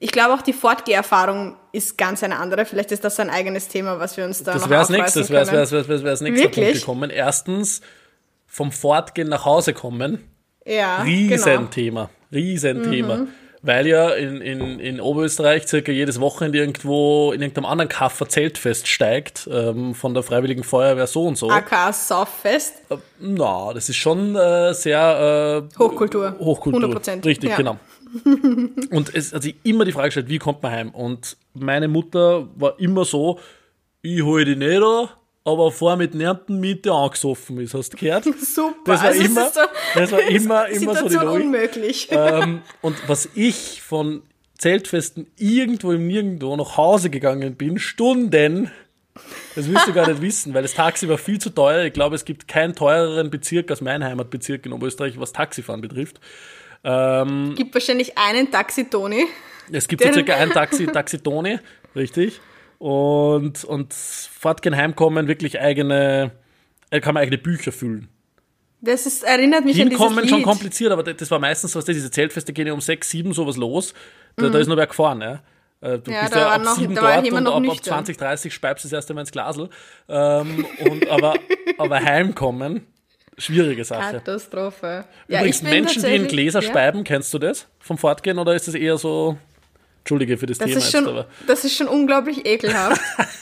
ich 0.00 0.10
glaube 0.10 0.34
auch 0.34 0.42
die 0.42 0.52
Fortgeherfahrung 0.52 1.56
ist 1.72 1.96
ganz 1.98 2.22
eine 2.24 2.38
andere. 2.38 2.64
Vielleicht 2.66 2.92
ist 2.92 3.04
das 3.04 3.18
ein 3.20 3.30
eigenes 3.30 3.68
Thema, 3.68 3.98
was 4.00 4.16
wir 4.16 4.24
uns 4.24 4.42
da 4.42 4.52
Das 4.54 4.62
noch 4.62 4.70
wäre 4.70 4.82
aufreißen 4.82 4.96
nächstes, 5.02 5.30
wäre 5.30 5.44
können. 5.44 5.56
wär's, 5.56 5.72
wär's, 5.72 5.88
wär's, 5.88 6.02
wär's 6.04 6.20
nächster 6.20 6.48
Punkt 6.48 6.56
Wirklich? 6.56 6.80
gekommen. 6.80 7.10
Erstens, 7.10 7.80
vom 8.46 8.70
Fortgehen 8.72 9.28
nach 9.28 9.44
Hause 9.44 9.72
kommen. 9.72 10.30
Ja, 10.64 11.02
genau. 11.04 11.68
Riesenthema. 12.34 13.16
Mhm. 13.16 13.28
Weil 13.66 13.86
ja 13.86 14.10
in, 14.10 14.42
in, 14.42 14.78
in 14.78 15.00
Oberösterreich 15.00 15.66
circa 15.66 15.90
jedes 15.90 16.20
Wochenende 16.20 16.58
irgendwo 16.58 17.32
in 17.32 17.40
irgendeinem 17.40 17.64
anderen 17.64 17.88
Kaffer 17.88 18.28
Zeltfest 18.28 18.88
steigt, 18.88 19.48
ähm, 19.50 19.94
von 19.94 20.12
der 20.12 20.22
Freiwilligen 20.22 20.64
Feuerwehr 20.64 21.06
so 21.06 21.26
und 21.26 21.38
so. 21.38 21.48
AK 21.48 21.94
Sauffest. 21.94 22.74
Na, 23.20 23.72
das 23.72 23.88
ist 23.88 23.96
schon 23.96 24.36
äh, 24.36 24.74
sehr 24.74 25.64
äh, 25.72 25.78
Hochkultur. 25.78 26.36
Hochkultur. 26.38 26.94
100%, 26.94 27.24
Richtig, 27.24 27.50
ja. 27.50 27.56
genau. 27.56 27.78
Und 28.90 29.14
es 29.14 29.32
hat 29.32 29.42
sich 29.42 29.56
immer 29.64 29.84
die 29.84 29.92
Frage 29.92 30.08
gestellt, 30.08 30.28
wie 30.28 30.38
kommt 30.38 30.62
man 30.62 30.72
heim? 30.72 30.90
Und 30.90 31.36
meine 31.54 31.88
Mutter 31.88 32.46
war 32.56 32.78
immer 32.78 33.04
so, 33.04 33.40
ich 34.02 34.22
hol 34.22 34.44
die 34.44 34.56
nicht 34.56 34.82
an, 34.82 35.08
aber 35.44 35.70
fahr 35.70 35.96
mit 35.96 36.14
Nerven 36.14 36.58
mit, 36.60 36.84
der 36.86 36.92
angesoffen 36.94 37.58
ist. 37.60 37.74
Hast 37.74 37.90
du 37.92 37.96
gehört? 37.98 38.24
Super. 38.40 38.74
Das 38.86 39.00
war 39.02 39.08
Also 39.08 39.22
immer, 39.24 39.50
so- 39.50 39.60
das 39.94 40.12
war 40.12 40.20
immer, 40.28 40.68
immer 40.68 40.94
so 40.96 41.02
die 41.04 41.08
Situation 41.10 41.24
Logik. 41.26 41.44
unmöglich. 41.44 42.08
ähm, 42.12 42.62
und 42.80 42.96
was 43.08 43.28
ich 43.34 43.82
von 43.82 44.22
Zeltfesten 44.58 45.26
irgendwo 45.36 45.92
im 45.92 46.06
Nirgendwo 46.06 46.56
nach 46.56 46.76
Hause 46.76 47.10
gegangen 47.10 47.56
bin, 47.56 47.78
Stunden, 47.78 48.70
das 49.54 49.68
wirst 49.70 49.86
du 49.86 49.92
gar 49.92 50.08
nicht 50.08 50.22
wissen, 50.22 50.54
weil 50.54 50.62
das 50.62 50.74
Taxi 50.74 51.08
war 51.08 51.18
viel 51.18 51.38
zu 51.40 51.50
teuer. 51.50 51.84
Ich 51.84 51.92
glaube, 51.92 52.16
es 52.16 52.24
gibt 52.24 52.48
keinen 52.48 52.74
teureren 52.74 53.30
Bezirk 53.30 53.70
als 53.70 53.80
mein 53.80 54.02
Heimatbezirk 54.02 54.64
in 54.66 54.72
Oberösterreich, 54.72 55.20
was 55.20 55.32
Taxifahren 55.32 55.80
betrifft. 55.80 56.20
Ähm, 56.84 57.54
Gibt 57.56 57.74
wahrscheinlich 57.74 58.16
einen 58.18 58.50
Taxi-Toni. 58.50 59.26
es 59.72 59.88
gibt 59.88 60.02
so 60.02 60.12
circa 60.12 60.34
ein 60.36 60.50
Taxi, 60.50 60.86
Taxitone, 60.86 61.60
richtig. 61.96 62.40
Und, 62.88 63.64
und 63.64 63.94
fortgehen, 63.94 64.76
heimkommen, 64.76 65.26
wirklich 65.26 65.58
eigene, 65.58 66.32
äh, 66.90 67.00
kann 67.00 67.14
man 67.14 67.22
eigene 67.22 67.38
Bücher 67.38 67.72
füllen. 67.72 68.08
Das 68.82 69.06
ist, 69.06 69.24
erinnert 69.24 69.64
mich 69.64 69.80
an 69.80 69.88
Hinkommen 69.88 70.16
dieses 70.16 70.28
schon 70.28 70.38
Lied. 70.40 70.46
kompliziert, 70.46 70.92
aber 70.92 71.02
das 71.02 71.30
war 71.30 71.38
meistens 71.38 71.72
so, 71.72 71.78
was 71.78 71.86
diese 71.86 72.10
Zeltfeste 72.10 72.52
gehen 72.52 72.66
ja 72.66 72.74
um 72.74 72.82
sechs, 72.82 73.08
sieben 73.08 73.32
sowas 73.32 73.56
los. 73.56 73.94
Da, 74.36 74.48
Mhm. 74.48 74.52
da 74.52 74.58
ist 74.58 74.66
noch 74.66 74.76
wer 74.76 74.86
gefahren, 74.86 75.22
ja. 75.22 75.32
Äh, 75.80 75.98
Du 76.00 76.10
Ja, 76.10 76.20
bist 76.24 76.34
ja 76.34 76.50
ab 76.50 76.62
noch- 76.62 76.76
sieben 76.76 76.94
da 76.94 77.00
war 77.02 77.14
dort 77.14 77.24
jemand 77.24 77.46
und 77.48 77.52
ab, 77.54 77.56
ab 77.60 77.62
nüchtern. 77.62 77.84
20, 78.04 78.16
30 78.18 78.52
speibst 78.52 78.84
du 78.84 78.88
das 78.88 78.92
erste 78.92 79.14
Mal 79.14 79.22
ins 79.22 79.32
Glasl. 79.32 79.70
Ähm, 80.10 80.66
und, 80.86 81.08
aber, 81.08 81.34
aber 81.78 82.00
heimkommen, 82.02 82.86
schwierige 83.38 83.84
Sache. 83.86 84.12
Katastrophe. 84.16 85.06
Ja, 85.28 85.38
Übrigens, 85.38 85.62
bin 85.62 85.70
Menschen, 85.70 86.02
die 86.02 86.14
in 86.16 86.26
Gläser 86.28 86.60
ja. 86.60 86.68
speiben, 86.68 87.02
kennst 87.02 87.32
du 87.32 87.38
das 87.38 87.66
vom 87.78 87.96
Fortgehen 87.96 88.38
oder 88.38 88.54
ist 88.54 88.68
das 88.68 88.74
eher 88.74 88.98
so, 88.98 89.38
Entschuldige 90.04 90.36
für 90.36 90.44
das, 90.44 90.58
Das 90.58 90.66
Thema 90.66 90.78
ist, 90.78 90.84
jetzt, 90.84 90.92
schon, 90.92 91.08
aber. 91.08 91.26
das 91.46 91.64
ist 91.64 91.74
schon 91.76 91.88
unglaublich 91.88 92.44
ekelhaft. 92.44 93.00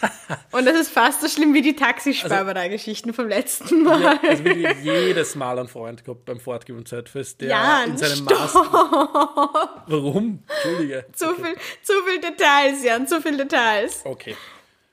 Und 0.52 0.64
das 0.64 0.78
ist 0.78 0.92
fast 0.92 1.20
so 1.20 1.26
schlimm 1.26 1.54
wie 1.54 1.60
die 1.60 1.74
Taxispeiberei-Geschichten 1.74 3.12
vom 3.12 3.26
letzten 3.26 3.82
Mal. 3.82 4.00
Ja, 4.00 4.20
also 4.28 4.44
wirklich 4.44 4.76
jedes 4.80 5.34
Mal 5.34 5.58
einen 5.58 5.66
Freund 5.66 6.04
gehabt 6.04 6.24
beim 6.24 6.38
Fortgehen 6.38 6.78
und 6.78 6.86
Zeitfest, 6.86 7.40
der 7.40 7.48
Jan, 7.48 7.90
in 7.90 7.96
seinem 7.96 8.14
stopp. 8.18 8.38
Master. 8.38 9.82
Warum? 9.88 10.44
Entschuldige. 10.62 11.04
Zu 11.12 11.34
viel, 11.34 11.56
zu 11.82 11.92
viel 12.06 12.20
Details, 12.20 12.84
Jan, 12.84 13.08
zu 13.08 13.20
viel 13.20 13.36
Details. 13.36 14.02
Okay. 14.04 14.36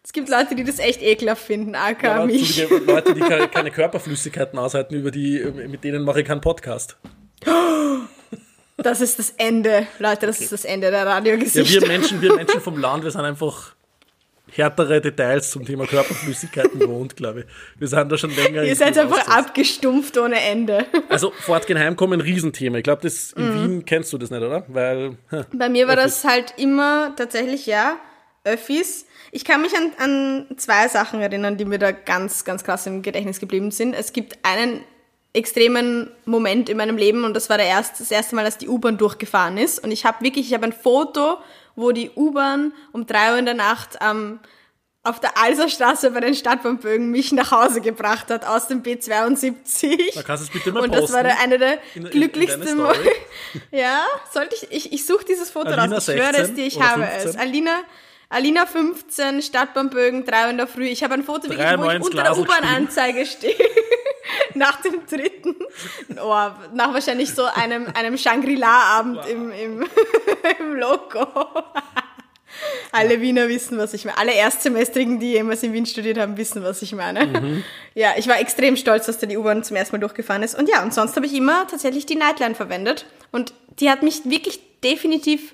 Es 0.04 0.12
gibt 0.12 0.28
Leute, 0.28 0.56
die 0.56 0.64
das 0.64 0.80
echt 0.80 1.04
ekelhaft 1.04 1.44
finden, 1.44 1.76
aka 1.76 2.22
Ja, 2.22 2.26
mich. 2.26 2.68
Leute, 2.88 3.14
die 3.14 3.20
keine, 3.20 3.48
keine 3.48 3.70
Körperflüssigkeiten 3.70 4.58
aushalten, 4.58 4.96
über 4.96 5.12
die, 5.12 5.40
mit 5.68 5.84
denen 5.84 6.04
mache 6.04 6.22
ich 6.22 6.28
keinen 6.28 6.42
Podcast. 6.42 6.98
Das 8.84 9.02
ist 9.02 9.20
das 9.20 9.32
Ende, 9.38 9.88
Leute, 10.00 10.26
das 10.28 10.40
ist 10.42 10.52
das 10.52 10.66
Ende 10.66 10.90
der 10.92 11.02
Ja, 11.02 11.06
Radiogesichter. 11.06 11.82
wir 11.82 11.88
Menschen, 11.88 12.22
wir 12.22 12.36
Menschen 12.36 12.62
vom 12.62 12.78
Land, 12.80 13.04
wir 13.04 13.12
sind 13.12 13.22
einfach 13.22 13.76
härtere 14.52 15.00
Details 15.00 15.52
zum 15.52 15.64
Thema 15.66 15.86
Körperflüssigkeiten 15.86 16.80
gewohnt, 16.80 17.16
glaube 17.16 17.42
ich. 17.42 17.46
Wir 17.78 17.88
sind 17.88 18.12
da 18.12 18.18
schon 18.18 18.36
länger. 18.36 18.64
Ihr 18.64 18.76
seid 18.76 18.98
einfach 18.98 19.20
Austausch. 19.20 19.36
abgestumpft 19.36 20.18
ohne 20.18 20.40
Ende. 20.42 20.86
Also, 21.08 21.32
fortgehen, 21.42 21.78
heimkommen, 21.78 22.20
Riesenthema. 22.20 22.78
Ich 22.80 22.84
glaube, 22.84 23.04
das 23.04 23.34
in 23.34 23.44
Mhm. 23.50 23.54
Wien 23.64 23.86
kennst 23.86 24.12
du 24.12 24.18
das 24.18 24.32
nicht, 24.32 24.42
oder? 24.42 24.66
Weil, 24.68 25.18
hm, 25.30 25.46
Bei 25.54 25.70
mir 25.70 25.88
war 25.88 25.98
Öffis. 25.98 26.22
das 26.22 26.32
halt 26.32 26.54
immer 26.58 27.14
tatsächlich, 27.16 27.68
ja, 27.68 27.98
Öffis. 28.44 29.06
Ich 29.32 29.46
kann 29.46 29.62
mich 29.62 29.74
an, 29.76 29.92
an 30.00 30.58
zwei 30.58 30.88
Sachen 30.88 31.22
erinnern, 31.22 31.58
die 31.58 31.66
mir 31.66 31.78
da 31.78 31.92
ganz, 31.92 32.44
ganz 32.44 32.64
krass 32.64 32.88
im 32.88 33.04
Gedächtnis 33.04 33.40
geblieben 33.40 33.70
sind. 33.70 33.94
Es 33.94 34.14
gibt 34.14 34.40
einen 34.42 34.82
extremen 35.34 36.12
Moment 36.26 36.70
in 36.70 36.78
meinem 36.78 36.98
Leben 36.98 37.24
und 37.24 37.34
das 37.36 37.50
war 37.50 37.58
der 37.58 37.68
erste, 37.68 38.00
das 38.00 38.12
erste 38.12 38.36
Mal, 38.36 38.46
als 38.46 38.58
die 38.58 38.68
U-Bahn 38.68 38.98
durchgefahren 38.98 39.58
ist. 39.58 39.84
Und 39.84 39.92
ich 39.92 40.06
habe 40.06 40.24
wirklich, 40.24 40.48
ich 40.48 40.54
habe 40.54 40.66
ein 40.66 40.74
Foto, 40.74 41.38
wo 41.76 41.92
die 41.92 42.10
U-Bahn 42.16 42.74
um 42.92 43.06
drei 43.06 43.32
Uhr 43.34 43.38
in 43.38 43.46
der 43.46 43.54
Nacht 43.54 44.02
am 44.02 44.40
auf 45.02 45.22
der 45.22 45.38
Alserstraße 45.42 46.12
bei 46.12 46.20
den 46.20 46.36
Stadtbahnbögen 46.36 47.10
mich 47.10 47.32
nach 47.32 47.52
Hause 47.52 47.80
gebracht 47.80 48.30
hat 48.30 48.46
aus 48.46 48.68
dem 48.68 48.84
B72. 48.84 50.14
Da 50.14 50.24
kannst 50.24 50.44
du 50.44 50.48
es 50.48 50.50
bitte 50.52 50.72
mal 50.74 50.82
Und 50.84 50.94
das 50.94 51.14
war 51.14 51.24
posten. 51.24 51.40
eine 51.42 51.58
der 51.58 51.74
In- 51.74 51.80
in- 51.96 52.06
in 52.06 52.12
glücklichsten 52.12 52.68
Story. 52.68 53.10
Ja, 53.72 54.02
sollte 54.32 54.56
ich, 54.56 54.68
ich, 54.72 54.94
ich 54.94 55.06
suche 55.06 55.24
dieses 55.26 55.50
Foto 55.52 55.70
Alina 55.70 55.96
raus. 55.96 56.08
Ich 56.10 56.16
schwöre 56.16 56.32
es 56.32 56.38
16 56.48 56.56
dir, 56.56 56.66
ich 56.68 56.82
habe 56.82 57.04
15? 57.04 57.30
es. 57.30 57.38
Alina, 57.38 57.80
Alina 58.30 58.68
15, 58.68 59.42
Stadtbahnbögen, 59.42 60.24
3 60.24 60.52
in 60.52 60.58
der 60.58 60.68
Früh. 60.68 60.86
Ich 60.86 61.04
habe 61.04 61.16
ein 61.16 61.24
Foto, 61.24 61.50
wirklich, 61.50 61.60
wo 61.60 61.64
Dreimal 61.64 61.98
ich 61.98 62.04
unter 62.04 62.24
der 62.24 62.38
U-Bahn-Anzeige 62.38 63.26
stehe. 63.26 63.56
nach 64.54 64.82
dem 64.82 65.06
dritten, 65.10 65.56
oh, 66.22 66.48
nach 66.74 66.94
wahrscheinlich 66.94 67.34
so 67.34 67.46
einem, 67.46 67.88
einem 67.96 68.18
Shangri-La-Abend 68.18 69.26
im, 69.28 69.52
im, 69.52 69.88
im 70.60 70.76
Loco. 70.76 71.26
Alle 72.92 73.22
Wiener 73.22 73.48
wissen, 73.48 73.78
was 73.78 73.94
ich 73.94 74.06
meine. 74.06 74.18
Alle 74.18 74.34
Erstsemestrigen, 74.34 75.20
die 75.20 75.34
jemals 75.34 75.64
in 75.64 75.74
Wien 75.74 75.86
studiert 75.86 76.18
haben, 76.18 76.38
wissen, 76.38 76.64
was 76.64 76.82
ich 76.82 76.94
meine. 76.94 77.26
Mhm. 77.26 77.64
Ja, 77.94 78.14
ich 78.18 78.28
war 78.28 78.40
extrem 78.40 78.76
stolz, 78.76 79.06
dass 79.06 79.20
da 79.20 79.28
die 79.28 79.38
U-Bahn 79.38 79.64
zum 79.64 79.76
ersten 79.78 79.96
Mal 79.96 80.00
durchgefahren 80.00 80.44
ist. 80.44 80.58
Und 80.58 80.68
ja, 80.68 80.84
und 80.84 80.94
sonst 80.94 81.16
habe 81.16 81.26
ich 81.26 81.34
immer 81.34 81.68
tatsächlich 81.68 82.06
die 82.06 82.16
Nightline 82.16 82.56
verwendet. 82.56 83.06
Und 83.32 83.54
die 83.80 83.90
hat 83.90 84.04
mich 84.04 84.26
wirklich 84.26 84.60
definitiv, 84.84 85.54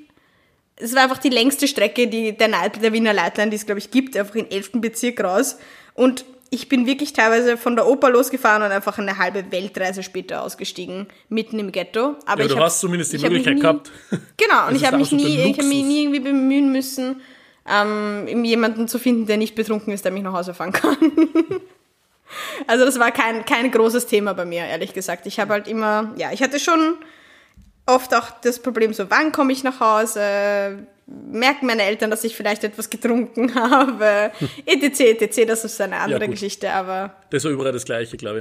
es 0.78 0.94
war 0.96 1.04
einfach 1.04 1.18
die 1.20 1.30
längste 1.30 1.68
Strecke 1.68 2.08
die, 2.08 2.36
der, 2.38 2.48
Night, 2.50 2.82
der 2.82 2.92
Wiener 2.94 3.14
Nightline, 3.14 3.50
die 3.50 3.56
es, 3.56 3.66
glaube 3.66 3.80
ich, 3.80 3.92
gibt, 3.92 4.18
einfach 4.18 4.36
im 4.36 4.48
11. 4.50 4.72
Bezirk 4.76 5.24
raus. 5.24 5.58
Und 5.94 6.26
ich 6.50 6.70
bin 6.70 6.86
wirklich 6.86 7.14
teilweise 7.14 7.58
von 7.58 7.76
der 7.76 7.88
Oper 7.88 8.10
losgefahren 8.10 8.62
und 8.62 8.72
einfach 8.72 8.98
eine 8.98 9.18
halbe 9.18 9.52
Weltreise 9.52 10.04
später 10.04 10.44
ausgestiegen, 10.44 11.08
mitten 11.30 11.60
im 11.60 11.72
Ghetto. 11.72 12.16
Aber 12.26 12.42
Ja, 12.42 12.46
ich 12.46 12.52
du 12.52 12.58
hab- 12.58 12.66
hast 12.66 12.80
zumindest 12.82 13.14
die 13.14 13.18
hab 13.18 13.24
Möglichkeit 13.24 13.56
nie- 13.56 13.62
gehabt. 13.62 13.92
Genau, 14.38 14.68
und 14.70 14.76
ich 14.76 14.86
habe 14.86 14.98
mich 14.98 15.12
nie, 15.12 15.38
ich 15.50 15.58
habe 15.58 15.68
mich 15.68 15.84
nie 15.84 16.04
irgendwie 16.04 16.20
bemühen 16.20 16.72
müssen, 16.72 17.22
ähm, 17.68 18.44
jemanden 18.46 18.88
zu 18.88 19.00
finden, 19.00 19.26
der 19.26 19.38
nicht 19.38 19.56
betrunken 19.56 19.92
ist, 19.94 20.06
der 20.06 20.12
mich 20.12 20.24
nach 20.24 20.34
Hause 20.34 20.54
fahren 20.54 20.72
kann. 20.72 20.96
also 22.68 22.86
das 22.86 23.00
war 23.00 23.12
kein, 23.12 23.46
kein 23.46 23.72
großes 23.72 24.08
Thema 24.08 24.34
bei 24.34 24.46
mir, 24.46 24.66
ehrlich 24.66 24.94
gesagt. 24.94 25.26
Ich 25.26 25.40
habe 25.40 25.54
halt 25.54 25.68
immer, 25.68 26.14
ja, 26.18 26.32
ich 26.32 26.42
hatte 26.44 26.60
schon 26.60 26.96
oft 27.86 28.14
auch 28.16 28.32
das 28.42 28.60
Problem 28.60 28.94
so, 28.94 29.10
wann 29.10 29.32
komme 29.32 29.54
ich 29.54 29.64
nach 29.64 29.80
Hause? 29.80 30.88
Merken 31.08 31.68
meine 31.68 31.84
Eltern, 31.84 32.10
dass 32.10 32.24
ich 32.24 32.36
vielleicht 32.36 32.64
etwas 32.64 32.90
getrunken 32.90 33.54
habe? 33.60 34.32
etc, 34.66 35.00
etc, 35.22 35.46
das 35.48 35.64
ist 35.66 35.80
eine 35.82 35.98
andere 35.98 36.22
gut. 36.22 36.32
Geschichte, 36.32 36.72
aber 36.72 37.16
Das 37.30 37.44
war 37.44 37.52
überall 37.52 37.72
das 37.74 37.86
Gleiche, 37.86 38.18
glaube 38.18 38.40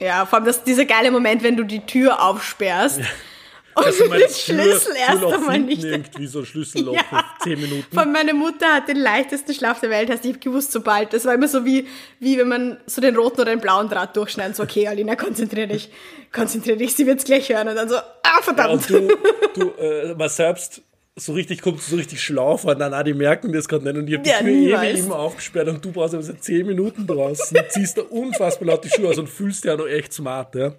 ich. 0.00 0.06
ja, 0.06 0.26
vor 0.26 0.36
allem 0.38 0.46
das, 0.46 0.62
dieser 0.62 0.84
geile 0.84 1.10
Moment, 1.10 1.42
wenn 1.42 1.56
du 1.56 1.64
die 1.64 1.80
Tür 1.80 2.22
aufsperrst 2.22 2.98
und 3.74 3.86
Dass 3.86 3.96
du 3.96 4.08
den 4.08 4.28
Schlüssel 4.28 4.94
erst 5.08 5.24
einmal 5.24 5.58
nicht 5.60 5.84
irgendwie 5.84 6.26
so 6.26 6.40
ein 6.40 6.44
Schlüsselloch 6.46 6.94
Ja. 7.10 7.24
für 7.40 7.44
10 7.44 7.60
Minuten. 7.62 7.94
Von 7.96 8.12
meiner 8.12 8.34
Mutter 8.34 8.66
hat 8.74 8.88
den 8.88 8.96
leichtesten 8.98 9.54
Schlaf 9.54 9.80
der 9.80 9.88
Welt, 9.88 10.10
heißt 10.10 10.24
ich 10.26 10.32
habe 10.32 10.40
gewusst, 10.40 10.72
sobald. 10.72 11.12
Das 11.14 11.24
war 11.24 11.32
immer 11.32 11.48
so 11.48 11.64
wie, 11.64 11.86
wie 12.20 12.36
wenn 12.36 12.48
man 12.48 12.76
so 12.86 13.00
den 13.00 13.16
roten 13.16 13.40
oder 13.40 13.52
den 13.52 13.60
blauen 13.60 13.88
Draht 13.88 14.14
durchschneidet. 14.16 14.56
So, 14.56 14.64
okay, 14.64 14.86
Alina, 14.88 15.14
konzentrier 15.16 15.66
dich, 15.66 15.90
konzentrier 16.32 16.76
dich, 16.76 16.94
sie 16.94 17.06
wird's 17.06 17.24
gleich 17.24 17.48
hören. 17.48 17.68
Und 17.68 17.76
dann 17.76 17.88
so, 17.88 17.96
ah, 17.96 18.04
Ja, 18.24 18.42
verdammt. 18.42 18.72
und 18.72 18.90
du, 18.90 19.08
du 19.54 19.70
äh, 19.80 20.14
mal 20.14 20.28
selbst 20.28 20.82
so 21.16 21.32
richtig 21.32 21.62
kommst 21.62 21.86
du 21.88 21.90
so 21.92 21.96
richtig 21.96 22.22
schlau 22.22 22.56
vor, 22.56 22.76
na, 22.76 22.88
na, 22.88 23.02
die 23.02 23.12
merken 23.14 23.52
das 23.52 23.66
gerade 23.66 23.84
nicht 23.84 23.96
und 23.96 24.08
ich 24.08 24.14
hab 24.16 24.22
die 24.22 24.30
Ja, 24.30 24.38
Tür 24.38 24.46
niemals. 24.46 24.84
ewig 24.92 25.00
immer 25.04 25.18
aufgesperrt 25.18 25.66
und 25.68 25.84
du 25.84 25.90
brauchst 25.90 26.14
aber 26.14 26.22
so 26.22 26.32
10 26.32 26.64
Minuten 26.64 27.06
draußen, 27.08 27.58
ziehst 27.70 27.98
da 27.98 28.02
unfassbar 28.02 28.68
laut 28.68 28.84
die 28.84 28.88
Schuhe 28.88 29.08
aus 29.08 29.18
und 29.18 29.28
fühlst 29.28 29.64
dich 29.64 29.68
ja 29.70 29.76
noch 29.76 29.88
echt 29.88 30.12
smart, 30.12 30.54
ja. 30.54 30.74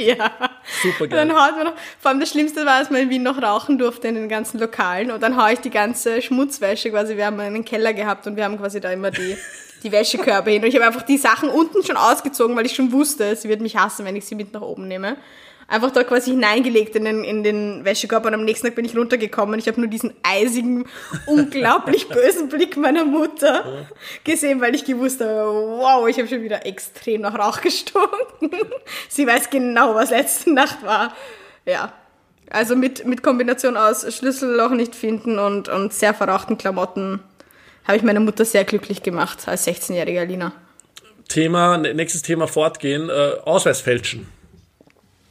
Ja. 0.00 0.30
Super 0.82 1.04
Und 1.04 1.10
geil. 1.10 1.28
dann 1.28 1.32
haut 1.36 1.54
man 1.56 1.64
noch, 1.66 1.74
vor 2.00 2.10
allem 2.10 2.20
das 2.20 2.30
Schlimmste 2.30 2.64
war, 2.64 2.76
als 2.76 2.88
man 2.88 3.02
in 3.02 3.10
Wien 3.10 3.22
noch 3.22 3.40
rauchen 3.42 3.76
durfte 3.78 4.08
in 4.08 4.14
den 4.14 4.30
ganzen 4.30 4.58
Lokalen. 4.58 5.10
Und 5.10 5.22
dann 5.22 5.36
hau 5.36 5.46
ich 5.52 5.58
die 5.60 5.68
ganze 5.70 6.22
Schmutzwäsche 6.22 6.90
quasi, 6.90 7.18
wir 7.18 7.26
haben 7.26 7.38
einen 7.38 7.64
Keller 7.66 7.92
gehabt 7.92 8.26
und 8.26 8.36
wir 8.36 8.44
haben 8.44 8.56
quasi 8.56 8.80
da 8.80 8.90
immer 8.90 9.10
die, 9.10 9.36
die 9.82 9.92
Wäschekörbe 9.92 10.50
hin. 10.50 10.62
Und 10.62 10.68
ich 10.68 10.74
habe 10.74 10.86
einfach 10.86 11.02
die 11.02 11.18
Sachen 11.18 11.48
unten 11.48 11.82
schon 11.84 11.96
ausgezogen, 11.96 12.56
weil 12.56 12.66
ich 12.66 12.74
schon 12.74 12.92
wusste, 12.92 13.36
sie 13.36 13.48
wird 13.48 13.60
mich 13.60 13.76
hassen, 13.76 14.04
wenn 14.04 14.16
ich 14.16 14.24
sie 14.24 14.34
mit 14.34 14.52
nach 14.52 14.62
oben 14.62 14.88
nehme. 14.88 15.16
Einfach 15.68 15.90
da 15.90 16.04
quasi 16.04 16.32
hineingelegt 16.32 16.96
in 16.96 17.04
den, 17.04 17.24
in 17.24 17.42
den 17.42 17.84
Wäschekorb 17.84 18.26
und 18.26 18.34
am 18.34 18.44
nächsten 18.44 18.66
Tag 18.66 18.74
bin 18.74 18.84
ich 18.84 18.96
runtergekommen 18.96 19.58
ich 19.58 19.68
habe 19.68 19.80
nur 19.80 19.88
diesen 19.88 20.12
eisigen, 20.22 20.84
unglaublich 21.26 22.08
bösen 22.08 22.48
Blick 22.48 22.76
meiner 22.76 23.04
Mutter 23.04 23.86
gesehen, 24.24 24.60
weil 24.60 24.74
ich 24.74 24.84
gewusst 24.84 25.20
habe, 25.20 25.46
wow, 25.78 26.06
ich 26.08 26.18
habe 26.18 26.28
schon 26.28 26.42
wieder 26.42 26.66
extrem 26.66 27.22
nach 27.22 27.38
Rauch 27.38 27.60
gestunken. 27.60 28.50
Sie 29.08 29.26
weiß 29.26 29.48
genau, 29.48 29.94
was 29.94 30.10
letzte 30.10 30.52
Nacht 30.52 30.82
war. 30.82 31.14
Ja. 31.64 31.92
Also 32.50 32.76
mit, 32.76 33.06
mit 33.06 33.22
Kombination 33.22 33.78
aus 33.78 34.14
Schlüsselloch 34.14 34.72
nicht 34.72 34.94
finden 34.94 35.38
und, 35.38 35.70
und 35.70 35.94
sehr 35.94 36.12
verrauchten 36.12 36.58
Klamotten 36.58 37.20
habe 37.84 37.96
ich 37.96 38.02
meine 38.02 38.20
Mutter 38.20 38.44
sehr 38.44 38.64
glücklich 38.64 39.02
gemacht 39.02 39.46
als 39.48 39.66
16-jährige 39.66 40.20
Alina. 40.20 40.52
Thema, 41.28 41.78
nächstes 41.78 42.22
Thema 42.22 42.46
fortgehen, 42.46 43.08
äh, 43.08 43.12
Ausweis 43.44 43.80
fälschen. 43.80 44.28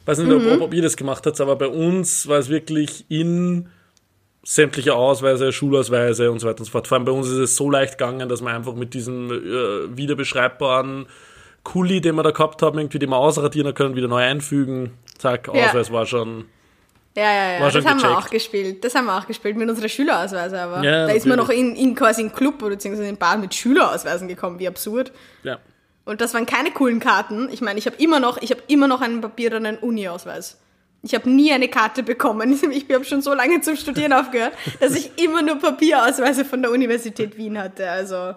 Weiß 0.04 0.18
nicht, 0.18 0.28
Mhm. 0.28 0.52
ob, 0.54 0.60
ob 0.62 0.74
ihr 0.74 0.82
das 0.82 0.96
gemacht 0.96 1.24
habt, 1.26 1.40
aber 1.40 1.54
bei 1.56 1.68
uns 1.68 2.26
war 2.26 2.38
es 2.38 2.48
wirklich 2.48 3.04
in 3.08 3.68
sämtliche 4.44 4.94
Ausweise, 4.94 5.52
Schulausweise 5.52 6.32
und 6.32 6.40
so 6.40 6.48
weiter 6.48 6.58
und 6.60 6.64
so 6.64 6.72
fort. 6.72 6.88
Vor 6.88 6.96
allem 6.96 7.04
bei 7.04 7.12
uns 7.12 7.28
ist 7.28 7.38
es 7.38 7.54
so 7.56 7.70
leicht 7.70 7.98
gegangen, 7.98 8.28
dass 8.28 8.40
man 8.40 8.54
einfach 8.56 8.74
mit 8.74 8.94
diesem 8.94 9.30
äh, 9.30 9.96
wiederbeschreibbaren 9.96 11.06
Kuli, 11.62 12.00
den 12.00 12.16
wir 12.16 12.24
da 12.24 12.32
gehabt 12.32 12.60
haben, 12.62 12.78
irgendwie 12.78 12.98
den 12.98 13.10
wir 13.10 13.16
ausradieren 13.18 13.72
können, 13.74 13.94
wieder 13.94 14.08
neu 14.08 14.22
einfügen. 14.22 14.90
Zack, 15.18 15.48
Ja. 15.54 15.68
Ausweis 15.68 15.92
war 15.92 16.06
schon. 16.06 16.46
Ja, 17.14 17.24
ja, 17.24 17.52
ja. 17.52 17.60
War 17.60 17.70
das 17.70 17.84
haben 17.84 18.00
wir 18.00 18.16
auch 18.16 18.30
gespielt. 18.30 18.84
Das 18.84 18.94
haben 18.94 19.04
wir 19.04 19.18
auch 19.18 19.26
gespielt 19.26 19.56
mit 19.56 19.68
unserer 19.68 19.88
Schülerausweise, 19.88 20.60
aber 20.60 20.82
Ja, 20.82 21.06
da 21.06 21.12
ist 21.12 21.26
man 21.26 21.36
noch 21.36 21.50
in, 21.50 21.76
in 21.76 21.94
quasi 21.94 22.22
in 22.22 22.32
Club 22.32 22.62
oder 22.62 22.70
beziehungsweise 22.70 23.08
in 23.08 23.18
Bar 23.18 23.36
mit 23.36 23.54
Schülerausweisen 23.54 24.28
gekommen, 24.28 24.58
wie 24.58 24.68
absurd. 24.68 25.12
Ja. 25.42 25.58
Und 26.04 26.20
das 26.20 26.32
waren 26.34 26.46
keine 26.46 26.70
coolen 26.70 27.00
Karten. 27.00 27.48
Ich 27.52 27.60
meine, 27.60 27.78
ich 27.78 27.86
habe 27.86 27.96
immer 27.96 28.18
noch, 28.18 28.40
ich 28.40 28.50
habe 28.50 28.62
immer 28.66 28.88
noch 28.88 29.02
einen 29.02 29.20
papierenden 29.20 29.78
Uni-Ausweis. 29.78 30.58
Ich 31.02 31.14
habe 31.14 31.28
nie 31.28 31.52
eine 31.52 31.68
Karte 31.68 32.02
bekommen. 32.02 32.58
Ich 32.72 32.86
habe 32.92 33.04
schon 33.04 33.22
so 33.22 33.34
lange 33.34 33.60
zum 33.60 33.76
Studieren 33.76 34.12
aufgehört, 34.12 34.54
dass 34.80 34.94
ich 34.94 35.10
immer 35.22 35.42
nur 35.42 35.56
Papierausweise 35.56 36.44
von 36.44 36.62
der 36.62 36.70
Universität 36.70 37.36
Wien 37.36 37.58
hatte. 37.58 37.90
Also 37.90 38.34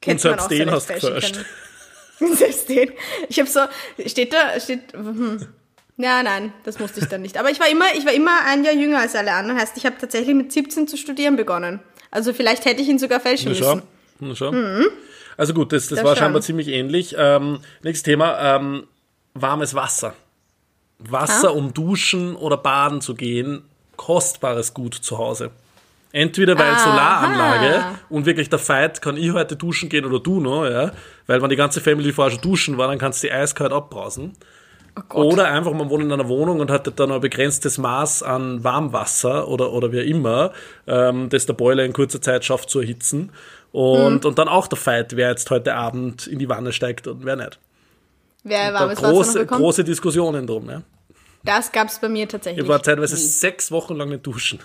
kennt 0.00 0.24
Und 0.24 0.30
man 0.30 0.40
auch 0.40 0.48
den 0.48 0.70
hast 0.70 0.90
du. 0.90 1.20
Selbst 2.34 2.68
den. 2.68 2.92
Ich 3.28 3.38
habe 3.38 3.48
so, 3.48 3.60
steht 4.06 4.32
da, 4.32 4.58
steht, 4.58 4.92
hm. 4.92 5.46
Ja, 5.98 6.22
nein, 6.22 6.52
das 6.64 6.78
musste 6.78 7.00
ich 7.00 7.06
dann 7.06 7.22
nicht. 7.22 7.36
Aber 7.38 7.50
ich 7.50 7.60
war 7.60 7.68
immer, 7.68 7.84
ich 7.96 8.06
war 8.06 8.12
immer 8.12 8.30
ein 8.46 8.64
Jahr 8.64 8.74
jünger 8.74 9.00
als 9.00 9.14
alle 9.14 9.32
anderen. 9.32 9.60
Heißt, 9.60 9.76
ich 9.76 9.84
habe 9.84 9.96
tatsächlich 10.00 10.34
mit 10.34 10.52
17 10.52 10.88
zu 10.88 10.96
studieren 10.96 11.36
begonnen. 11.36 11.80
Also 12.10 12.32
vielleicht 12.32 12.64
hätte 12.64 12.80
ich 12.80 12.88
ihn 12.88 12.98
sogar 12.98 13.20
fälschen 13.20 13.52
Na 13.52 13.58
müssen. 13.74 13.82
Na 14.20 14.34
schau. 14.34 14.52
Also 15.36 15.54
gut, 15.54 15.72
das, 15.72 15.88
das 15.88 15.98
Das 15.98 16.04
war 16.04 16.16
schon. 16.16 16.24
scheinbar 16.24 16.42
ziemlich 16.42 16.68
ähnlich. 16.68 17.14
Ähm, 17.18 17.60
nächstes 17.82 18.02
Thema, 18.04 18.56
ähm, 18.56 18.84
warmes 19.34 19.74
Wasser. 19.74 20.14
Wasser, 20.98 21.48
Ah. 21.50 21.52
um 21.52 21.72
duschen 21.74 22.34
oder 22.34 22.56
baden 22.56 23.00
zu 23.00 23.14
gehen, 23.14 23.62
kostbares 23.96 24.74
Gut 24.74 24.94
zu 24.94 25.18
Hause. 25.18 25.50
Entweder 26.10 26.58
weil 26.58 26.70
Aha. 26.72 26.78
Solaranlage 26.78 27.84
und 28.08 28.24
wirklich 28.26 28.48
der 28.48 28.58
Fight, 28.58 29.02
kann 29.02 29.16
ich 29.16 29.30
heute 29.32 29.54
duschen 29.56 29.88
gehen 29.90 30.04
oder 30.06 30.18
du 30.18 30.40
noch, 30.40 30.64
ja. 30.64 30.90
Weil 31.26 31.42
wenn 31.42 31.50
die 31.50 31.56
ganze 31.56 31.80
Family 31.80 32.12
vorher 32.12 32.32
schon 32.32 32.40
duschen 32.40 32.78
war, 32.78 32.88
dann 32.88 32.98
kannst 32.98 33.22
du 33.22 33.26
die 33.28 33.32
eiskalt 33.32 33.72
abbrausen. 33.72 34.32
Oh. 35.12 35.22
Oder 35.32 35.46
einfach, 35.48 35.72
man 35.72 35.90
wohnt 35.90 36.04
in 36.04 36.12
einer 36.12 36.28
Wohnung 36.28 36.60
und 36.60 36.70
hat 36.70 36.98
dann 36.98 37.12
ein 37.12 37.20
begrenztes 37.20 37.78
Maß 37.78 38.22
an 38.22 38.62
Warmwasser 38.64 39.48
oder, 39.48 39.72
oder 39.72 39.92
wie 39.92 40.00
immer, 40.00 40.52
ähm, 40.86 41.28
das 41.28 41.46
der 41.46 41.54
Boiler 41.54 41.84
in 41.84 41.92
kurzer 41.92 42.20
Zeit 42.20 42.44
schafft 42.44 42.70
zu 42.70 42.80
erhitzen. 42.80 43.30
Und, 43.72 44.24
Mhm. 44.24 44.28
und 44.30 44.38
dann 44.38 44.48
auch 44.48 44.66
der 44.66 44.78
Fight, 44.78 45.14
wer 45.16 45.30
jetzt 45.30 45.50
heute 45.50 45.74
Abend 45.74 46.26
in 46.26 46.38
die 46.38 46.48
Wanne 46.48 46.72
steigt 46.72 47.06
und 47.06 47.24
wer 47.24 47.36
nicht. 47.36 47.58
Wer 48.44 48.72
warmes 48.72 48.98
Wasser 48.98 49.08
noch 49.08 49.14
große, 49.16 49.38
bekommt? 49.40 49.60
große 49.60 49.84
Diskussionen 49.84 50.46
drum. 50.46 50.70
Ja. 50.70 50.82
Das 51.44 51.70
gab's 51.70 51.98
bei 52.00 52.08
mir 52.08 52.28
tatsächlich. 52.28 52.62
Ich 52.64 52.68
war 52.68 52.82
teilweise 52.82 53.14
nie. 53.14 53.20
sechs 53.20 53.70
Wochen 53.70 53.94
lang 53.96 54.08
nicht 54.08 54.26
duschen. 54.26 54.58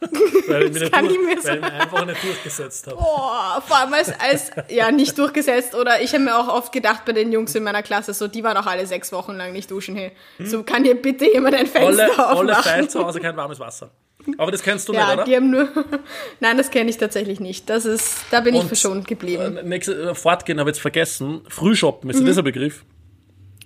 weil 0.48 0.62
ich, 0.64 0.72
mich 0.72 0.82
nicht 0.82 0.92
kann 0.92 1.04
durch, 1.06 1.14
ich 1.16 1.20
mir 1.20 1.44
weil 1.44 1.56
ich 1.56 1.60
mich 1.62 1.72
einfach 1.72 2.06
nicht 2.06 2.24
durchgesetzt 2.24 2.86
habe. 2.86 2.96
Boah, 2.96 3.62
vor 3.66 3.76
allem 3.78 3.92
als, 3.94 4.12
als 4.18 4.50
ja 4.68 4.90
nicht 4.90 5.18
durchgesetzt 5.18 5.74
oder 5.74 6.00
ich 6.00 6.12
habe 6.14 6.24
mir 6.24 6.36
auch 6.38 6.48
oft 6.48 6.72
gedacht 6.72 7.04
bei 7.04 7.12
den 7.12 7.32
Jungs 7.32 7.54
in 7.54 7.62
meiner 7.62 7.82
Klasse 7.82 8.14
so, 8.14 8.26
die 8.28 8.42
waren 8.42 8.56
auch 8.56 8.66
alle 8.66 8.86
sechs 8.86 9.12
Wochen 9.12 9.34
lang 9.34 9.52
nicht 9.52 9.70
duschen. 9.70 9.96
Hey, 9.96 10.12
so 10.42 10.62
kann 10.62 10.84
hier 10.84 10.94
bitte 11.00 11.26
jemand 11.30 11.54
ein 11.54 11.66
Fenster 11.66 12.04
Alle, 12.04 12.18
alle 12.18 12.52
aufmachen? 12.56 12.62
Fight 12.62 12.90
zu 12.90 13.04
Hause 13.04 13.20
kein 13.20 13.36
warmes 13.36 13.60
Wasser. 13.60 13.90
Aber 14.36 14.50
das 14.50 14.62
kennst 14.62 14.86
du 14.88 14.92
ja, 14.92 15.06
nicht, 15.06 15.14
oder? 15.14 15.24
die 15.24 15.36
haben 15.36 15.50
nur. 15.50 15.68
Nein, 16.40 16.58
das 16.58 16.70
kenne 16.70 16.90
ich 16.90 16.98
tatsächlich 16.98 17.40
nicht. 17.40 17.70
Das 17.70 17.86
ist, 17.86 18.18
da 18.30 18.40
bin 18.40 18.54
ich 18.54 18.60
Und, 18.60 18.66
verschont 18.68 19.08
geblieben. 19.08 19.56
Äh, 19.56 19.62
nächste, 19.62 20.10
äh, 20.10 20.14
fortgehen 20.14 20.60
habe 20.60 20.68
ich 20.70 20.76
jetzt 20.76 20.82
vergessen. 20.82 21.40
Frühshoppen, 21.48 22.08
Mhm. 22.10 22.16
ist 22.16 22.26
das 22.28 22.36
ein 22.38 22.44
Begriff? 22.44 22.84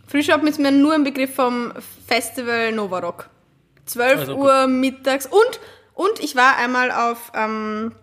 Frühschoppen 0.07 0.47
ist 0.47 0.61
mir 0.61 0.71
nur 0.71 0.95
ein 0.95 1.03
Begriff 1.03 1.35
vom 1.35 1.73
Festival 2.07 2.71
Novarock. 2.73 3.29
12 3.87 4.19
Also 4.21 4.37
gut. 4.37 4.45
Uhr 4.45 4.67
mittags 4.69 5.27
und 5.27 5.61
und 5.95 6.21
ich 6.21 6.37
war 6.37 6.57
einmal 6.57 6.91
auf 6.91 7.33
ähm, 7.35 7.95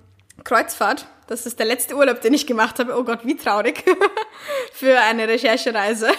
Kreuzfahrt. 0.43 1.05
Das 1.27 1.45
ist 1.45 1.59
der 1.59 1.65
letzte 1.65 1.95
Urlaub, 1.95 2.21
den 2.21 2.33
ich 2.33 2.47
gemacht 2.47 2.79
habe. 2.79 2.97
Oh 2.97 3.03
Gott, 3.03 3.19
wie 3.23 3.35
traurig. 3.35 3.83
für 4.73 4.99
eine 4.99 5.27
Recherchereise. 5.27 6.11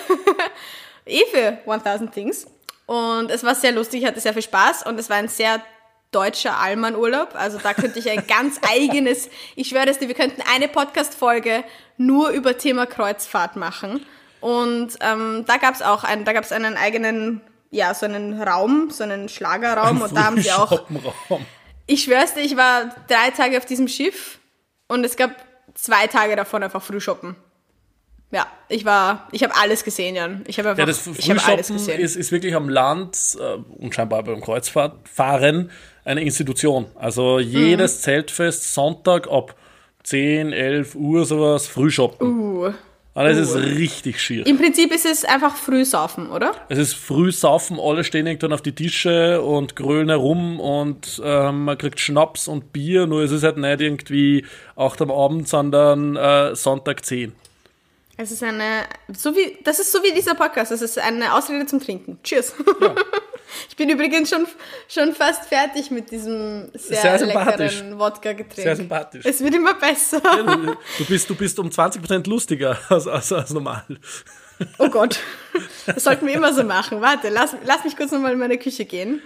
eh 1.06 1.24
für 1.32 1.58
1000 1.70 2.12
Things. 2.12 2.46
Und 2.86 3.30
es 3.30 3.44
war 3.44 3.54
sehr 3.54 3.72
lustig, 3.72 4.02
ich 4.02 4.08
hatte 4.08 4.20
sehr 4.20 4.32
viel 4.32 4.42
Spaß 4.42 4.86
und 4.86 4.98
es 4.98 5.08
war 5.08 5.16
ein 5.16 5.28
sehr 5.28 5.62
deutscher 6.10 6.58
Allmann-Urlaub. 6.58 7.34
Also 7.34 7.58
da 7.58 7.74
könnte 7.74 7.98
ich 7.98 8.10
ein 8.10 8.26
ganz 8.28 8.60
eigenes, 8.68 9.30
ich 9.56 9.68
schwöre 9.68 9.88
es 9.88 9.98
dir, 9.98 10.08
wir 10.08 10.14
könnten 10.14 10.42
eine 10.54 10.68
Podcast-Folge 10.68 11.64
nur 11.96 12.30
über 12.30 12.58
Thema 12.58 12.86
Kreuzfahrt 12.86 13.56
machen. 13.56 14.04
Und 14.40 14.98
ähm, 15.00 15.44
da 15.46 15.56
gab's 15.56 15.82
auch 15.82 16.04
einen, 16.04 16.24
da 16.24 16.32
gab's 16.32 16.52
einen 16.52 16.76
eigenen, 16.76 17.40
ja, 17.70 17.94
so 17.94 18.06
einen 18.06 18.42
Raum, 18.42 18.90
so 18.90 19.04
einen 19.04 19.28
Schlagerraum. 19.28 19.98
Ein 19.98 20.02
und 20.02 20.16
da 20.16 20.24
haben 20.24 20.42
sie 20.42 20.52
auch. 20.52 20.82
Ich 21.86 22.04
schwör's 22.04 22.34
dir, 22.34 22.40
ich 22.42 22.56
war 22.56 22.94
drei 23.08 23.30
Tage 23.30 23.58
auf 23.58 23.64
diesem 23.66 23.88
Schiff 23.88 24.38
und 24.88 25.04
es 25.04 25.16
gab 25.16 25.30
zwei 25.74 26.06
Tage 26.06 26.36
davon 26.36 26.62
einfach 26.62 26.82
Frühshoppen. 26.82 27.36
Ja, 28.30 28.46
ich 28.70 28.84
war, 28.86 29.28
ich 29.32 29.42
habe 29.42 29.54
alles 29.56 29.84
gesehen, 29.84 30.14
Jan. 30.16 30.42
Ich 30.46 30.58
habe 30.58 30.70
einfach, 30.70 30.80
Ja, 30.80 30.86
das 30.86 31.06
ich 31.06 31.28
habe 31.30 31.42
alles 31.44 31.68
gesehen. 31.68 32.00
ist, 32.00 32.16
ist 32.16 32.32
wirklich 32.32 32.54
am 32.54 32.68
Land 32.70 33.36
äh, 33.38 33.56
und 33.78 33.94
scheinbar 33.94 34.22
beim 34.22 34.40
Kreuzfahrtfahren 34.40 35.70
eine 36.04 36.22
Institution. 36.22 36.86
Also 36.94 37.40
jedes 37.40 37.98
Mhm. 37.98 38.02
Zeltfest 38.02 38.72
Sonntag 38.72 39.28
ab 39.30 39.54
10, 40.04 40.52
11 40.54 40.94
Uhr 40.94 41.26
sowas 41.26 41.66
Frühshoppen. 41.66 42.26
uh. 42.26 42.72
Das 43.14 43.36
ist 43.36 43.54
richtig 43.56 44.20
schier. 44.20 44.46
Im 44.46 44.56
Prinzip 44.56 44.90
ist 44.90 45.04
es 45.04 45.24
einfach 45.24 45.54
Frühsaufen, 45.56 46.30
oder? 46.30 46.52
Es 46.70 46.78
ist 46.78 46.94
früh 46.94 47.30
saufen, 47.30 47.78
alle 47.78 48.04
stehen 48.04 48.26
irgendwann 48.26 48.54
auf 48.54 48.62
die 48.62 48.72
Tische 48.72 49.42
und 49.42 49.76
grölen 49.76 50.08
herum 50.08 50.60
und 50.60 51.20
ähm, 51.22 51.66
man 51.66 51.76
kriegt 51.76 52.00
Schnaps 52.00 52.48
und 52.48 52.72
Bier, 52.72 53.06
nur 53.06 53.22
es 53.22 53.30
ist 53.30 53.42
halt 53.42 53.58
nicht 53.58 53.80
irgendwie 53.82 54.46
8 54.76 55.02
am 55.02 55.10
Abend, 55.10 55.46
sondern 55.46 56.16
äh, 56.16 56.56
Sonntag 56.56 57.04
10. 57.04 57.32
Es 58.22 58.30
ist 58.30 58.44
eine, 58.44 58.84
so 59.12 59.34
wie, 59.34 59.58
das 59.64 59.80
ist 59.80 59.90
so 59.90 60.00
wie 60.04 60.12
dieser 60.12 60.36
Podcast. 60.36 60.70
Es 60.70 60.80
ist 60.80 60.96
eine 60.96 61.34
Ausrede 61.34 61.66
zum 61.66 61.80
Trinken. 61.80 62.18
Cheers. 62.22 62.54
Ich 63.68 63.76
bin 63.76 63.90
übrigens 63.90 64.30
schon, 64.30 64.46
schon 64.88 65.12
fast 65.14 65.44
fertig 65.44 65.90
mit 65.90 66.10
diesem 66.10 66.70
sehr, 66.72 67.18
Sehr 67.18 67.26
leckeren 67.26 67.98
Wodka-Getränk. 67.98 68.54
Sehr 68.54 68.76
sympathisch. 68.76 69.26
Es 69.26 69.42
wird 69.42 69.54
immer 69.54 69.74
besser. 69.74 70.22
Du 70.96 71.04
bist, 71.04 71.28
du 71.28 71.34
bist 71.34 71.58
um 71.58 71.68
20% 71.68 72.26
lustiger 72.30 72.78
als, 72.88 73.06
als, 73.06 73.30
als 73.30 73.52
normal. 73.52 73.84
Oh 74.78 74.88
Gott. 74.88 75.20
Das 75.84 76.04
sollten 76.04 76.26
wir 76.26 76.32
immer 76.32 76.54
so 76.54 76.64
machen. 76.64 77.02
Warte, 77.02 77.28
lass, 77.28 77.54
lass 77.66 77.84
mich 77.84 77.94
kurz 77.94 78.10
nochmal 78.10 78.32
in 78.32 78.38
meine 78.38 78.56
Küche 78.56 78.86
gehen. 78.86 79.20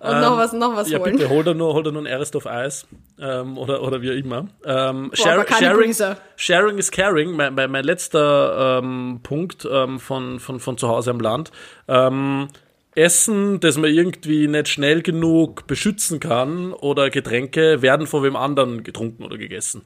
Und 0.00 0.20
noch 0.20 0.36
was, 0.36 0.52
noch 0.52 0.76
was 0.76 0.88
Ähm, 0.88 0.92
Ja, 0.94 0.98
holen. 1.00 1.16
bitte, 1.16 1.28
hol 1.30 1.42
dir 1.42 1.54
nur, 1.54 1.72
hol 1.74 1.82
dir 1.82 1.92
nur 1.92 2.02
ein 2.02 2.12
Arrest 2.12 2.36
of 2.36 2.46
Eis. 2.46 2.86
Ähm, 3.20 3.56
oder, 3.56 3.82
oder 3.82 4.02
wie 4.02 4.08
immer. 4.18 4.48
Ähm, 4.64 5.10
aber 5.24 5.44
keine 5.44 5.66
sharing, 5.66 5.94
sharing 6.36 6.78
is 6.78 6.90
caring. 6.90 7.32
Mein, 7.32 7.54
mein, 7.54 7.70
mein 7.70 7.84
letzter 7.84 8.78
ähm, 8.82 9.20
Punkt 9.22 9.66
ähm, 9.70 9.98
von, 9.98 10.38
von, 10.38 10.60
von 10.60 10.76
zu 10.78 10.88
Hause 10.88 11.10
am 11.10 11.20
Land. 11.20 11.50
Ähm, 11.88 12.48
Essen, 12.94 13.60
das 13.60 13.76
man 13.76 13.90
irgendwie 13.90 14.48
nicht 14.48 14.68
schnell 14.68 15.02
genug 15.02 15.66
beschützen 15.66 16.18
kann, 16.18 16.72
oder 16.72 17.10
Getränke 17.10 17.82
werden 17.82 18.06
von 18.06 18.22
wem 18.22 18.36
anderen 18.36 18.84
getrunken 18.84 19.22
oder 19.24 19.36
gegessen. 19.36 19.82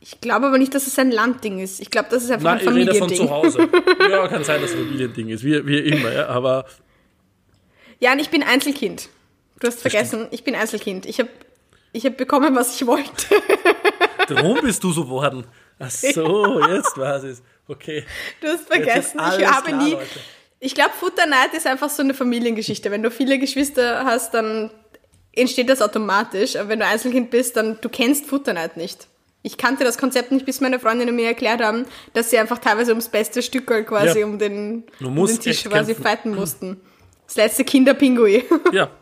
Ich 0.00 0.20
glaube 0.22 0.46
aber 0.46 0.56
nicht, 0.56 0.74
dass 0.74 0.86
es 0.86 0.98
ein 0.98 1.10
Landding 1.10 1.58
ist. 1.58 1.80
Ich 1.80 1.90
glaube, 1.90 2.08
das 2.10 2.24
ist 2.24 2.30
einfach 2.30 2.56
Nein, 2.56 2.66
ein 2.66 2.76
ich 2.78 2.86
rede 2.88 2.94
von 2.94 3.08
Familiending. 3.10 3.26
zu 3.28 3.30
Hause. 3.34 3.68
Ja, 4.10 4.26
kann 4.28 4.44
sein, 4.44 4.62
dass 4.62 4.70
es 4.70 4.76
ein 4.76 4.84
Familiending 4.86 5.28
ist, 5.28 5.44
wie, 5.44 5.66
wie 5.66 5.78
immer, 5.80 6.10
ja, 6.12 6.26
aber 6.28 6.64
Jan, 7.98 8.18
ich 8.18 8.30
bin 8.30 8.42
Einzelkind. 8.42 9.10
Du 9.60 9.66
hast 9.66 9.80
vergessen, 9.80 10.26
ich 10.30 10.42
bin 10.44 10.54
Einzelkind. 10.54 11.06
Ich 11.06 11.18
habe 11.20 11.28
ich 11.92 12.06
hab 12.06 12.16
bekommen, 12.16 12.54
was 12.56 12.74
ich 12.74 12.86
wollte. 12.86 13.26
darum 14.28 14.58
bist 14.62 14.82
du 14.82 14.92
so 14.92 15.08
worden. 15.08 15.46
Ach 15.78 15.90
so, 15.90 16.60
jetzt 16.68 16.96
weiß 16.96 17.24
ich 17.24 17.38
Okay. 17.68 18.04
Du 18.40 18.48
hast 18.48 18.66
vergessen, 18.66 19.20
ich 19.38 19.46
habe 19.46 19.68
klar, 19.68 19.82
nie. 19.82 19.92
Leute. 19.92 20.06
Ich 20.58 20.74
glaube, 20.74 20.90
Futterneid 20.98 21.54
ist 21.54 21.66
einfach 21.66 21.88
so 21.88 22.02
eine 22.02 22.14
Familiengeschichte. 22.14 22.90
Wenn 22.90 23.02
du 23.02 23.10
viele 23.10 23.38
Geschwister 23.38 24.04
hast, 24.04 24.34
dann 24.34 24.70
entsteht 25.32 25.68
das 25.68 25.80
automatisch. 25.80 26.56
Aber 26.56 26.68
wenn 26.68 26.80
du 26.80 26.86
Einzelkind 26.86 27.30
bist, 27.30 27.56
dann 27.56 27.78
du 27.80 27.88
kennst 27.88 28.26
Futterneid 28.26 28.76
nicht. 28.76 29.06
Ich 29.42 29.56
kannte 29.56 29.84
das 29.84 29.96
Konzept 29.98 30.32
nicht, 30.32 30.44
bis 30.44 30.60
meine 30.60 30.78
Freundinnen 30.80 31.14
mir 31.16 31.26
erklärt 31.28 31.62
haben, 31.62 31.86
dass 32.12 32.28
sie 32.30 32.38
einfach 32.38 32.58
teilweise 32.58 32.90
ums 32.90 33.08
beste 33.08 33.40
Stück 33.40 33.66
quasi 33.66 34.18
Ja. 34.18 34.26
um, 34.26 34.38
den, 34.38 34.84
um 35.02 35.14
den 35.14 35.40
Tisch 35.40 35.64
quasi 35.64 35.94
kämpfen. 35.94 36.02
fighten 36.02 36.34
mussten. 36.34 36.80
Das 37.26 37.36
letzte 37.36 37.64
Kinderpingui. 37.64 38.44
Ja. 38.72 38.90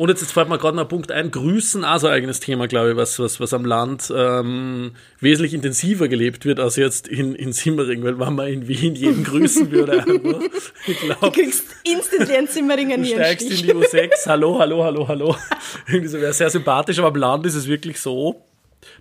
Und 0.00 0.08
jetzt, 0.08 0.22
jetzt 0.22 0.32
fällt 0.32 0.48
mir 0.48 0.56
gerade 0.56 0.76
noch 0.78 0.84
ein 0.84 0.88
Punkt 0.88 1.12
ein. 1.12 1.30
Grüßen, 1.30 1.84
also 1.84 2.06
ein 2.06 2.14
eigenes 2.14 2.40
Thema, 2.40 2.66
glaube 2.66 2.92
ich, 2.92 2.96
was, 2.96 3.18
was, 3.18 3.38
was 3.38 3.52
am 3.52 3.66
Land 3.66 4.10
ähm, 4.16 4.92
wesentlich 5.20 5.52
intensiver 5.52 6.08
gelebt 6.08 6.46
wird 6.46 6.58
als 6.58 6.76
jetzt 6.76 7.06
in, 7.06 7.34
in 7.34 7.52
Simmering, 7.52 8.02
weil 8.02 8.18
wenn 8.18 8.34
man 8.34 8.46
in 8.46 8.66
Wien 8.66 8.94
jeden 8.94 9.24
grüßen 9.24 9.70
würde, 9.70 9.92
einfach, 10.02 10.40
ich 10.86 10.98
Du 11.00 11.04
glaube, 11.04 11.30
kriegst 11.32 11.66
instantly 11.84 12.34
einen 12.34 12.48
Zimmeringer 12.48 12.96
du 12.96 13.04
steigst 13.04 13.50
in 13.50 13.56
die 13.58 13.74
U6, 13.74 14.08
hallo, 14.26 14.58
hallo, 14.58 14.82
hallo, 14.82 15.06
hallo. 15.06 15.36
Irgendwie 15.86 16.08
so 16.08 16.18
wäre 16.18 16.32
sehr 16.32 16.48
sympathisch, 16.48 16.98
aber 16.98 17.08
am 17.08 17.16
Land 17.16 17.44
ist 17.44 17.54
es 17.54 17.68
wirklich 17.68 18.00
so. 18.00 18.42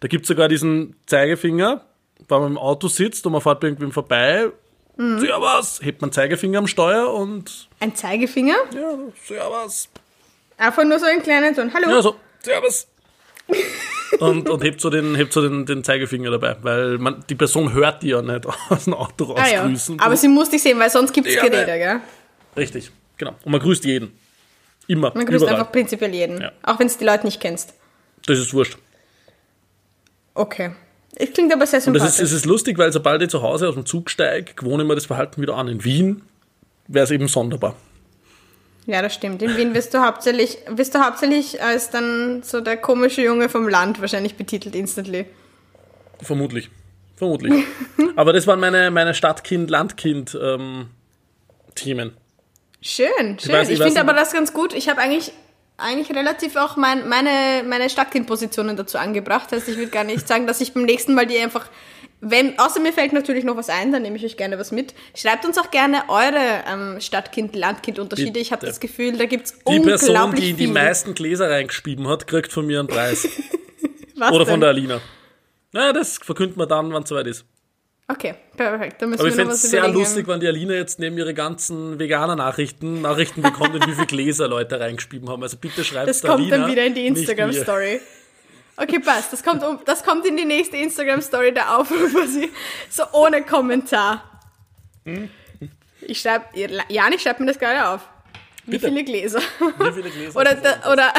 Da 0.01 0.09
gibt 0.09 0.23
es 0.23 0.27
sogar 0.27 0.49
diesen 0.49 0.97
Zeigefinger, 1.05 1.85
wenn 2.27 2.39
man 2.41 2.51
im 2.51 2.57
Auto 2.57 2.89
sitzt 2.89 3.25
und 3.25 3.31
man 3.31 3.41
fährt 3.41 3.61
bei 3.61 3.67
irgendwem 3.67 3.93
vorbei. 3.93 4.49
Mhm. 4.97 5.21
Servus, 5.21 5.79
hebt 5.81 6.01
man 6.01 6.11
Zeigefinger 6.11 6.59
am 6.59 6.67
Steuer 6.67 7.13
und 7.13 7.69
Ein 7.79 7.95
Zeigefinger? 7.95 8.57
ja, 8.75 8.97
servus. 9.25 9.87
Einfach 10.59 10.83
nur 10.83 10.99
so 10.99 11.05
ein 11.05 11.23
kleiner 11.23 11.55
Ton. 11.55 11.71
Hallo. 11.73 11.89
Ja, 11.89 12.01
so, 12.01 12.15
servus. 12.41 12.85
und, 14.19 14.49
und 14.49 14.61
hebt 14.61 14.81
so, 14.81 14.89
den, 14.89 15.15
hebt 15.15 15.31
so 15.31 15.41
den, 15.41 15.65
den 15.65 15.85
Zeigefinger 15.85 16.31
dabei, 16.31 16.57
weil 16.61 16.97
man, 16.97 17.23
die 17.29 17.35
Person 17.35 17.71
hört 17.73 18.03
die 18.03 18.09
ja 18.09 18.21
nicht 18.21 18.45
aus 18.69 18.83
dem 18.83 18.93
Auto 18.93 19.23
raus 19.23 19.39
ah, 19.41 19.47
ja. 19.47 19.65
grüßen. 19.65 19.99
Aber 20.01 20.17
sie 20.17 20.27
muss 20.27 20.49
dich 20.49 20.61
sehen, 20.61 20.77
weil 20.77 20.89
sonst 20.89 21.13
gibt's 21.13 21.33
Ja, 21.33 21.43
Gerede, 21.43 21.71
ne. 21.71 21.77
gell? 21.77 21.99
Richtig, 22.57 22.91
genau. 23.17 23.35
Und 23.45 23.51
man 23.53 23.61
grüßt 23.61 23.85
jeden. 23.85 24.11
Immer, 24.87 25.13
Man 25.15 25.25
grüßt 25.25 25.43
überall. 25.43 25.55
einfach 25.55 25.71
prinzipiell 25.71 26.13
jeden. 26.13 26.41
Ja. 26.41 26.51
Auch 26.63 26.77
wenn 26.77 26.87
es 26.87 26.97
die 26.97 27.05
Leute 27.05 27.25
nicht 27.25 27.39
kennst. 27.39 27.73
Das 28.25 28.37
ist 28.37 28.53
wurscht. 28.53 28.77
Okay. 30.33 30.71
Es 31.15 31.31
klingt 31.31 31.53
aber 31.53 31.65
sehr 31.67 31.79
Und 31.87 31.93
das 31.93 32.03
sympathisch. 32.03 32.19
ist, 32.19 32.31
es 32.31 32.33
ist 32.33 32.45
lustig, 32.45 32.77
weil 32.77 32.91
sobald 32.91 33.21
ich 33.21 33.29
zu 33.29 33.41
Hause 33.41 33.69
aus 33.69 33.75
dem 33.75 33.85
Zug 33.85 34.09
steige, 34.09 34.55
gewöhne 34.55 34.83
ich 34.83 34.89
mir 34.89 34.95
das 34.95 35.05
Verhalten 35.05 35.41
wieder 35.41 35.55
an. 35.55 35.67
In 35.69 35.83
Wien 35.85 36.23
wäre 36.87 37.05
es 37.05 37.11
eben 37.11 37.27
sonderbar. 37.27 37.75
Ja, 38.89 39.01
das 39.01 39.13
stimmt. 39.13 39.41
In 39.41 39.55
Wien 39.55 39.73
wirst 39.73 39.93
du 39.93 40.03
hauptsächlich, 40.05 40.57
wirst 40.67 40.95
du 40.95 40.99
hauptsächlich 40.99 41.61
als 41.61 41.89
dann 41.89 42.43
so 42.43 42.59
der 42.61 42.77
komische 42.77 43.21
Junge 43.21 43.47
vom 43.49 43.67
Land 43.69 44.01
wahrscheinlich 44.01 44.35
betitelt 44.35 44.75
instantly. 44.75 45.25
Vermutlich. 46.21 46.69
Vermutlich. 47.15 47.63
Aber 48.15 48.33
das 48.33 48.47
waren 48.47 48.59
meine, 48.59 48.91
meine 48.91 49.13
Stadtkind-Landkind-Themen. 49.13 52.13
Schön, 52.81 53.39
schön. 53.39 53.55
weiß- 53.55 53.63
Ich, 53.63 53.69
ich 53.71 53.79
weiß 53.79 53.85
finde 53.87 54.01
aber 54.01 54.13
das 54.13 54.31
ganz 54.31 54.53
gut. 54.53 54.73
Ich 54.73 54.87
habe 54.89 55.01
eigentlich, 55.01 55.33
eigentlich 55.77 56.15
relativ 56.15 56.55
auch 56.55 56.77
mein, 56.77 57.07
meine, 57.09 57.63
meine 57.67 57.89
Stadtkindpositionen 57.89 58.77
dazu 58.77 58.97
angebracht. 58.97 59.51
Heißt, 59.51 59.67
ich 59.67 59.77
würde 59.77 59.91
gar 59.91 60.05
nicht 60.05 60.27
sagen, 60.27 60.47
dass 60.47 60.61
ich 60.61 60.73
beim 60.73 60.83
nächsten 60.83 61.13
Mal 61.13 61.25
die 61.27 61.37
einfach. 61.39 61.67
Wenn, 62.21 62.59
außer 62.59 62.81
mir 62.81 62.91
fällt 62.91 63.13
natürlich 63.13 63.45
noch 63.45 63.55
was 63.55 63.69
ein, 63.69 63.91
dann 63.93 64.01
nehme 64.01 64.17
ich 64.17 64.25
euch 64.25 64.35
gerne 64.35 64.59
was 64.59 64.71
mit. 64.71 64.93
Schreibt 65.15 65.45
uns 65.45 65.57
auch 65.57 65.71
gerne 65.71 66.03
eure 66.09 66.63
ähm, 66.67 66.99
Stadtkind-Landkind-Unterschiede. 66.99 68.39
Ich 68.39 68.51
habe 68.51 68.65
das 68.65 68.79
Gefühl, 68.81 69.17
da 69.17 69.25
gibt's 69.25 69.53
Die 69.53 69.79
unglaublich 69.79 69.99
Person, 70.01 70.35
die 70.35 70.49
in 70.49 70.57
die 70.57 70.65
viel. 70.65 70.73
meisten 70.73 71.13
Gläser 71.13 71.49
reingeschrieben 71.49 72.07
hat, 72.09 72.27
kriegt 72.27 72.51
von 72.51 72.65
mir 72.67 72.79
einen 72.79 72.89
Preis. 72.89 73.27
Was 74.17 74.31
Oder 74.31 74.43
denn? 74.43 74.51
von 74.53 74.59
der 74.59 74.69
Alina. 74.69 75.01
Na, 75.71 75.93
das 75.93 76.17
verkünden 76.17 76.57
wir 76.59 76.65
dann, 76.65 76.91
wann 76.91 77.03
es 77.03 77.09
soweit 77.09 77.27
ist. 77.27 77.45
Okay, 78.11 78.33
perfekt. 78.57 79.01
Dann 79.01 79.11
müssen 79.11 79.21
Aber 79.21 79.29
ich 79.29 79.35
wir 79.35 79.37
fände 79.37 79.49
noch 79.49 79.53
was 79.53 79.63
es 79.63 79.69
sehr 79.69 79.79
überlegen. 79.81 79.99
lustig, 79.99 80.27
wenn 80.27 80.39
die 80.39 80.47
Alina 80.47 80.73
jetzt 80.73 80.99
neben 80.99 81.15
ihre 81.17 81.33
ganzen 81.35 81.99
Veganer-Nachrichten 81.99 83.01
Nachrichten 83.03 83.43
bekommt, 83.43 83.75
in 83.75 83.85
wie 83.87 83.93
viele 83.93 84.07
Gläser 84.07 84.47
Leute 84.47 84.79
reingeschrieben 84.79 85.29
haben. 85.29 85.43
Also 85.43 85.57
bitte 85.57 85.83
schreibt 85.85 86.09
Das 86.09 86.21
kommt 86.21 86.39
Alina, 86.41 86.57
dann 86.57 86.71
wieder 86.71 86.85
in 86.85 86.95
die. 86.95 87.05
Instagram-Story. 87.05 88.01
Okay, 88.81 88.99
passt. 88.99 89.33
Das 89.33 89.43
kommt, 89.43 89.63
um, 89.63 89.79
das 89.85 90.03
kommt 90.03 90.25
in 90.25 90.37
die 90.37 90.45
nächste 90.45 90.77
Instagram-Story, 90.77 91.53
der 91.53 91.77
Aufruf 91.77 92.13
quasi. 92.13 92.49
So 92.89 93.03
ohne 93.11 93.43
Kommentar. 93.43 94.23
Ich 96.01 96.21
schreibe, 96.21 96.45
Jan, 96.87 97.13
ich 97.13 97.21
schreibe 97.21 97.43
mir 97.43 97.47
das 97.47 97.59
gerade 97.59 97.89
auf. 97.89 98.01
Wie 98.65 98.77
Bitte. 98.77 98.87
viele 98.87 99.03
Gläser? 99.03 99.39
Wie 99.39 99.91
viele 99.91 100.09
Gläser 100.09 100.39
Oder, 100.39 100.55
da, 100.55 100.91
oder, 100.91 101.11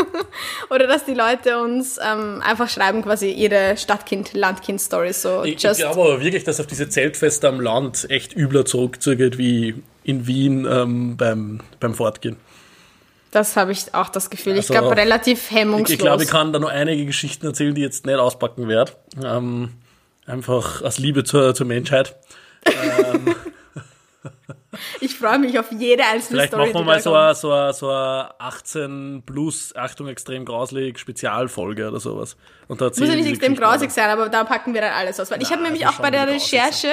oder 0.70 0.86
dass 0.86 1.04
die 1.06 1.14
Leute 1.14 1.58
uns 1.58 1.98
ähm, 1.98 2.42
einfach 2.44 2.68
schreiben, 2.68 3.02
quasi 3.02 3.30
ihre 3.30 3.76
Stadtkind-Landkind-Stories. 3.76 5.22
So 5.22 5.42
Ich, 5.44 5.64
ich 5.64 5.76
glaube 5.78 6.02
aber 6.02 6.20
wirklich, 6.22 6.44
dass 6.44 6.60
auf 6.60 6.66
diese 6.66 6.88
Zeltfeste 6.88 7.48
am 7.48 7.60
Land 7.60 8.06
echt 8.10 8.36
übler 8.36 8.66
zurückzugeht 8.66 9.38
wie 9.38 9.74
in 10.04 10.26
Wien 10.26 10.66
ähm, 10.70 11.16
beim, 11.16 11.60
beim 11.80 11.94
Fortgehen. 11.94 12.36
Das 13.32 13.56
habe 13.56 13.72
ich 13.72 13.92
auch 13.94 14.08
das 14.08 14.30
Gefühl. 14.30 14.52
Also, 14.52 14.72
ich 14.72 14.78
glaube, 14.78 14.96
relativ 14.96 15.50
Ich, 15.50 15.56
hemmungslos. 15.56 15.90
ich 15.90 15.98
glaube, 15.98 16.22
ich 16.22 16.28
kann 16.30 16.52
da 16.52 16.60
noch 16.60 16.68
einige 16.68 17.04
Geschichten 17.06 17.46
erzählen, 17.46 17.74
die 17.74 17.80
ich 17.80 17.86
jetzt 17.86 18.06
nicht 18.06 18.18
auspacken 18.18 18.68
werde. 18.68 18.92
Ähm, 19.22 19.74
einfach 20.26 20.82
aus 20.82 20.98
Liebe 20.98 21.24
zur, 21.24 21.54
zur 21.54 21.66
Menschheit. 21.66 22.14
Ich 25.00 25.16
freue 25.16 25.38
mich 25.38 25.58
auf 25.58 25.66
jede 25.72 26.04
einzelne 26.04 26.38
Vielleicht 26.38 26.52
Story. 26.52 26.68
machen 26.72 26.80
wir 26.80 26.84
mal 26.84 27.00
so 27.00 27.14
eine, 27.14 27.34
so 27.34 27.72
so 27.72 27.90
eine 27.90 28.30
18 28.40 29.22
plus, 29.26 29.74
Achtung, 29.76 30.08
extrem 30.08 30.44
grauslig 30.44 30.98
Spezialfolge 30.98 31.88
oder 31.88 32.00
sowas. 32.00 32.36
Und 32.68 32.80
da 32.80 32.86
Muss 32.86 32.98
ja 32.98 33.14
nicht 33.14 33.28
extrem 33.28 33.54
grausig 33.54 33.90
sein, 33.90 34.08
aber 34.08 34.28
da 34.28 34.44
packen 34.44 34.72
wir 34.72 34.80
dann 34.80 34.92
alles 34.92 35.20
aus. 35.20 35.30
Weil 35.30 35.42
ich 35.42 35.50
habe 35.50 35.62
Na, 35.62 35.68
nämlich 35.68 35.86
auch 35.86 36.00
bei 36.00 36.10
der 36.10 36.26
Recherche, 36.26 36.88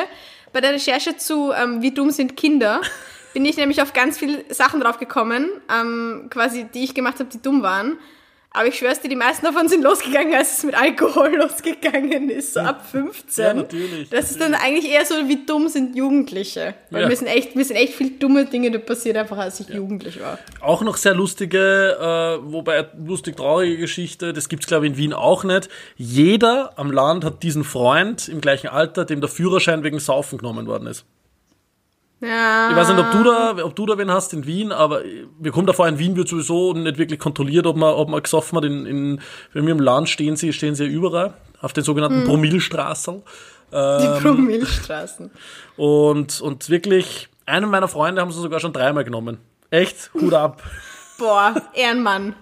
bei 0.52 0.60
der 0.60 0.74
Recherche 0.74 1.16
zu 1.18 1.52
ähm, 1.54 1.82
Wie 1.82 1.94
dumm 1.94 2.12
sind 2.12 2.36
Kinder, 2.36 2.82
bin 3.34 3.46
ich 3.46 3.58
nämlich 3.58 3.82
auf 3.82 3.94
ganz 3.94 4.18
viele 4.18 4.44
Sachen 4.50 4.80
drauf 4.82 4.98
gekommen, 4.98 5.50
ähm, 5.70 6.28
quasi, 6.30 6.66
die 6.74 6.84
ich 6.84 6.94
gemacht 6.94 7.20
habe, 7.20 7.30
die 7.30 7.42
dumm 7.42 7.62
waren. 7.62 7.98
Aber 8.52 8.68
ich 8.68 8.80
schwör's 8.80 9.00
dir, 9.00 9.10
die 9.10 9.16
meisten 9.16 9.46
davon 9.46 9.68
sind 9.70 9.84
losgegangen, 9.84 10.34
als 10.34 10.58
es 10.58 10.64
mit 10.64 10.74
Alkohol 10.74 11.36
losgegangen 11.38 12.32
ist, 12.32 12.56
so 12.56 12.62
ab 12.62 12.84
15. 12.90 13.46
Ja, 13.46 13.54
natürlich. 13.54 14.10
Das 14.10 14.32
ist 14.32 14.42
dann 14.42 14.56
eigentlich 14.56 14.92
eher 14.92 15.06
so, 15.06 15.14
wie 15.28 15.46
dumm 15.46 15.68
sind 15.68 15.96
Jugendliche. 15.96 16.74
Weil 16.90 17.04
ja. 17.04 17.08
mir, 17.08 17.16
sind 17.16 17.28
echt, 17.28 17.56
mir 17.56 17.64
sind 17.64 17.76
echt 17.76 17.94
viel 17.94 18.18
dumme 18.18 18.46
Dinge 18.46 18.72
passiert, 18.80 19.18
einfach 19.18 19.38
als 19.38 19.60
ich 19.60 19.70
ja. 19.70 19.76
jugendlich 19.76 20.20
war. 20.20 20.40
Auch 20.62 20.82
noch 20.82 20.98
sehr 20.98 21.14
lustige, 21.14 21.96
äh, 22.00 22.52
wobei 22.52 22.88
lustig 22.98 23.38
traurige 23.38 23.78
Geschichte, 23.78 24.34
das 24.34 24.50
gibt's 24.50 24.66
glaube 24.66 24.88
ich 24.88 24.94
in 24.94 24.98
Wien 24.98 25.14
auch 25.14 25.44
nicht. 25.44 25.70
Jeder 25.96 26.74
am 26.76 26.92
Land 26.92 27.24
hat 27.24 27.44
diesen 27.44 27.64
Freund 27.64 28.28
im 28.30 28.42
gleichen 28.42 28.68
Alter, 28.68 29.06
dem 29.06 29.22
der 29.22 29.30
Führerschein 29.30 29.84
wegen 29.84 30.00
Saufen 30.00 30.40
genommen 30.40 30.66
worden 30.66 30.88
ist. 30.88 31.06
Ja. 32.22 32.70
Ich 32.70 32.76
weiß 32.76 32.90
nicht, 32.90 33.00
ob 33.00 33.12
du 33.12 33.24
da, 33.24 33.56
ob 33.64 33.76
du 33.76 33.86
da 33.86 33.98
wen 33.98 34.12
hast 34.12 34.34
in 34.34 34.46
Wien, 34.46 34.72
aber 34.72 35.02
wir 35.40 35.52
kommen 35.52 35.68
davor, 35.68 35.88
in 35.88 36.00
Wien 36.00 36.16
wird 36.16 36.28
sowieso 36.28 36.74
nicht 36.74 36.98
wirklich 36.98 37.20
kontrolliert, 37.20 37.66
ob 37.66 37.78
man, 37.78 37.94
ob 37.94 38.10
man 38.10 38.22
gesoffen 38.22 38.58
hat. 38.58 38.66
In, 38.66 38.86
in, 38.86 39.22
wenn 39.54 39.66
wir 39.66 39.72
im 39.72 39.80
Land 39.80 40.10
stehen 40.10 40.36
sie, 40.36 40.52
stehen 40.52 40.76
sie 40.76 40.86
ja 40.86 40.90
überall, 40.90 41.34
auf 41.62 41.72
den 41.74 41.84
sogenannten 41.84 42.22
hm. 42.22 42.28
Promillstraßen. 42.28 43.24
Ähm, 43.72 44.02
Die 44.02 44.22
Promillstraßen. 44.22 45.32
Und, 45.78 46.42
und 46.42 46.70
wirklich, 46.70 47.30
einen 47.46 47.70
meiner 47.70 47.88
Freunde 47.88 48.22
haben 48.22 48.32
sie 48.32 48.42
sogar 48.42 48.60
schon 48.60 48.74
dreimal 48.74 49.06
genommen. 49.06 49.38
Echt? 49.70 50.12
Hut 50.14 50.34
ab. 50.34 50.62
Boah, 51.20 51.70
Ehrenmann. 51.74 52.36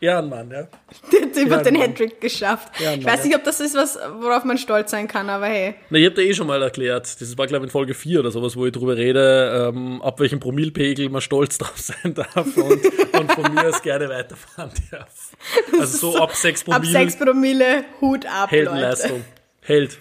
Ehrenmann, 0.00 0.50
ja. 0.50 0.68
Der 1.12 1.56
hat 1.56 1.64
den 1.64 1.76
Hattrick 1.76 2.20
geschafft. 2.20 2.68
Ehrenmann, 2.78 3.00
ich 3.00 3.06
weiß 3.06 3.24
nicht, 3.24 3.36
ob 3.36 3.44
das 3.44 3.60
ist 3.60 3.74
was, 3.74 3.98
worauf 4.20 4.44
man 4.44 4.58
stolz 4.58 4.90
sein 4.90 5.08
kann, 5.08 5.30
aber 5.30 5.46
hey. 5.46 5.76
Na, 5.88 5.98
ich 5.98 6.06
hab 6.06 6.14
da 6.16 6.22
eh 6.22 6.34
schon 6.34 6.46
mal 6.46 6.60
erklärt. 6.60 7.20
Das 7.20 7.38
war, 7.38 7.46
glaube 7.46 7.64
ich, 7.64 7.68
in 7.68 7.72
Folge 7.72 7.94
4 7.94 8.20
oder 8.20 8.30
sowas, 8.30 8.56
wo 8.56 8.66
ich 8.66 8.72
drüber 8.72 8.96
rede, 8.96 9.70
ähm, 9.72 10.02
ab 10.02 10.20
welchem 10.20 10.40
Promillpegel 10.40 11.08
man 11.08 11.22
stolz 11.22 11.56
drauf 11.58 11.78
sein 11.78 12.12
darf 12.12 12.56
und, 12.56 12.84
und 13.18 13.32
von 13.32 13.54
mir 13.54 13.68
aus 13.68 13.80
gerne 13.80 14.08
weiterfahren 14.08 14.72
darf. 14.90 15.32
Also 15.80 16.12
so 16.12 16.18
ab 16.18 16.34
6 16.34 16.64
Promille. 16.64 16.98
Ab 16.98 17.10
6 17.10 17.18
Promille, 17.18 17.84
Hut 18.00 18.26
ab, 18.26 18.50
Heldenleistung. 18.50 19.10
Leute. 19.12 19.24
Held. 19.60 19.98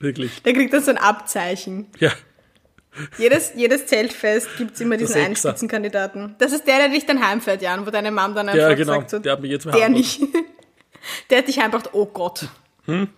Wirklich. 0.00 0.42
Der 0.42 0.54
kriegt 0.54 0.72
dann 0.72 0.82
so 0.82 0.90
ein 0.90 0.98
Abzeichen. 0.98 1.86
Ja. 1.98 2.10
Jedes, 3.18 3.52
jedes 3.54 3.86
Zeltfest 3.86 4.48
gibt 4.58 4.74
es 4.74 4.80
immer 4.80 4.96
diesen 4.96 5.20
einen 5.20 5.36
Spitzenkandidaten. 5.36 6.34
Das 6.38 6.52
ist 6.52 6.66
der, 6.66 6.78
der 6.78 6.88
dich 6.88 7.06
dann 7.06 7.26
heimfährt, 7.26 7.62
Jan, 7.62 7.86
wo 7.86 7.90
deine 7.90 8.10
Mom 8.10 8.34
dann 8.34 8.48
einfach 8.48 8.70
ja, 8.70 8.74
genau. 8.74 8.94
sagt, 8.94 9.10
so, 9.10 9.18
der 9.18 9.32
hat 9.32 9.40
mich 9.40 9.50
jetzt 9.50 9.66
Der 9.66 9.88
nicht. 9.88 10.20
der 11.30 11.38
hat 11.38 11.48
dich 11.48 11.58
heimgebracht, 11.60 11.90
oh 11.92 12.06
Gott. 12.06 12.48
Hm? 12.86 13.08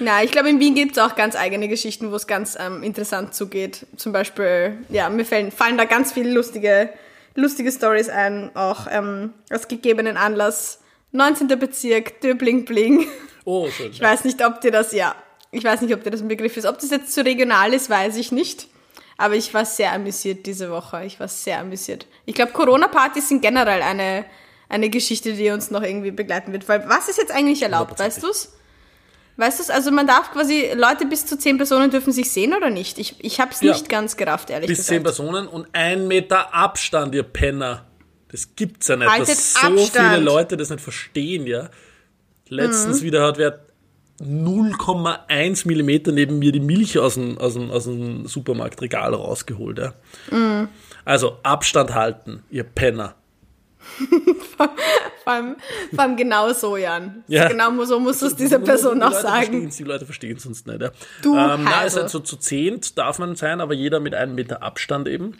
Na, 0.00 0.24
ich 0.24 0.32
glaube, 0.32 0.48
in 0.48 0.58
Wien 0.58 0.74
gibt 0.74 0.96
es 0.96 0.98
auch 0.98 1.14
ganz 1.14 1.36
eigene 1.36 1.68
Geschichten, 1.68 2.10
wo 2.10 2.16
es 2.16 2.26
ganz 2.26 2.56
ähm, 2.58 2.82
interessant 2.82 3.34
zugeht. 3.34 3.86
Zum 3.96 4.12
Beispiel, 4.12 4.78
ja, 4.88 5.08
mir 5.08 5.24
fallen, 5.24 5.52
fallen 5.52 5.78
da 5.78 5.84
ganz 5.84 6.12
viele 6.12 6.32
lustige, 6.32 6.90
lustige 7.34 7.70
Stories 7.70 8.08
ein, 8.08 8.50
auch 8.56 8.86
ähm, 8.90 9.34
aus 9.50 9.68
gegebenen 9.68 10.16
Anlass. 10.16 10.80
19. 11.12 11.46
Bezirk, 11.58 12.20
Döbling 12.22 12.64
Bling. 12.64 13.06
Oh, 13.44 13.68
schön. 13.70 13.92
Ich 13.92 14.00
weiß 14.00 14.24
nicht, 14.24 14.44
ob 14.44 14.62
dir 14.62 14.70
das, 14.70 14.92
ja, 14.92 15.14
ich 15.54 15.64
weiß 15.64 15.80
nicht, 15.82 15.94
ob 15.94 16.02
dir 16.02 16.10
das 16.10 16.20
ein 16.20 16.28
Begriff 16.28 16.56
ist. 16.56 16.66
Ob 16.66 16.78
das 16.78 16.90
jetzt 16.90 17.12
zu 17.12 17.24
regional 17.24 17.72
ist, 17.72 17.88
weiß 17.88 18.16
ich 18.16 18.32
nicht. 18.32 18.68
Aber 19.16 19.34
ich 19.34 19.54
war 19.54 19.64
sehr 19.64 19.92
amüsiert 19.92 20.44
diese 20.46 20.70
Woche. 20.70 21.04
Ich 21.04 21.20
war 21.20 21.28
sehr 21.28 21.60
amüsiert. 21.60 22.06
Ich 22.26 22.34
glaube, 22.34 22.52
Corona-Partys 22.52 23.28
sind 23.28 23.42
generell 23.42 23.82
eine, 23.82 24.24
eine 24.68 24.90
Geschichte, 24.90 25.34
die 25.34 25.50
uns 25.50 25.70
noch 25.70 25.82
irgendwie 25.82 26.10
begleiten 26.10 26.52
wird. 26.52 26.68
Weil 26.68 26.88
was 26.88 27.08
ist 27.08 27.18
jetzt 27.18 27.32
eigentlich 27.32 27.62
erlaubt, 27.62 27.98
weißt 27.98 28.22
du's? 28.22 28.52
Weißt 29.36 29.68
du 29.68 29.72
Also 29.72 29.90
man 29.90 30.06
darf 30.06 30.32
quasi, 30.32 30.72
Leute 30.74 31.06
bis 31.06 31.26
zu 31.26 31.36
zehn 31.38 31.56
Personen 31.56 31.90
dürfen 31.90 32.12
sich 32.12 32.30
sehen 32.30 32.54
oder 32.54 32.70
nicht? 32.70 32.98
Ich, 32.98 33.16
ich 33.24 33.40
habe 33.40 33.52
es 33.52 33.60
ja. 33.60 33.72
nicht 33.72 33.88
ganz 33.88 34.16
gerafft, 34.16 34.50
ehrlich 34.50 34.68
bis 34.68 34.78
gesagt. 34.78 35.02
Bis 35.02 35.16
zehn 35.16 35.26
Personen 35.26 35.48
und 35.48 35.68
ein 35.72 36.06
Meter 36.06 36.54
Abstand, 36.54 37.14
ihr 37.14 37.24
Penner. 37.24 37.86
Das 38.30 38.54
gibt's 38.56 38.88
ja 38.88 38.96
nicht, 38.96 39.08
Haltet 39.08 39.28
dass 39.28 39.54
so 39.54 39.66
Abstand. 39.66 39.92
viele 39.92 40.20
Leute 40.20 40.56
das 40.56 40.70
nicht 40.70 40.80
verstehen, 40.80 41.46
ja. 41.46 41.68
Letztens 42.48 43.00
mhm. 43.00 43.04
wieder 43.06 43.26
hat 43.26 43.38
wer 43.38 43.64
0,1 44.24 45.66
Millimeter 45.66 46.12
neben 46.12 46.38
mir 46.38 46.52
die 46.52 46.60
Milch 46.60 46.98
aus 46.98 47.14
dem, 47.14 47.38
aus 47.38 47.54
dem, 47.54 47.70
aus 47.70 47.84
dem 47.84 48.26
Supermarktregal 48.26 49.14
rausgeholt. 49.14 49.78
Ja. 49.78 50.36
Mm. 50.36 50.68
Also 51.04 51.38
Abstand 51.42 51.94
halten, 51.94 52.42
ihr 52.50 52.64
Penner. 52.64 53.14
vor, 54.56 54.70
allem, 55.26 55.56
vor 55.90 56.04
allem 56.04 56.16
genau 56.16 56.52
so, 56.52 56.76
Jan. 56.76 57.22
Ja. 57.28 57.48
Genau 57.48 57.84
so 57.84 58.00
muss 58.00 58.22
es 58.22 58.34
dieser 58.34 58.58
Person 58.58 58.98
noch 58.98 59.12
sagen. 59.12 59.70
Die 59.70 59.82
Leute 59.84 60.06
verstehen 60.06 60.36
es 60.36 60.44
sonst 60.44 60.66
nicht. 60.66 60.80
Ja. 60.80 60.90
Du 61.22 61.36
ähm, 61.36 61.64
na, 61.64 61.80
also 61.80 62.06
zu, 62.06 62.20
zu 62.20 62.36
zehnt 62.36 62.96
darf 62.96 63.18
man 63.18 63.36
sein, 63.36 63.60
aber 63.60 63.74
jeder 63.74 64.00
mit 64.00 64.14
einem 64.14 64.34
Meter 64.34 64.62
Abstand 64.62 65.06
eben. 65.08 65.36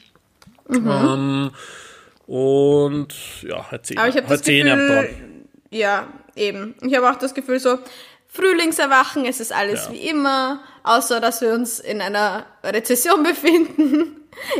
Mhm. 0.68 0.88
Ähm, 0.88 1.50
und 2.26 3.08
ja, 3.42 3.70
halt 3.70 3.86
zehn, 3.86 3.98
aber 3.98 4.08
ich 4.08 4.16
halt 4.16 4.44
zehn 4.44 4.66
Gefühl, 4.66 5.10
Ja, 5.70 6.08
eben. 6.36 6.74
Ich 6.82 6.94
habe 6.94 7.10
auch 7.10 7.16
das 7.16 7.34
Gefühl 7.34 7.60
so, 7.60 7.78
Frühlingserwachen, 8.34 9.26
es 9.26 9.38
ist 9.38 9.52
alles 9.52 9.86
ja. 9.86 9.92
wie 9.92 10.08
immer, 10.08 10.60
außer 10.82 11.20
dass 11.20 11.40
wir 11.40 11.52
uns 11.52 11.78
in 11.78 12.00
einer 12.00 12.44
Rezession 12.64 13.22
befinden, 13.22 14.16